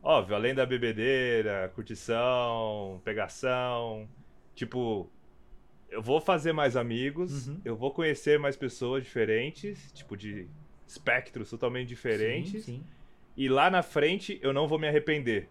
óbvio, 0.02 0.36
além 0.36 0.54
da 0.54 0.66
bebedeira, 0.66 1.72
curtição, 1.74 3.00
pegação, 3.02 4.06
tipo, 4.56 5.08
eu 5.88 6.02
vou 6.02 6.20
fazer 6.20 6.52
mais 6.52 6.76
amigos, 6.76 7.46
Uhum. 7.46 7.60
eu 7.64 7.76
vou 7.76 7.92
conhecer 7.92 8.36
mais 8.40 8.56
pessoas 8.56 9.04
diferentes, 9.04 9.92
tipo 9.92 10.16
de 10.16 10.48
espectros 10.86 11.48
totalmente 11.50 11.86
diferentes, 11.88 12.64
Sim, 12.64 12.78
sim. 12.78 12.84
e 13.36 13.48
lá 13.48 13.70
na 13.70 13.82
frente 13.82 14.38
eu 14.42 14.52
não 14.52 14.66
vou 14.66 14.78
me 14.78 14.88
arrepender. 14.88 15.48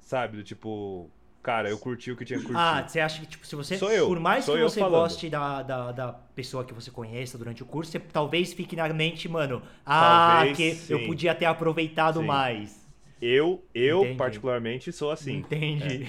Sabe, 0.00 0.36
do 0.36 0.42
tipo, 0.44 1.08
cara, 1.42 1.70
eu 1.70 1.78
curti 1.78 2.10
o 2.12 2.16
que 2.16 2.26
tinha 2.26 2.38
curtir. 2.38 2.54
Ah, 2.58 2.86
você 2.86 3.00
acha 3.00 3.20
que, 3.20 3.26
tipo, 3.26 3.46
se 3.46 3.56
você. 3.56 3.78
Sou 3.78 3.90
eu, 3.90 4.06
Por 4.06 4.20
mais 4.20 4.44
sou 4.44 4.54
que 4.54 4.60
eu 4.60 4.68
você 4.68 4.80
falando. 4.80 5.00
goste 5.02 5.30
da, 5.30 5.62
da, 5.62 5.92
da 5.92 6.12
pessoa 6.12 6.62
que 6.62 6.74
você 6.74 6.90
conheça 6.90 7.38
durante 7.38 7.62
o 7.62 7.66
curso, 7.66 7.90
você 7.90 7.98
talvez 7.98 8.52
fique 8.52 8.76
na 8.76 8.86
mente, 8.90 9.26
mano. 9.30 9.62
Ah, 9.86 10.40
Talvez, 10.40 10.56
que 10.86 10.92
eu 10.92 10.98
sim. 10.98 11.06
podia 11.06 11.34
ter 11.34 11.46
aproveitado 11.46 12.20
Sim. 12.20 12.26
mais. 12.26 12.86
Eu, 13.22 13.64
eu 13.74 14.00
Entendi. 14.02 14.18
particularmente 14.18 14.92
sou 14.92 15.10
assim. 15.10 15.36
Entendi. 15.38 16.06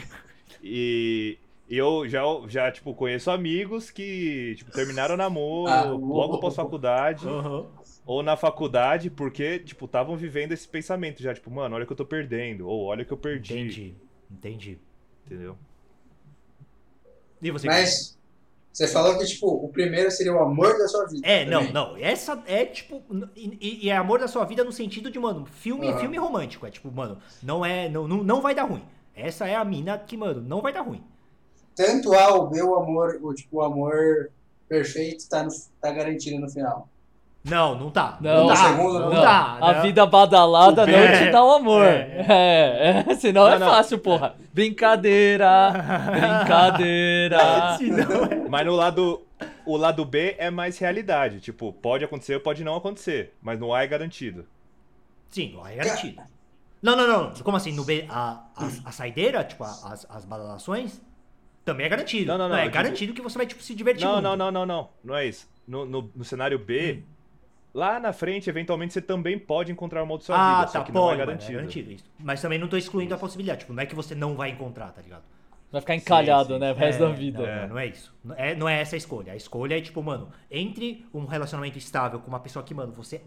E 0.62 1.38
eu 1.70 2.08
já, 2.08 2.22
já, 2.48 2.72
tipo, 2.72 2.94
conheço 2.94 3.32
amigos 3.32 3.90
que, 3.92 4.56
tipo, 4.58 4.72
terminaram 4.72 5.18
namoro 5.18 5.72
Ah, 5.72 5.92
logo 5.96 6.36
após 6.36 6.56
faculdade 6.56 7.26
Aham. 7.28 7.66
ou 8.06 8.22
na 8.24 8.38
faculdade 8.38 9.10
porque, 9.10 9.60
tipo, 9.60 9.86
estavam 9.86 10.16
vivendo 10.16 10.52
esse 10.52 10.68
pensamento 10.68 11.22
já, 11.24 11.34
tipo, 11.34 11.50
mano, 11.52 11.76
olha 11.76 11.84
o 11.84 11.88
que 11.88 11.94
eu 11.94 11.98
tô 11.98 12.06
perdendo, 12.06 12.68
ou 12.68 12.86
olha 12.86 13.04
o 13.04 13.06
que 13.06 13.14
eu 13.14 13.18
perdi, 13.18 13.54
Entendi. 13.56 13.96
Entendi. 14.32 14.80
entendeu? 15.26 15.58
E 17.42 17.52
você? 17.52 17.68
Mas 17.68 18.18
você 18.72 18.88
falou 18.88 19.18
que, 19.18 19.26
tipo, 19.26 19.48
o 19.48 19.70
primeiro 19.70 20.12
seria 20.12 20.34
o 20.34 20.40
amor 20.40 20.78
da 20.78 20.88
sua 20.88 21.06
vida. 21.08 21.26
É, 21.28 21.46
não, 21.46 21.60
também. 21.60 21.74
não. 21.74 21.98
Essa 21.98 22.44
é 22.46 22.66
tipo. 22.66 23.04
E, 23.36 23.86
e 23.86 23.90
é 23.90 23.96
amor 23.96 24.20
da 24.20 24.28
sua 24.28 24.46
vida 24.46 24.64
no 24.64 24.72
sentido 24.72 25.10
de, 25.10 25.18
mano, 25.20 25.46
filme, 25.46 25.88
Aham. 25.88 26.00
filme 26.00 26.18
romântico. 26.18 26.66
É 26.66 26.72
tipo, 26.72 26.92
mano, 26.92 27.20
não 27.42 27.66
é. 27.66 27.88
Não, 27.90 28.08
não, 28.08 28.24
não 28.24 28.42
vai 28.42 28.54
dar 28.54 28.64
ruim. 28.64 28.84
Essa 29.16 29.48
é 29.48 29.56
a 29.56 29.64
mina 29.64 29.98
que, 29.98 30.18
mano, 30.18 30.42
não 30.42 30.62
vai 30.62 30.74
dar 30.74 30.82
ruim. 30.82 31.04
Tanto 31.76 32.14
A 32.14 32.30
ou 32.36 32.48
B, 32.48 32.62
o 32.62 32.76
amor, 32.76 33.20
o, 33.22 33.34
tipo, 33.34 33.58
o 33.58 33.62
amor 33.62 34.30
perfeito 34.70 35.28
tá, 35.30 35.44
no, 35.44 35.50
tá 35.82 35.92
garantido 35.92 36.40
no 36.40 36.50
final. 36.50 36.88
Não, 37.44 37.78
não 37.78 37.92
tá. 37.92 38.18
Não, 38.22 38.48
tá. 38.48 38.56
segundo, 38.56 39.00
não, 39.00 39.10
Não, 39.14 39.22
tá. 39.22 39.58
a 39.62 39.74
não. 39.76 39.82
vida 39.84 40.04
badalada 40.08 40.82
O 40.84 40.88
não 40.88 40.94
te 41.26 41.32
dá 41.32 41.44
o 41.44 41.52
amor. 41.52 41.86
É. 41.86 42.26
É, 42.28 43.04
é, 43.08 43.14
senão 43.16 43.48
é 43.48 43.52
Não, 43.60 43.68
não. 43.68 43.68
fácil, 43.74 44.00
porra. 44.00 44.36
Brincadeira, 44.52 45.70
brincadeira. 46.12 47.78
Se 47.78 47.92
não 47.92 48.26
é. 48.26 48.50
Mas 48.50 48.66
no 48.66 48.74
lado, 48.76 49.22
o 49.66 49.78
lado 49.78 50.04
B 50.06 50.36
é 50.40 50.50
mais 50.50 50.78
realidade, 50.80 51.40
tipo, 51.40 51.72
pode 51.72 52.04
acontecer 52.04 52.34
ou 52.36 52.42
pode 52.42 52.64
não 52.64 52.76
acontecer, 52.76 53.34
mas 53.42 53.60
no 53.60 53.74
A 53.74 53.84
é 53.84 53.88
garantido. 53.88 54.46
Sim, 55.30 55.52
no 55.54 55.64
A 55.64 55.72
é 55.72 55.76
garantido. 55.76 56.22
Não, 56.82 56.96
não, 56.96 57.08
não. 57.08 57.34
Como 57.44 57.58
assim? 57.58 57.72
No 57.74 57.84
B, 57.84 58.06
a, 58.10 58.44
a, 58.56 58.66
a 58.86 58.92
saideira, 58.92 59.44
tipo, 59.44 59.64
a- 59.64 59.70
as, 59.92 60.06
as 60.10 60.26
badalações, 60.26 61.00
também 61.66 61.86
é 61.88 61.90
garantido. 61.90 62.28
Não, 62.32 62.38
não, 62.38 62.48
não, 62.50 62.56
é 62.56 62.60
eu 62.60 62.64
digo- 62.66 62.74
garantido 62.76 63.14
que 63.14 63.22
você 63.22 63.38
vai, 63.38 63.48
tipo, 63.48 63.62
se 63.62 63.74
divertir 63.76 64.06
Não, 64.06 64.14
muito. 64.14 64.24
não, 64.24 64.36
não, 64.38 64.52
não, 64.52 64.66
não, 64.66 64.90
não 65.04 65.16
é 65.16 65.26
isso. 65.26 65.50
No, 65.68 65.86
no, 65.86 66.12
no 66.16 66.24
cenário 66.24 66.60
B, 66.60 67.02
lá 67.74 68.00
na 68.00 68.14
frente, 68.14 68.50
eventualmente, 68.50 68.94
você 68.94 69.02
também 69.02 69.38
pode 69.38 69.72
encontrar 69.72 70.02
o 70.02 70.04
amor 70.04 70.20
da 70.20 70.24
sua 70.24 70.36
Ah, 70.38 70.60
vida, 70.60 70.68
só 70.72 70.80
tá, 70.80 70.86
que 70.86 70.92
pode, 70.92 71.04
não 71.04 71.10
é 71.12 71.14
é 71.14 71.18
garantido. 71.18 71.54
garantido 71.54 71.92
isso. 71.92 72.06
Mas 72.20 72.42
também 72.42 72.60
não 72.60 72.68
tô 72.68 72.78
excluindo 72.78 73.14
a 73.16 73.18
possibilidade. 73.18 73.62
Tipo, 73.62 73.74
não 73.74 73.82
é 73.82 73.86
que 73.86 73.96
você 73.96 74.14
não 74.14 74.36
vai 74.36 74.52
encontrar, 74.52 74.92
tá 74.92 75.02
ligado? 75.02 75.24
Vai 75.72 75.82
ficar 75.82 75.96
encalhado, 75.96 76.54
sim. 76.54 76.60
né? 76.60 76.72
O 76.72 76.76
resto 76.76 77.04
É, 77.04 77.08
da 77.08 77.14
vida. 77.14 77.40
Não, 77.46 77.62
não, 77.64 77.68
não 77.70 77.80
é 77.80 77.88
isso. 77.88 78.14
Não 78.24 78.36
é, 78.38 78.56
não 78.56 78.70
é 78.70 78.80
essa 78.80 78.96
a 78.96 78.98
escolha. 78.98 79.34
A 79.34 79.36
escolha 79.36 79.78
é, 79.78 79.82
tipo, 79.82 80.02
mano, 80.04 80.30
entre 80.50 81.06
um 81.14 81.26
relacionamento 81.26 81.78
estável 81.78 82.20
com 82.20 82.28
uma 82.30 82.40
pessoa 82.40 82.64
que, 82.64 82.74
mano, 82.74 82.94
você 82.94 83.22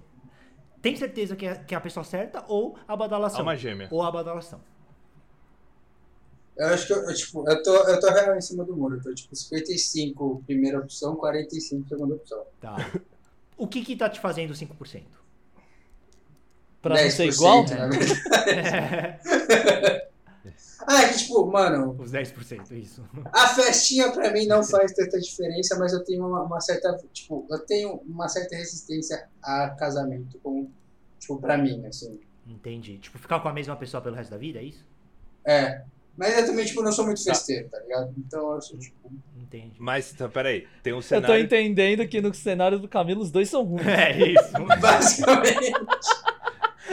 tem 0.81 0.95
certeza 0.97 1.35
que 1.35 1.45
é, 1.45 1.57
que 1.57 1.75
é 1.75 1.77
a 1.77 1.81
pessoa 1.81 2.05
certa 2.05 2.45
ou 2.49 2.79
a 2.87 2.97
badalação. 2.97 3.41
Alma 3.41 3.57
gêmea. 3.57 3.89
Ou 3.91 4.01
a 4.03 4.11
badalação. 4.11 4.61
Eu 6.59 6.67
acho 6.67 6.89
que 6.89 6.93
eu, 6.93 7.03
eu, 7.05 7.15
tipo, 7.15 7.49
eu 7.49 7.63
tô, 7.63 7.75
eu 7.89 8.01
tô 8.01 8.11
real 8.11 8.37
em 8.37 8.41
cima 8.41 8.65
do 8.65 8.77
muro. 8.77 8.97
Eu 8.97 9.03
tô 9.03 9.15
tipo 9.15 9.35
55 9.35 10.43
primeira 10.45 10.81
opção, 10.81 11.15
45 11.15 11.89
segunda 11.89 12.15
opção. 12.17 12.45
Tá. 12.61 12.77
O 13.57 13.69
que 13.69 13.85
que 13.85 13.97
tá 13.97 14.11
te 14.11 14.19
fazendo 14.19 14.53
5%? 14.53 15.05
Pra 16.83 17.03
não 17.03 17.11
ser 17.11 17.27
igual? 17.27 17.65
Na 17.65 17.87
verdade. 17.89 19.21
ah, 20.87 21.03
é 21.03 21.09
que 21.09 21.19
tipo, 21.19 21.47
mano. 21.47 21.97
Os 21.97 22.11
10%, 22.13 22.73
isso. 22.73 23.05
A 23.33 23.49
festinha 23.49 24.11
pra 24.11 24.33
mim 24.33 24.47
não 24.47 24.65
faz 24.65 24.93
tanta 24.93 25.21
diferença, 25.21 25.79
mas 25.79 25.93
eu 25.93 26.03
tenho 26.03 26.27
uma, 26.27 26.43
uma 26.43 26.61
certa. 26.61 26.99
Tipo, 27.13 27.47
eu 27.49 27.59
tenho 27.61 28.01
uma 28.05 28.29
certa 28.29 28.57
resistência 28.57 29.29
a 29.43 29.71
casamento 29.71 30.39
com. 30.41 30.69
Tipo, 31.21 31.41
pra 31.41 31.57
mim, 31.57 31.87
assim. 31.87 32.19
Entendi. 32.47 32.99
Tipo, 32.99 33.19
ficar 33.19 33.39
com 33.41 33.49
a 33.49 33.53
mesma 33.53 33.77
pessoa 33.77 34.01
pelo 34.01 34.17
resto 34.17 34.31
da 34.31 34.39
vida, 34.39 34.59
é 34.59 34.65
isso? 34.65 34.85
É. 35.45 35.85
Mas 36.19 36.37
eu 36.37 36.47
também, 36.47 36.65
tipo, 36.67 36.83
não 36.83 36.91
sou 36.91 37.07
muito 37.07 37.23
festeiro, 37.23 37.69
tá 37.69 37.79
ligado? 37.79 38.13
Então 38.19 38.53
eu 38.55 38.61
sou, 38.61 38.77
tipo. 38.79 39.11
Entendi. 39.41 39.77
Mas, 39.79 40.13
então, 40.13 40.29
peraí, 40.29 40.67
tem 40.83 40.93
um 40.93 40.97
Eu 40.97 41.03
cenário. 41.03 41.29
tô 41.29 41.37
entendendo 41.41 42.07
que 42.07 42.21
no 42.21 42.35
cenário 42.35 42.79
do 42.79 42.89
Camilo 42.89 43.23
os 43.23 43.31
dois 43.31 43.49
são 43.49 43.63
ruins. 43.63 43.87
É 43.87 44.33
isso. 44.33 44.53
Basicamente. 44.81 45.73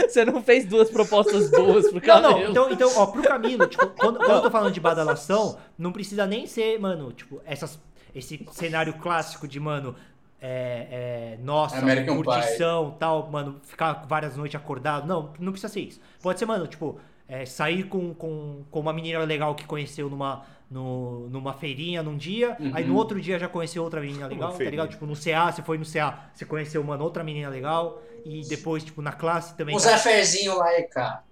Você 0.07 0.23
não 0.25 0.41
fez 0.43 0.65
duas 0.65 0.89
propostas 0.89 1.49
boas 1.49 1.85
pro 1.89 1.95
Não, 1.95 2.01
Camilo. 2.01 2.53
não, 2.53 2.69
então, 2.69 2.71
então, 2.71 2.91
ó, 2.97 3.07
pro 3.07 3.23
Camilo, 3.23 3.65
tipo, 3.67 3.87
quando, 3.87 4.19
quando 4.19 4.31
eu 4.35 4.41
tô 4.41 4.51
falando 4.51 4.73
de 4.73 4.79
badalação, 4.79 5.57
não 5.77 5.91
precisa 5.91 6.27
nem 6.27 6.45
ser, 6.45 6.77
mano, 6.79 7.11
tipo, 7.13 7.41
essas, 7.45 7.79
esse 8.13 8.45
cenário 8.51 8.93
clássico 8.95 9.47
de, 9.47 9.59
mano, 9.59 9.95
é, 10.41 11.35
é, 11.37 11.37
nossa, 11.41 11.81
curtição, 12.13 12.95
tal, 12.99 13.29
mano, 13.31 13.59
ficar 13.63 14.05
várias 14.07 14.35
noites 14.37 14.55
acordado. 14.59 15.07
Não, 15.07 15.33
não 15.39 15.51
precisa 15.53 15.71
ser 15.71 15.79
isso. 15.81 15.99
Pode 16.21 16.39
ser, 16.39 16.45
mano, 16.45 16.67
tipo, 16.67 16.99
é, 17.27 17.45
sair 17.45 17.83
com, 17.85 18.13
com, 18.13 18.63
com 18.69 18.79
uma 18.79 18.93
menina 18.93 19.19
legal 19.23 19.55
que 19.55 19.65
conheceu 19.65 20.09
numa, 20.09 20.45
no, 20.69 21.27
numa 21.29 21.53
feirinha 21.53 22.03
num 22.03 22.15
dia, 22.17 22.55
aí 22.73 22.83
no 22.85 22.91
Uhum. 22.93 22.97
outro 22.99 23.19
dia 23.21 23.39
já 23.39 23.47
conheceu 23.47 23.83
outra 23.83 23.99
menina 24.01 24.27
legal, 24.27 24.53
tá 24.53 24.63
ligado? 24.63 24.89
Tipo, 24.89 25.05
no 25.05 25.15
CA, 25.15 25.51
você 25.51 25.61
foi 25.63 25.77
no 25.77 25.85
CA, 25.85 26.29
você 26.33 26.45
conheceu, 26.45 26.83
mano, 26.83 27.03
outra 27.03 27.23
menina 27.23 27.49
legal, 27.49 28.01
e 28.23 28.41
depois, 28.47 28.83
tipo, 28.83 29.01
na 29.01 29.11
classe 29.11 29.55
também. 29.55 29.75
Um 29.75 29.79
tá- 29.79 29.85
zaferzinho 29.85 30.55
lá 30.57 30.77
e 30.79 30.83
cá. 30.83 31.23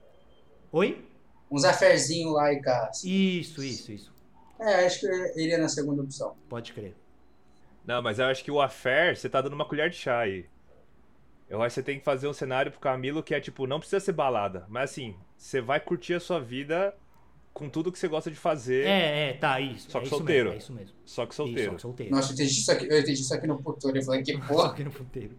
Oi? 0.72 1.06
Um 1.52 1.58
zaferzinho 1.58 2.32
lá 2.32 2.52
e 2.52 2.60
cá. 2.60 2.88
assim. 2.90 3.10
Isso, 3.10 3.64
isso, 3.64 3.92
isso. 3.92 4.14
É, 4.60 4.86
acho 4.86 5.00
que 5.02 5.06
eu 5.06 5.38
iria 5.38 5.58
na 5.58 5.68
segunda 5.70 6.02
opção. 6.02 6.36
Pode 6.50 6.74
crer. 6.74 6.96
Não, 7.86 8.02
mas 8.02 8.18
eu 8.18 8.26
acho 8.26 8.44
que 8.44 8.50
o 8.52 8.62
affair, 8.62 9.16
você 9.18 9.28
tá 9.30 9.42
dando 9.42 9.54
uma 9.54 9.66
colher 9.66 9.90
de 9.90 9.98
chá 9.98 10.20
aí. 10.22 10.46
Eu 11.54 11.62
acho 11.62 11.76
que 11.76 11.82
você 11.82 11.84
tem 11.84 12.00
que 12.00 12.04
fazer 12.06 12.28
um 12.28 12.34
cenário 12.34 12.72
pro 12.72 12.80
Camilo 12.80 13.22
que 13.22 13.36
é 13.36 13.40
tipo, 13.40 13.68
não 13.68 13.80
precisa 13.80 14.00
ser 14.00 14.12
balada, 14.12 14.66
mas 14.68 14.90
assim, 14.90 15.16
você 15.38 15.62
vai 15.62 15.80
curtir 15.80 16.16
a 16.16 16.20
sua 16.20 16.40
vida 16.40 16.96
com 17.54 17.70
tudo 17.70 17.92
que 17.92 18.00
você 18.00 18.08
gosta 18.08 18.32
de 18.32 18.36
fazer, 18.38 18.88
É, 18.88 19.30
é, 19.30 19.34
tá, 19.34 19.60
isso. 19.60 19.92
Só 19.92 20.00
é 20.00 20.02
que 20.02 20.08
isso 20.08 20.18
solteiro. 20.18 20.50
Mesmo, 20.50 20.56
é 20.56 20.58
isso 20.64 20.74
mesmo. 20.74 20.96
só 21.06 21.26
que 21.26 21.32
Isso, 21.34 21.36
solteiro. 21.36 21.70
só 21.72 21.76
que 21.76 21.82
solteiro. 21.84 22.16
Nossa, 22.16 22.32
eu 22.32 22.34
entendi 22.34 22.52
isso 22.52 22.72
aqui, 22.72 22.86
eu 22.90 23.00
entendi 23.00 23.22
isso 23.22 23.34
aqui 23.36 23.46
no 23.48 23.60
futuro. 23.62 23.96
Eu 23.96 24.04
falei, 24.04 24.24
que 24.24 24.34
Só 24.34 24.40
porra. 24.48 24.74
que 24.74 24.84
no 24.84 24.92
puteiro. 24.92 25.36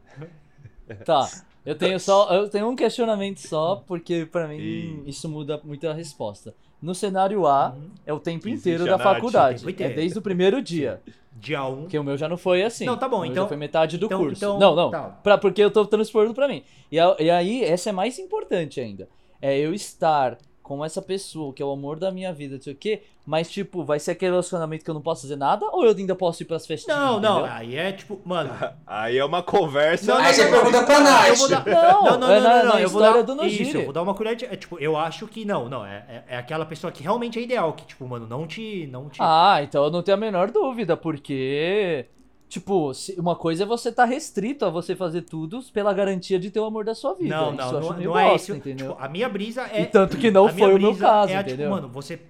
Tá. 1.04 1.28
Eu 1.64 1.74
tenho 1.74 1.98
só, 1.98 2.30
eu 2.34 2.48
tenho 2.48 2.68
um 2.68 2.76
questionamento 2.76 3.38
só, 3.38 3.82
porque 3.86 4.26
pra 4.30 4.46
mim 4.46 4.58
Ih. 4.58 5.02
isso 5.06 5.26
muda 5.28 5.58
muito 5.64 5.88
a 5.88 5.94
resposta. 5.94 6.54
No 6.82 6.94
cenário 6.94 7.46
A, 7.46 7.70
Uhum. 7.70 7.90
é 8.04 8.12
o 8.12 8.20
tempo 8.20 8.46
Existe 8.46 8.68
inteiro 8.68 8.84
da 8.84 8.98
faculdade. 8.98 9.66
É 9.66 9.70
inteiro. 9.70 9.94
desde 9.94 10.18
o 10.18 10.22
primeiro 10.22 10.60
dia. 10.60 11.00
Dia 11.32 11.64
1. 11.64 11.76
Porque 11.82 11.98
o 11.98 12.04
meu 12.04 12.18
já 12.18 12.28
não 12.28 12.36
foi 12.36 12.62
assim. 12.62 12.84
Não, 12.84 12.98
tá 12.98 13.08
bom, 13.08 13.24
então- 13.24 13.44
Já 13.44 13.48
foi 13.48 13.56
metade 13.56 13.96
do 13.96 14.04
então- 14.06 14.18
curso. 14.18 14.36
então- 14.44 14.58
não, 14.58 14.74
não. 14.76 14.90
tá. 14.90 15.02
Pra, 15.22 15.38
porque 15.38 15.62
eu 15.62 15.70
tô 15.70 15.86
transpondo 15.86 16.34
pra 16.34 16.46
mim. 16.46 16.62
E, 16.92 16.98
a- 17.00 17.16
e 17.18 17.30
aí, 17.30 17.64
essa 17.64 17.88
é 17.88 17.92
mais 17.92 18.18
importante 18.18 18.78
ainda. 18.78 19.08
É 19.40 19.58
eu 19.58 19.72
estar 19.72 20.36
com 20.64 20.82
essa 20.82 21.02
pessoa, 21.02 21.52
que 21.52 21.62
é 21.62 21.64
o 21.64 21.70
amor 21.70 21.98
da 21.98 22.10
minha 22.10 22.32
vida, 22.32 22.54
não 22.54 22.62
sei 22.62 22.72
o 22.72 22.76
quê, 22.76 23.02
mas, 23.26 23.50
tipo, 23.50 23.84
vai 23.84 24.00
ser 24.00 24.12
aquele 24.12 24.30
relacionamento 24.30 24.82
que 24.82 24.90
eu 24.90 24.94
não 24.94 25.02
posso 25.02 25.22
fazer 25.22 25.36
nada, 25.36 25.66
ou 25.66 25.84
eu 25.84 25.94
ainda 25.94 26.14
posso 26.16 26.42
ir 26.42 26.46
pras 26.46 26.66
festinhas? 26.66 26.98
Não, 26.98 27.20
não, 27.20 27.40
entendeu? 27.40 27.54
aí 27.54 27.76
é 27.76 27.92
tipo, 27.92 28.18
mano. 28.24 28.50
Aí 28.86 29.18
é 29.18 29.24
uma 29.24 29.42
conversa. 29.42 30.14
Não, 30.14 30.20
Aí 30.20 30.32
você 30.32 30.48
pergunta 30.48 30.82
pra 30.84 31.00
Nath. 31.00 31.28
Eu 31.28 31.36
vou 31.36 31.48
dar... 31.48 31.66
Não, 31.66 32.18
não, 32.18 32.30
é 32.30 32.40
não, 32.40 32.48
não, 32.48 32.64
não, 32.64 32.74
na 32.74 32.80
eu 32.80 32.88
vou 32.88 33.02
história 33.02 33.22
dar... 33.22 33.34
do. 33.34 33.46
Isso, 33.46 33.76
eu 33.76 33.84
vou 33.84 33.92
dar 33.92 34.02
uma 34.02 34.14
colher 34.14 34.36
de... 34.36 34.46
É, 34.46 34.56
tipo, 34.56 34.78
eu 34.78 34.96
acho 34.96 35.26
que 35.26 35.44
não, 35.44 35.68
não, 35.68 35.84
é, 35.84 36.04
é, 36.08 36.34
é 36.34 36.36
aquela 36.38 36.64
pessoa 36.64 36.90
que 36.90 37.02
realmente 37.02 37.38
é 37.38 37.42
ideal, 37.42 37.74
que, 37.74 37.84
tipo, 37.84 38.06
mano, 38.08 38.26
não 38.26 38.46
te... 38.46 38.86
Não 38.90 39.10
te... 39.10 39.18
Ah, 39.20 39.60
então 39.62 39.84
eu 39.84 39.90
não 39.90 40.02
tenho 40.02 40.16
a 40.16 40.20
menor 40.20 40.50
dúvida, 40.50 40.96
porque. 40.96 42.06
Tipo, 42.54 42.94
se- 42.94 43.18
uma 43.18 43.34
coisa 43.34 43.64
é 43.64 43.66
você 43.66 43.88
estar 43.88 44.04
restrito 44.04 44.64
a 44.64 44.70
você 44.70 44.94
fazer 44.94 45.22
tudo 45.22 45.60
pela 45.72 45.92
garantia 45.92 46.38
de 46.38 46.52
ter 46.52 46.60
o 46.60 46.64
amor 46.64 46.84
da 46.84 46.94
sua 46.94 47.14
vida. 47.14 47.28
não, 47.34 47.52
Isso 47.52 47.72
não, 47.72 47.80
não, 47.80 47.96
meio 47.96 48.10
não 48.10 48.18
é 48.18 48.36
isso. 48.36 48.54
entendeu? 48.54 48.90
Tipo, 48.92 49.02
a 49.02 49.08
minha 49.08 49.28
brisa 49.28 49.62
é... 49.72 49.82
E 49.82 49.86
tanto 49.86 50.16
que 50.16 50.30
não 50.30 50.46
a 50.46 50.50
foi 50.50 50.72
o 50.74 50.78
meu 50.78 50.92
brisa 50.92 51.04
caso, 51.04 51.32
é, 51.32 51.40
entendeu? 51.40 51.56
tipo, 51.56 51.70
mano, 51.70 51.88
você 51.88 52.20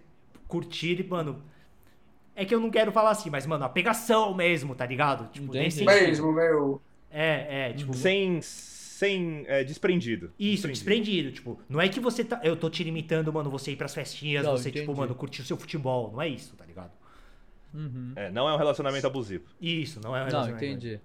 curtir, 0.49 1.07
mano... 1.09 1.43
É 2.35 2.45
que 2.47 2.55
eu 2.55 2.59
não 2.59 2.71
quero 2.71 2.91
falar 2.91 3.11
assim, 3.11 3.29
mas, 3.29 3.45
mano, 3.47 3.65
a 3.67 3.69
pegação 3.69 4.35
mesmo, 4.35 4.75
tá 4.75 4.87
ligado? 4.87 5.31
Tipo, 5.31 5.49
Entendi. 5.49 5.65
nesse... 5.65 5.85
Mesmo, 5.85 6.33
meu. 6.33 6.81
É, 7.11 7.69
é, 7.69 7.73
tipo... 7.75 7.93
Sem. 7.95 8.41
Sem. 8.43 9.45
É, 9.47 9.63
desprendido. 9.63 10.33
Isso, 10.39 10.67
desprendido. 10.67 11.31
Tipo, 11.33 11.61
não 11.69 11.81
é 11.81 11.89
que 11.89 12.01
você 12.01 12.25
tá. 12.25 12.41
Eu 12.43 12.57
tô 12.57 12.71
te 12.71 12.83
limitando, 12.83 13.33
mano, 13.33 13.51
você 13.51 13.73
ir 13.73 13.77
pras 13.77 13.95
festinhas, 13.95 14.45
Não, 14.47 14.53
você, 14.57 14.71
tipo, 14.71 14.85
entendi. 14.85 14.99
mano, 14.99 15.15
curtir 15.15 15.43
o 15.43 15.45
seu 15.45 15.57
futebol. 15.57 16.11
Não 16.13 16.23
é 16.23 16.29
isso, 16.29 16.57
tá 16.57 16.65
ligado? 16.65 16.91
Uhum. 17.75 18.13
É, 18.17 18.31
não 18.31 18.49
é 18.49 18.55
um 18.55 18.57
relacionamento 18.57 19.07
abusivo. 19.07 19.45
Isso, 19.61 20.01
não 20.03 20.15
é 20.17 20.21
um 20.21 20.25
Não, 20.25 20.31
relacionamento. 20.31 20.65
entendi. 20.65 21.01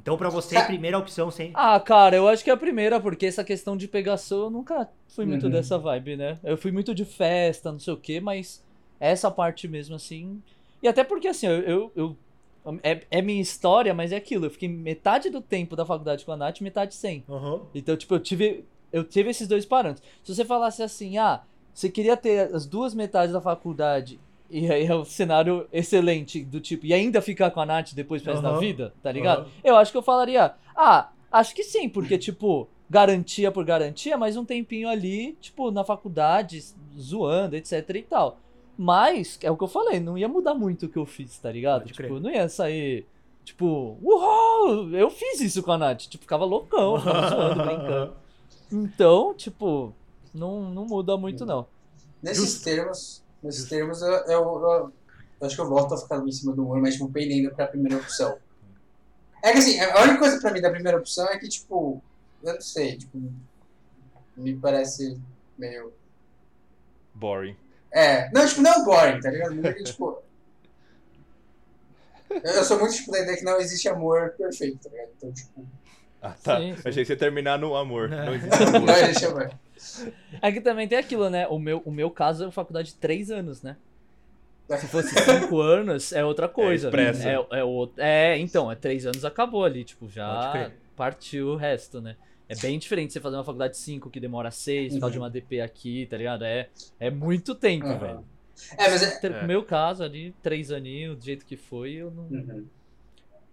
Então, 0.00 0.18
pra 0.18 0.28
você, 0.28 0.56
a 0.56 0.64
primeira 0.64 0.98
opção 0.98 1.30
sem. 1.30 1.50
Ah, 1.54 1.80
cara, 1.80 2.14
eu 2.14 2.28
acho 2.28 2.44
que 2.44 2.50
é 2.50 2.52
a 2.52 2.56
primeira, 2.58 3.00
porque 3.00 3.24
essa 3.24 3.42
questão 3.42 3.74
de 3.76 3.88
pegação 3.88 4.38
eu 4.42 4.50
nunca 4.50 4.88
fui 5.08 5.24
muito 5.24 5.46
Uhum. 5.46 5.52
dessa 5.52 5.78
vibe, 5.78 6.16
né? 6.16 6.38
Eu 6.44 6.58
fui 6.58 6.70
muito 6.70 6.94
de 6.94 7.06
festa, 7.06 7.72
não 7.72 7.78
sei 7.78 7.94
o 7.94 7.96
quê, 7.96 8.20
mas 8.20 8.62
essa 9.00 9.30
parte 9.30 9.66
mesmo, 9.66 9.94
assim. 9.94 10.42
E 10.82 10.88
até 10.88 11.02
porque, 11.02 11.26
assim, 11.28 11.46
eu. 11.46 11.62
eu- 11.62 11.92
eu- 11.96 12.16
é, 12.82 13.02
é 13.10 13.22
minha 13.22 13.40
história, 13.40 13.94
mas 13.94 14.12
é 14.12 14.16
aquilo. 14.16 14.44
Eu 14.46 14.50
fiquei 14.50 14.68
metade 14.68 15.30
do 15.30 15.40
tempo 15.40 15.74
da 15.76 15.86
faculdade 15.86 16.24
com 16.24 16.32
a 16.32 16.36
Nath, 16.36 16.60
metade 16.60 16.94
sem. 16.94 17.24
Aham. 17.28 17.62
Então, 17.74 17.96
tipo, 17.96 18.14
eu 18.14 18.20
tive, 18.20 18.64
eu 18.92 19.04
tive 19.04 19.30
esses 19.30 19.46
dois 19.48 19.64
parâmetros. 19.64 20.06
Se 20.22 20.34
você 20.34 20.44
falasse 20.44 20.82
assim, 20.82 21.16
ah, 21.16 21.42
você 21.72 21.88
queria 21.90 22.16
ter 22.16 22.54
as 22.54 22.66
duas 22.66 22.94
metades 22.94 23.32
da 23.32 23.40
faculdade 23.40 24.18
e 24.56 24.70
aí 24.70 24.86
é 24.86 24.94
um 24.94 25.04
cenário 25.04 25.66
excelente 25.72 26.44
do 26.44 26.60
tipo, 26.60 26.86
e 26.86 26.94
ainda 26.94 27.20
ficar 27.20 27.50
com 27.50 27.60
a 27.60 27.66
Nath 27.66 27.92
depois 27.94 28.22
pro 28.22 28.32
resto 28.32 28.42
da 28.42 28.58
vida, 28.58 28.94
tá 29.02 29.10
ligado? 29.10 29.40
Aham. 29.42 29.48
Eu 29.64 29.76
acho 29.76 29.90
que 29.90 29.98
eu 29.98 30.02
falaria, 30.02 30.54
ah, 30.76 31.10
acho 31.32 31.54
que 31.54 31.64
sim, 31.64 31.88
porque, 31.88 32.16
tipo, 32.16 32.68
garantia 32.88 33.50
por 33.50 33.64
garantia, 33.64 34.16
mais 34.16 34.36
um 34.36 34.44
tempinho 34.44 34.88
ali, 34.88 35.32
tipo, 35.40 35.70
na 35.70 35.82
faculdade, 35.82 36.62
zoando, 36.98 37.56
etc 37.56 37.88
e 37.90 38.02
tal. 38.02 38.38
Mas, 38.78 39.38
é 39.42 39.50
o 39.50 39.56
que 39.56 39.64
eu 39.64 39.68
falei, 39.68 39.98
não 40.00 40.16
ia 40.16 40.28
mudar 40.28 40.54
muito 40.54 40.86
o 40.86 40.88
que 40.88 40.98
eu 40.98 41.06
fiz, 41.06 41.36
tá 41.38 41.50
ligado? 41.50 41.82
Pode 41.82 41.92
Tipo, 41.92 42.08
crer. 42.08 42.20
não 42.20 42.30
ia 42.30 42.48
sair, 42.48 43.06
tipo, 43.44 43.98
uau, 44.02 44.88
eu 44.90 45.10
fiz 45.10 45.40
isso 45.40 45.62
com 45.62 45.72
a 45.72 45.78
Nath. 45.78 46.02
Tipo, 46.02 46.22
ficava 46.22 46.44
loucão, 46.44 46.98
ficava 46.98 47.28
zoando, 47.30 47.64
brincando. 47.64 48.12
Então, 48.72 49.34
tipo, 49.34 49.92
não, 50.34 50.70
não 50.70 50.84
muda 50.86 51.16
muito, 51.16 51.44
não. 51.46 51.66
Nesses 52.22 52.60
termos, 52.62 53.22
nesses 53.44 53.68
termos 53.68 54.02
eu, 54.02 54.08
eu, 54.10 54.32
eu- 54.32 54.92
acho 55.46 55.54
que 55.56 55.60
eu 55.62 55.68
volto 55.68 55.94
a 55.94 55.98
ficar 55.98 56.18
em 56.26 56.32
cima 56.32 56.54
do 56.54 56.62
muro, 56.64 56.80
mas 56.80 56.94
tipo, 56.94 57.08
pendendo 57.10 57.54
pra 57.54 57.66
primeira 57.68 57.96
opção. 57.98 58.38
É 59.42 59.52
que 59.52 59.58
assim, 59.58 59.78
a 59.78 60.02
única 60.02 60.18
coisa 60.18 60.40
pra 60.40 60.50
mim 60.52 60.60
da 60.60 60.70
primeira 60.70 60.96
opção 60.98 61.26
é 61.28 61.38
que, 61.38 61.48
tipo, 61.48 62.02
eu 62.42 62.54
não 62.54 62.60
sei, 62.60 62.96
tipo, 62.96 63.18
me 64.36 64.56
parece 64.56 65.20
meio. 65.58 65.92
Boring. 67.14 67.56
É, 67.92 68.30
não, 68.32 68.46
tipo, 68.46 68.62
não 68.62 68.84
boring, 68.84 69.20
tá 69.20 69.30
ligado? 69.30 69.54
Mas 69.54 69.64
é 69.66 69.72
que, 69.74 69.84
tipo. 69.84 70.22
Eu 72.42 72.50
eu 72.52 72.64
sou 72.64 72.80
muito 72.80 72.94
tipo 72.96 73.12
da 73.12 73.20
ideia 73.20 73.36
que 73.36 73.44
não 73.44 73.60
existe 73.60 73.88
amor 73.88 74.30
perfeito, 74.36 74.78
tá 74.82 74.90
ligado? 74.90 75.10
Então, 75.16 75.32
tipo, 75.32 75.64
Ah, 76.24 76.34
tá. 76.42 76.58
Sim, 76.58 76.74
sim. 76.74 76.88
Achei 76.88 77.02
que 77.02 77.06
você 77.06 77.12
ia 77.12 77.18
terminar 77.18 77.58
no 77.58 77.74
amor. 77.76 78.08
Não. 78.08 78.24
Não 78.26 78.34
existe 78.34 78.62
amor. 78.62 78.80
não 78.80 78.96
existe 78.96 79.26
amor. 79.26 79.50
É 80.40 80.50
que 80.52 80.60
também 80.60 80.88
tem 80.88 80.96
aquilo, 80.98 81.28
né? 81.28 81.46
O 81.48 81.58
meu, 81.58 81.82
o 81.84 81.90
meu 81.90 82.10
caso 82.10 82.44
é 82.46 82.50
faculdade 82.50 82.88
de 82.88 82.94
três 82.94 83.30
anos, 83.30 83.62
né? 83.62 83.76
Se 84.78 84.86
fosse 84.88 85.14
cinco 85.14 85.60
anos, 85.60 86.12
é 86.12 86.24
outra 86.24 86.48
coisa. 86.48 86.88
expresso. 86.88 87.28
É, 87.28 87.34
é, 87.58 87.64
outro- 87.64 88.02
é, 88.02 88.38
então, 88.38 88.72
é 88.72 88.74
três 88.74 89.04
anos 89.04 89.22
acabou 89.24 89.62
ali, 89.64 89.84
tipo, 89.84 90.08
já 90.08 90.70
partiu 90.96 91.48
o 91.48 91.56
resto, 91.56 92.00
né? 92.00 92.16
É 92.48 92.56
bem 92.56 92.78
diferente 92.78 93.12
você 93.12 93.20
fazer 93.20 93.36
uma 93.36 93.44
faculdade 93.44 93.74
de 93.74 93.80
5 93.80 94.08
que 94.10 94.18
demora 94.20 94.50
6, 94.50 94.94
ficar 94.94 95.06
Uhum. 95.06 95.12
de 95.12 95.18
uma 95.18 95.30
DP 95.30 95.60
aqui, 95.60 96.06
tá 96.06 96.16
ligado? 96.16 96.44
É, 96.44 96.68
é 97.00 97.10
muito 97.10 97.54
tempo, 97.54 97.86
Uhum. 97.86 97.98
velho. 97.98 98.24
É, 98.78 98.88
mas 98.88 99.02
é. 99.02 99.18
Ter- 99.18 99.32
É. 99.32 99.40
No 99.42 99.48
meu 99.48 99.62
caso, 99.64 100.02
ali, 100.02 100.34
três 100.42 100.70
aninhos, 100.70 101.18
do 101.18 101.24
jeito 101.24 101.44
que 101.44 101.56
foi, 101.56 101.92
eu 101.94 102.10
não, 102.10 102.24
Uhum. 102.24 102.64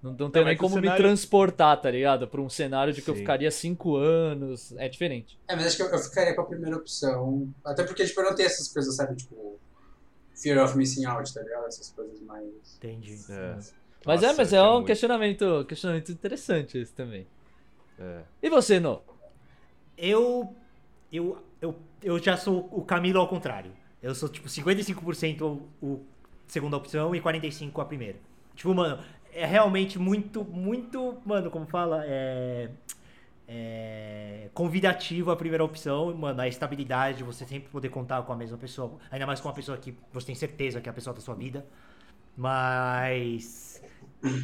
Não, 0.01 0.11
não 0.13 0.31
tenho 0.31 0.43
é 0.43 0.45
nem 0.47 0.55
o 0.55 0.57
como 0.57 0.75
me 0.75 0.81
cenário- 0.81 1.03
transportar, 1.03 1.79
tá 1.81 1.91
ligado? 1.91 2.27
Pra 2.27 2.41
um 2.41 2.49
cenário 2.49 2.91
de 2.93 3.01
que 3.01 3.09
eu 3.09 3.13
Sim. 3.13 3.21
ficaria 3.21 3.51
cinco 3.51 3.95
anos. 3.95 4.73
É 4.77 4.89
diferente. 4.89 5.37
É, 5.47 5.55
mas 5.55 5.67
acho 5.67 5.77
que 5.77 5.83
eu, 5.83 5.87
eu 5.89 5.99
ficaria 5.99 6.33
com 6.35 6.41
a 6.41 6.45
primeira 6.45 6.75
opção. 6.77 7.47
Até 7.63 7.83
porque, 7.83 8.05
tipo, 8.05 8.19
eu 8.21 8.25
não 8.25 8.35
tenho 8.35 8.47
essas 8.47 8.67
coisas, 8.67 8.95
sabe? 8.95 9.15
Tipo, 9.15 9.59
fear 10.35 10.63
of 10.63 10.75
missing 10.77 11.05
out, 11.05 11.31
tá 11.33 11.41
ligado? 11.41 11.67
Essas 11.67 11.89
coisas 11.91 12.19
mais. 12.21 12.45
Entendi. 12.77 13.13
É. 13.29 13.55
Mas 14.03 14.23
é, 14.23 14.27
Nossa, 14.27 14.37
mas 14.37 14.53
eu 14.53 14.63
é 14.63 14.69
um 14.69 14.73
muito. 14.73 14.87
questionamento, 14.87 15.65
questionamento 15.67 16.11
interessante 16.11 16.77
esse 16.79 16.91
também. 16.93 17.27
É. 17.99 18.21
E 18.41 18.49
você, 18.49 18.79
No? 18.79 19.03
Eu, 19.97 20.55
eu, 21.13 21.37
eu, 21.61 21.75
eu 22.01 22.17
já 22.17 22.35
sou 22.37 22.67
o 22.71 22.83
Camilo 22.83 23.19
ao 23.19 23.27
contrário. 23.27 23.71
Eu 24.01 24.15
sou, 24.15 24.27
tipo, 24.27 24.47
55% 24.47 25.41
o, 25.43 25.85
o 25.85 26.05
segunda 26.47 26.75
opção 26.77 27.13
e 27.15 27.21
45% 27.21 27.79
a 27.79 27.85
primeira. 27.85 28.17
Tipo, 28.55 28.73
mano, 28.73 29.03
é 29.33 29.45
realmente 29.45 29.97
muito, 29.97 30.43
muito, 30.43 31.17
mano, 31.25 31.49
como 31.49 31.65
fala, 31.65 32.03
é, 32.05 32.69
é 33.47 34.49
convidativo 34.53 35.31
a 35.31 35.35
primeira 35.35 35.63
opção, 35.63 36.13
mano, 36.13 36.41
a 36.41 36.47
estabilidade, 36.47 37.23
você 37.23 37.45
sempre 37.45 37.69
poder 37.69 37.89
contar 37.89 38.21
com 38.23 38.33
a 38.33 38.35
mesma 38.35 38.57
pessoa, 38.57 38.97
ainda 39.09 39.25
mais 39.25 39.39
com 39.39 39.47
uma 39.47 39.55
pessoa 39.55 39.77
que 39.77 39.95
você 40.11 40.27
tem 40.27 40.35
certeza 40.35 40.81
que 40.81 40.89
é 40.89 40.91
a 40.91 40.93
pessoa 40.93 41.13
da 41.13 41.21
sua 41.21 41.35
vida. 41.35 41.65
Mas 42.37 43.81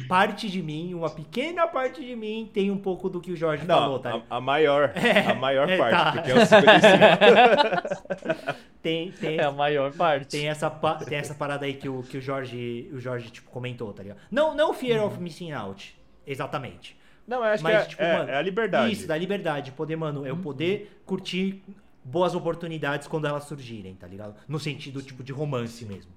parte 0.08 0.48
de 0.50 0.62
mim, 0.62 0.92
uma 0.94 1.10
pequena 1.10 1.66
parte 1.68 2.04
de 2.04 2.14
mim, 2.16 2.50
tem 2.52 2.70
um 2.70 2.78
pouco 2.78 3.08
do 3.08 3.20
que 3.20 3.30
o 3.32 3.36
Jorge 3.36 3.66
Não, 3.66 3.74
falou, 3.76 3.98
tá? 3.98 4.22
a, 4.28 4.36
a 4.36 4.40
maior, 4.40 4.92
É, 4.94 5.30
a 5.30 5.34
maior 5.34 5.68
é, 5.68 5.76
parte, 5.76 5.96
tá. 5.96 6.12
porque 6.12 6.30
é 6.30 6.34
o 6.34 6.46
55. 6.46 8.58
Tem, 8.82 9.10
tem, 9.12 9.38
É 9.38 9.44
a 9.44 9.50
maior 9.50 9.92
parte. 9.92 10.28
tem 10.28 10.48
essa, 10.48 10.70
tem 10.70 11.18
essa 11.18 11.34
parada 11.34 11.66
aí 11.66 11.74
que 11.74 11.88
o, 11.88 12.02
que 12.02 12.18
o 12.18 12.20
Jorge, 12.20 12.88
o 12.92 13.00
Jorge 13.00 13.30
tipo, 13.30 13.50
comentou, 13.50 13.92
tá 13.92 14.02
ligado? 14.02 14.18
Não, 14.30 14.54
não 14.54 14.72
Fear 14.72 15.04
of 15.04 15.20
Missing 15.20 15.52
Out, 15.52 15.98
exatamente. 16.26 16.96
Não, 17.26 17.38
eu 17.38 17.44
acho 17.44 17.62
Mas, 17.62 17.76
que 17.78 17.82
é, 17.82 17.86
tipo, 17.88 18.02
é- 18.02 18.18
mano, 18.18 18.30
é 18.30 18.36
a 18.36 18.42
liberdade. 18.42 18.92
Isso, 18.92 19.06
da 19.06 19.16
liberdade. 19.18 19.72
Poder, 19.72 19.96
mano, 19.96 20.26
eu 20.26 20.36
poder 20.36 21.00
curtir 21.04 21.62
boas 22.04 22.34
oportunidades 22.34 23.06
quando 23.08 23.26
elas 23.26 23.44
surgirem, 23.44 23.94
tá 23.94 24.06
ligado? 24.06 24.34
No 24.46 24.58
sentido, 24.58 25.02
tipo, 25.02 25.22
de 25.22 25.32
romance 25.32 25.84
mesmo. 25.84 26.10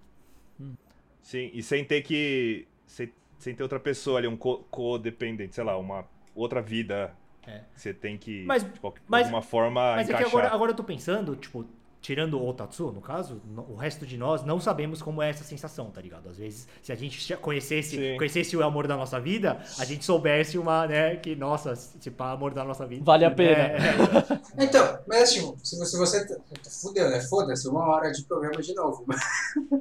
Sim, 1.21 1.49
e 1.53 1.61
sem 1.61 1.83
ter 1.83 2.01
que. 2.03 2.65
Sem, 2.85 3.11
sem 3.41 3.53
ter 3.55 3.63
outra 3.63 3.79
pessoa 3.79 4.17
ali, 4.19 4.27
um 4.27 4.37
co- 4.37 4.63
codependente, 4.71 5.55
sei 5.55 5.63
lá, 5.63 5.77
uma 5.77 6.05
outra 6.35 6.61
vida. 6.61 7.11
É. 7.45 7.61
Você 7.75 7.91
tem 7.93 8.17
que, 8.17 8.45
Mas- 8.45 8.63
de 8.63 8.79
qualquer- 8.79 9.01
mas- 9.07 9.23
alguma 9.23 9.41
forma, 9.41 9.95
Mas 9.95 10.01
é 10.09 10.13
que 10.13 10.19
encaixar. 10.19 10.29
agora, 10.29 10.53
agora 10.55 10.71
eu 10.71 10.75
tô 10.75 10.83
pensando, 10.83 11.35
tipo, 11.35 11.65
tirando 11.99 12.39
o 12.39 12.47
Otatsu, 12.47 12.91
no 12.91 13.01
caso, 13.01 13.41
no- 13.45 13.63
o 13.73 13.75
resto 13.75 14.05
de 14.07 14.15
nós 14.17 14.43
não 14.43 14.59
sabemos 14.59 15.01
como 15.03 15.21
é 15.21 15.29
essa 15.29 15.43
sensação, 15.43 15.89
tá 15.91 16.01
ligado? 16.01 16.29
Às 16.29 16.37
vezes, 16.37 16.67
se 16.83 16.91
a 16.91 16.95
gente 16.95 17.35
conhecesse, 17.37 17.95
Sim. 17.97 18.17
conhecesse 18.17 18.55
o 18.57 18.63
amor 18.63 18.87
da 18.87 18.95
nossa 18.95 19.19
vida, 19.19 19.59
a 19.79 19.85
gente 19.85 20.03
soubesse 20.05 20.57
uma, 20.57 20.87
né, 20.87 21.15
que, 21.15 21.35
nossa, 21.35 21.75
se 21.75 22.09
pá, 22.11 22.31
amor 22.31 22.53
da 22.53 22.63
nossa 22.63 22.85
vida. 22.87 23.03
Vale 23.03 23.25
a 23.25 23.31
pena. 23.31 23.63
É, 23.63 23.75
é. 23.77 24.41
Então, 24.65 24.99
mas 25.07 25.33
tipo, 25.33 25.57
se 25.63 25.77
você, 25.77 25.97
você 25.97 26.39
fudeu, 26.81 27.09
né? 27.09 27.19
Foda-se, 27.21 27.67
uma 27.67 27.87
hora 27.87 28.11
de 28.11 28.23
programa 28.23 28.61
de 28.61 28.73
novo. 28.75 29.03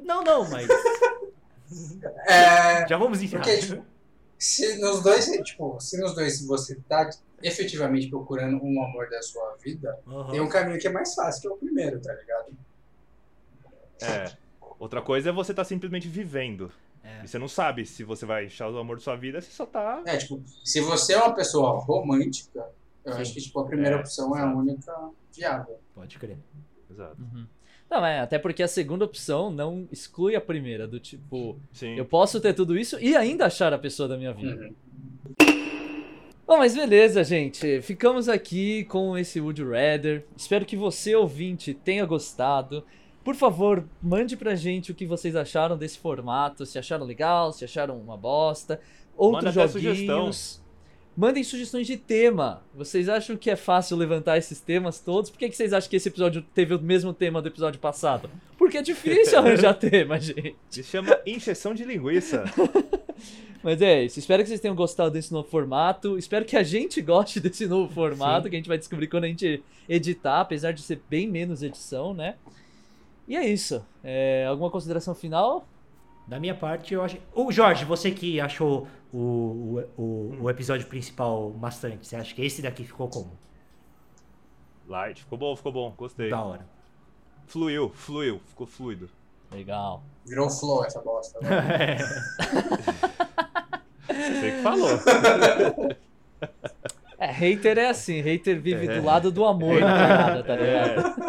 Não, 0.03 0.23
não, 0.23 0.49
mas 0.49 0.67
É, 2.27 2.87
já 2.87 2.97
vamos 2.97 3.21
encerrar. 3.21 3.43
porque, 3.43 3.57
tipo, 3.59 3.85
se 4.37 4.77
nos 4.79 5.01
dois, 5.03 5.25
tipo, 5.43 5.79
se 5.79 5.99
nos 5.99 6.13
dois 6.15 6.45
você 6.45 6.75
tá 6.87 7.09
efetivamente 7.43 8.09
procurando 8.09 8.57
um 8.63 8.83
amor 8.83 9.09
da 9.09 9.21
sua 9.21 9.55
vida, 9.63 9.97
Aham. 10.07 10.31
tem 10.31 10.41
um 10.41 10.49
caminho 10.49 10.79
que 10.79 10.87
é 10.87 10.91
mais 10.91 11.13
fácil, 11.13 11.41
que 11.41 11.47
é 11.47 11.51
o 11.51 11.57
primeiro, 11.57 11.99
tá 11.99 12.13
ligado? 12.13 12.51
É. 14.01 14.31
Outra 14.79 15.01
coisa 15.01 15.29
é 15.29 15.31
você 15.31 15.53
tá 15.53 15.63
simplesmente 15.63 16.07
vivendo. 16.07 16.71
É. 17.03 17.23
E 17.23 17.27
você 17.27 17.37
não 17.39 17.47
sabe 17.47 17.85
se 17.85 18.03
você 18.03 18.25
vai 18.25 18.45
achar 18.45 18.69
o 18.69 18.77
amor 18.77 18.97
da 18.97 19.03
sua 19.03 19.15
vida, 19.15 19.41
você 19.41 19.51
só 19.51 19.65
tá. 19.65 20.01
É, 20.05 20.17
tipo, 20.17 20.41
se 20.63 20.79
você 20.81 21.13
é 21.13 21.17
uma 21.17 21.33
pessoa 21.33 21.79
romântica, 21.79 22.65
eu 23.03 23.13
Sim. 23.13 23.21
acho 23.21 23.33
que 23.33 23.41
tipo, 23.41 23.59
a 23.59 23.65
primeira 23.65 23.95
É, 23.97 23.99
opção 23.99 24.35
é 24.35 24.41
a 24.41 24.43
exato. 24.45 24.57
única 24.59 25.09
viável. 25.33 25.79
Pode 25.95 26.17
crer. 26.19 26.37
Exato. 26.89 27.19
Uhum. 27.21 27.47
Não, 27.91 28.05
é, 28.05 28.21
até 28.21 28.39
porque 28.39 28.63
a 28.63 28.69
segunda 28.69 29.03
opção 29.03 29.51
não 29.51 29.85
exclui 29.91 30.33
a 30.33 30.39
primeira, 30.39 30.87
do 30.87 30.97
tipo, 30.97 31.59
Sim. 31.73 31.97
eu 31.97 32.05
posso 32.05 32.39
ter 32.39 32.53
tudo 32.53 32.77
isso 32.79 32.97
e 33.01 33.17
ainda 33.17 33.47
achar 33.47 33.73
a 33.73 33.77
pessoa 33.77 34.07
da 34.07 34.17
minha 34.17 34.31
vida. 34.31 34.55
Uhum. 34.55 34.73
Bom, 36.47 36.57
mas 36.57 36.73
beleza, 36.73 37.21
gente. 37.21 37.81
Ficamos 37.81 38.29
aqui 38.29 38.85
com 38.85 39.17
esse 39.17 39.41
Would 39.41 39.61
You 39.61 39.71
Rather. 39.71 40.25
Espero 40.37 40.65
que 40.65 40.77
você, 40.77 41.13
ouvinte, 41.15 41.73
tenha 41.73 42.05
gostado. 42.05 42.81
Por 43.25 43.35
favor, 43.35 43.83
mande 44.01 44.37
pra 44.37 44.55
gente 44.55 44.93
o 44.93 44.95
que 44.95 45.05
vocês 45.05 45.35
acharam 45.35 45.77
desse 45.77 45.97
formato. 45.97 46.65
Se 46.65 46.79
acharam 46.79 47.05
legal, 47.05 47.51
se 47.51 47.65
acharam 47.65 47.99
uma 47.99 48.15
bosta. 48.15 48.79
Outros 49.17 49.53
Manda 49.53 49.65
até 49.65 49.79
joguinhos. 49.79 50.60
Mandem 51.21 51.43
sugestões 51.43 51.85
de 51.85 51.97
tema. 51.97 52.63
Vocês 52.73 53.07
acham 53.07 53.37
que 53.37 53.51
é 53.51 53.55
fácil 53.55 53.95
levantar 53.95 54.39
esses 54.39 54.59
temas 54.59 54.99
todos? 54.99 55.29
Por 55.29 55.37
que, 55.37 55.49
que 55.49 55.55
vocês 55.55 55.71
acham 55.71 55.87
que 55.87 55.95
esse 55.95 56.09
episódio 56.09 56.41
teve 56.41 56.73
o 56.73 56.81
mesmo 56.81 57.13
tema 57.13 57.39
do 57.43 57.47
episódio 57.47 57.79
passado? 57.79 58.27
Porque 58.57 58.79
é 58.79 58.81
difícil 58.81 59.37
arranjar 59.37 59.75
tema, 59.75 60.19
gente. 60.19 60.55
Isso 60.71 60.81
chama 60.81 61.19
injeção 61.23 61.75
de 61.75 61.85
linguiça. 61.85 62.43
Mas 63.61 63.79
é 63.83 64.03
isso. 64.03 64.17
Espero 64.17 64.41
que 64.41 64.49
vocês 64.49 64.59
tenham 64.59 64.73
gostado 64.73 65.11
desse 65.11 65.31
novo 65.31 65.47
formato. 65.47 66.17
Espero 66.17 66.43
que 66.43 66.57
a 66.57 66.63
gente 66.63 66.99
goste 67.03 67.39
desse 67.39 67.67
novo 67.67 67.93
formato, 67.93 68.45
Sim. 68.45 68.49
que 68.49 68.55
a 68.55 68.57
gente 68.57 68.67
vai 68.67 68.79
descobrir 68.79 69.05
quando 69.05 69.25
a 69.25 69.27
gente 69.27 69.63
editar, 69.87 70.41
apesar 70.41 70.71
de 70.71 70.81
ser 70.81 71.03
bem 71.07 71.29
menos 71.29 71.61
edição, 71.61 72.15
né? 72.15 72.33
E 73.27 73.35
é 73.35 73.47
isso. 73.47 73.85
É, 74.03 74.47
alguma 74.49 74.71
consideração 74.71 75.13
final? 75.13 75.67
Da 76.27 76.39
minha 76.39 76.55
parte, 76.55 76.93
eu 76.93 77.03
acho. 77.03 77.17
Ô, 77.33 77.51
Jorge, 77.51 77.83
você 77.83 78.11
que 78.11 78.39
achou 78.39 78.87
o, 79.11 79.83
o, 79.97 80.37
o, 80.41 80.49
episódio 80.49 80.87
principal 80.87 81.49
bastante, 81.49 82.07
você 82.07 82.15
acha 82.15 82.33
que 82.33 82.41
esse 82.43 82.61
daqui 82.61 82.83
ficou 82.83 83.09
como? 83.09 83.37
Light. 84.87 85.21
Ficou 85.21 85.37
bom, 85.37 85.55
ficou 85.55 85.71
bom. 85.71 85.93
Gostei. 85.97 86.29
Da 86.29 86.41
hora. 86.41 86.65
Fluiu, 87.47 87.89
fluiu. 87.89 88.39
Ficou 88.45 88.65
fluido. 88.65 89.09
Legal. 89.51 90.03
Virou 90.25 90.49
flow 90.49 90.85
essa 90.85 91.01
bosta. 91.01 91.39
né? 91.41 91.97
Você 94.07 94.51
que 94.51 94.61
falou. 94.63 94.89
É, 97.17 97.27
hater 97.27 97.77
é 97.77 97.89
assim. 97.89 98.21
Hater 98.21 98.59
vive 98.59 98.87
do 98.87 99.03
lado 99.03 99.31
do 99.31 99.45
amor 99.45 99.79
da 99.79 99.87
parada, 99.87 100.43
tá 100.43 100.55
ligado? 100.55 101.21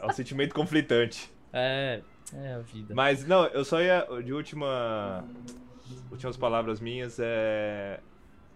É, 0.00 0.04
é 0.04 0.06
um 0.06 0.12
sentimento 0.12 0.54
conflitante. 0.54 1.30
É, 1.52 2.00
é 2.34 2.54
a 2.54 2.58
vida. 2.60 2.94
Mas 2.94 3.26
não, 3.26 3.46
eu 3.46 3.64
só 3.64 3.80
ia. 3.80 4.06
De 4.24 4.32
última. 4.32 5.24
Últimas 6.10 6.36
palavras 6.36 6.80
minhas 6.80 7.18
é. 7.20 8.00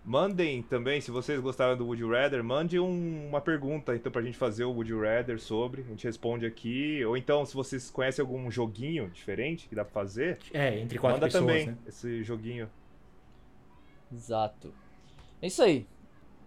Mandem 0.02 0.62
também, 0.62 0.98
se 1.00 1.10
vocês 1.10 1.38
gostaram 1.40 1.76
do 1.76 1.84
Would 1.84 2.02
You 2.02 2.10
Rather, 2.10 2.42
mande 2.42 2.80
um- 2.80 3.28
uma 3.28 3.40
pergunta 3.40 3.94
então 3.94 4.10
pra 4.10 4.22
gente 4.22 4.36
fazer 4.36 4.64
o 4.64 4.70
Would 4.72 4.90
You 4.90 5.02
Rather 5.02 5.38
sobre. 5.38 5.82
A 5.82 5.84
gente 5.84 6.04
responde 6.04 6.46
aqui. 6.46 7.04
Ou 7.04 7.16
então, 7.18 7.44
se 7.44 7.54
vocês 7.54 7.90
conhecem 7.90 8.22
algum 8.22 8.50
joguinho 8.50 9.10
diferente 9.10 9.68
que 9.68 9.74
dá 9.74 9.84
pra 9.84 9.92
fazer, 9.92 10.38
É, 10.54 10.80
entre 10.80 10.98
quatro 10.98 11.16
manda 11.20 11.26
pessoas, 11.26 11.44
também 11.44 11.66
né? 11.66 11.76
esse 11.86 12.22
joguinho. 12.22 12.68
Exato. 14.12 14.72
É 15.40 15.46
isso 15.46 15.62
aí. 15.62 15.86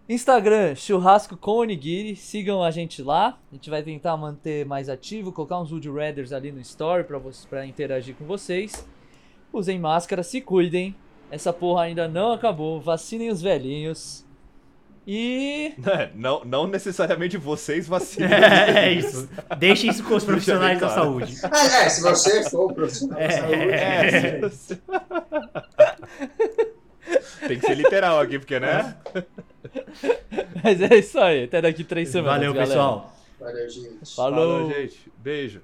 Instagram, 0.08 0.74
churrasco 0.74 1.36
com 1.36 1.52
onigiri. 1.58 2.14
Sigam 2.16 2.62
a 2.62 2.70
gente 2.70 3.02
lá. 3.02 3.38
A 3.50 3.54
gente 3.54 3.70
vai 3.70 3.82
tentar 3.82 4.16
manter 4.16 4.66
mais 4.66 4.88
ativo, 4.88 5.32
colocar 5.32 5.58
uns 5.60 5.72
Wood 5.72 5.90
Raiders 5.90 6.32
ali 6.32 6.52
no 6.52 6.60
story 6.60 7.04
pra, 7.04 7.18
vocês, 7.18 7.46
pra 7.46 7.64
interagir 7.66 8.14
com 8.14 8.24
vocês. 8.24 8.86
Usem 9.52 9.78
máscara, 9.78 10.22
se 10.22 10.40
cuidem. 10.40 10.94
Essa 11.30 11.52
porra 11.52 11.84
ainda 11.84 12.06
não 12.06 12.32
acabou. 12.32 12.80
Vacinem 12.80 13.30
os 13.30 13.40
velhinhos. 13.40 14.24
E. 15.06 15.74
É, 15.86 16.10
não, 16.14 16.44
não 16.44 16.66
necessariamente 16.66 17.36
vocês 17.38 17.86
vacinam. 17.86 18.28
É, 18.32 18.92
isso. 18.92 19.28
Deixem 19.58 19.90
isso 19.90 20.02
com 20.04 20.14
os 20.16 20.24
profissionais 20.24 20.78
da 20.80 20.88
saúde. 20.90 21.34
Ah, 21.44 21.82
é, 21.84 21.88
se 21.88 22.02
você 22.02 22.48
for 22.50 22.70
o 22.70 22.74
profissional 22.74 23.18
É, 23.18 23.28
da 23.28 23.38
saúde, 23.40 23.70
é. 23.72 24.48
se- 24.50 24.82
Tem 27.46 27.58
que 27.58 27.66
ser 27.66 27.74
literal 27.74 28.20
aqui, 28.20 28.38
porque, 28.38 28.58
né? 28.58 28.96
Mas 30.62 30.80
é 30.80 30.96
isso 30.96 31.18
aí. 31.18 31.44
Até 31.44 31.60
daqui 31.62 31.84
três 31.84 32.08
semanas. 32.08 32.34
Valeu, 32.34 32.52
galera. 32.52 32.68
pessoal. 32.68 33.16
Valeu, 33.40 33.68
gente. 33.68 34.14
Falou. 34.14 34.58
Falou, 34.60 34.72
gente. 34.72 35.12
Beijo. 35.18 35.60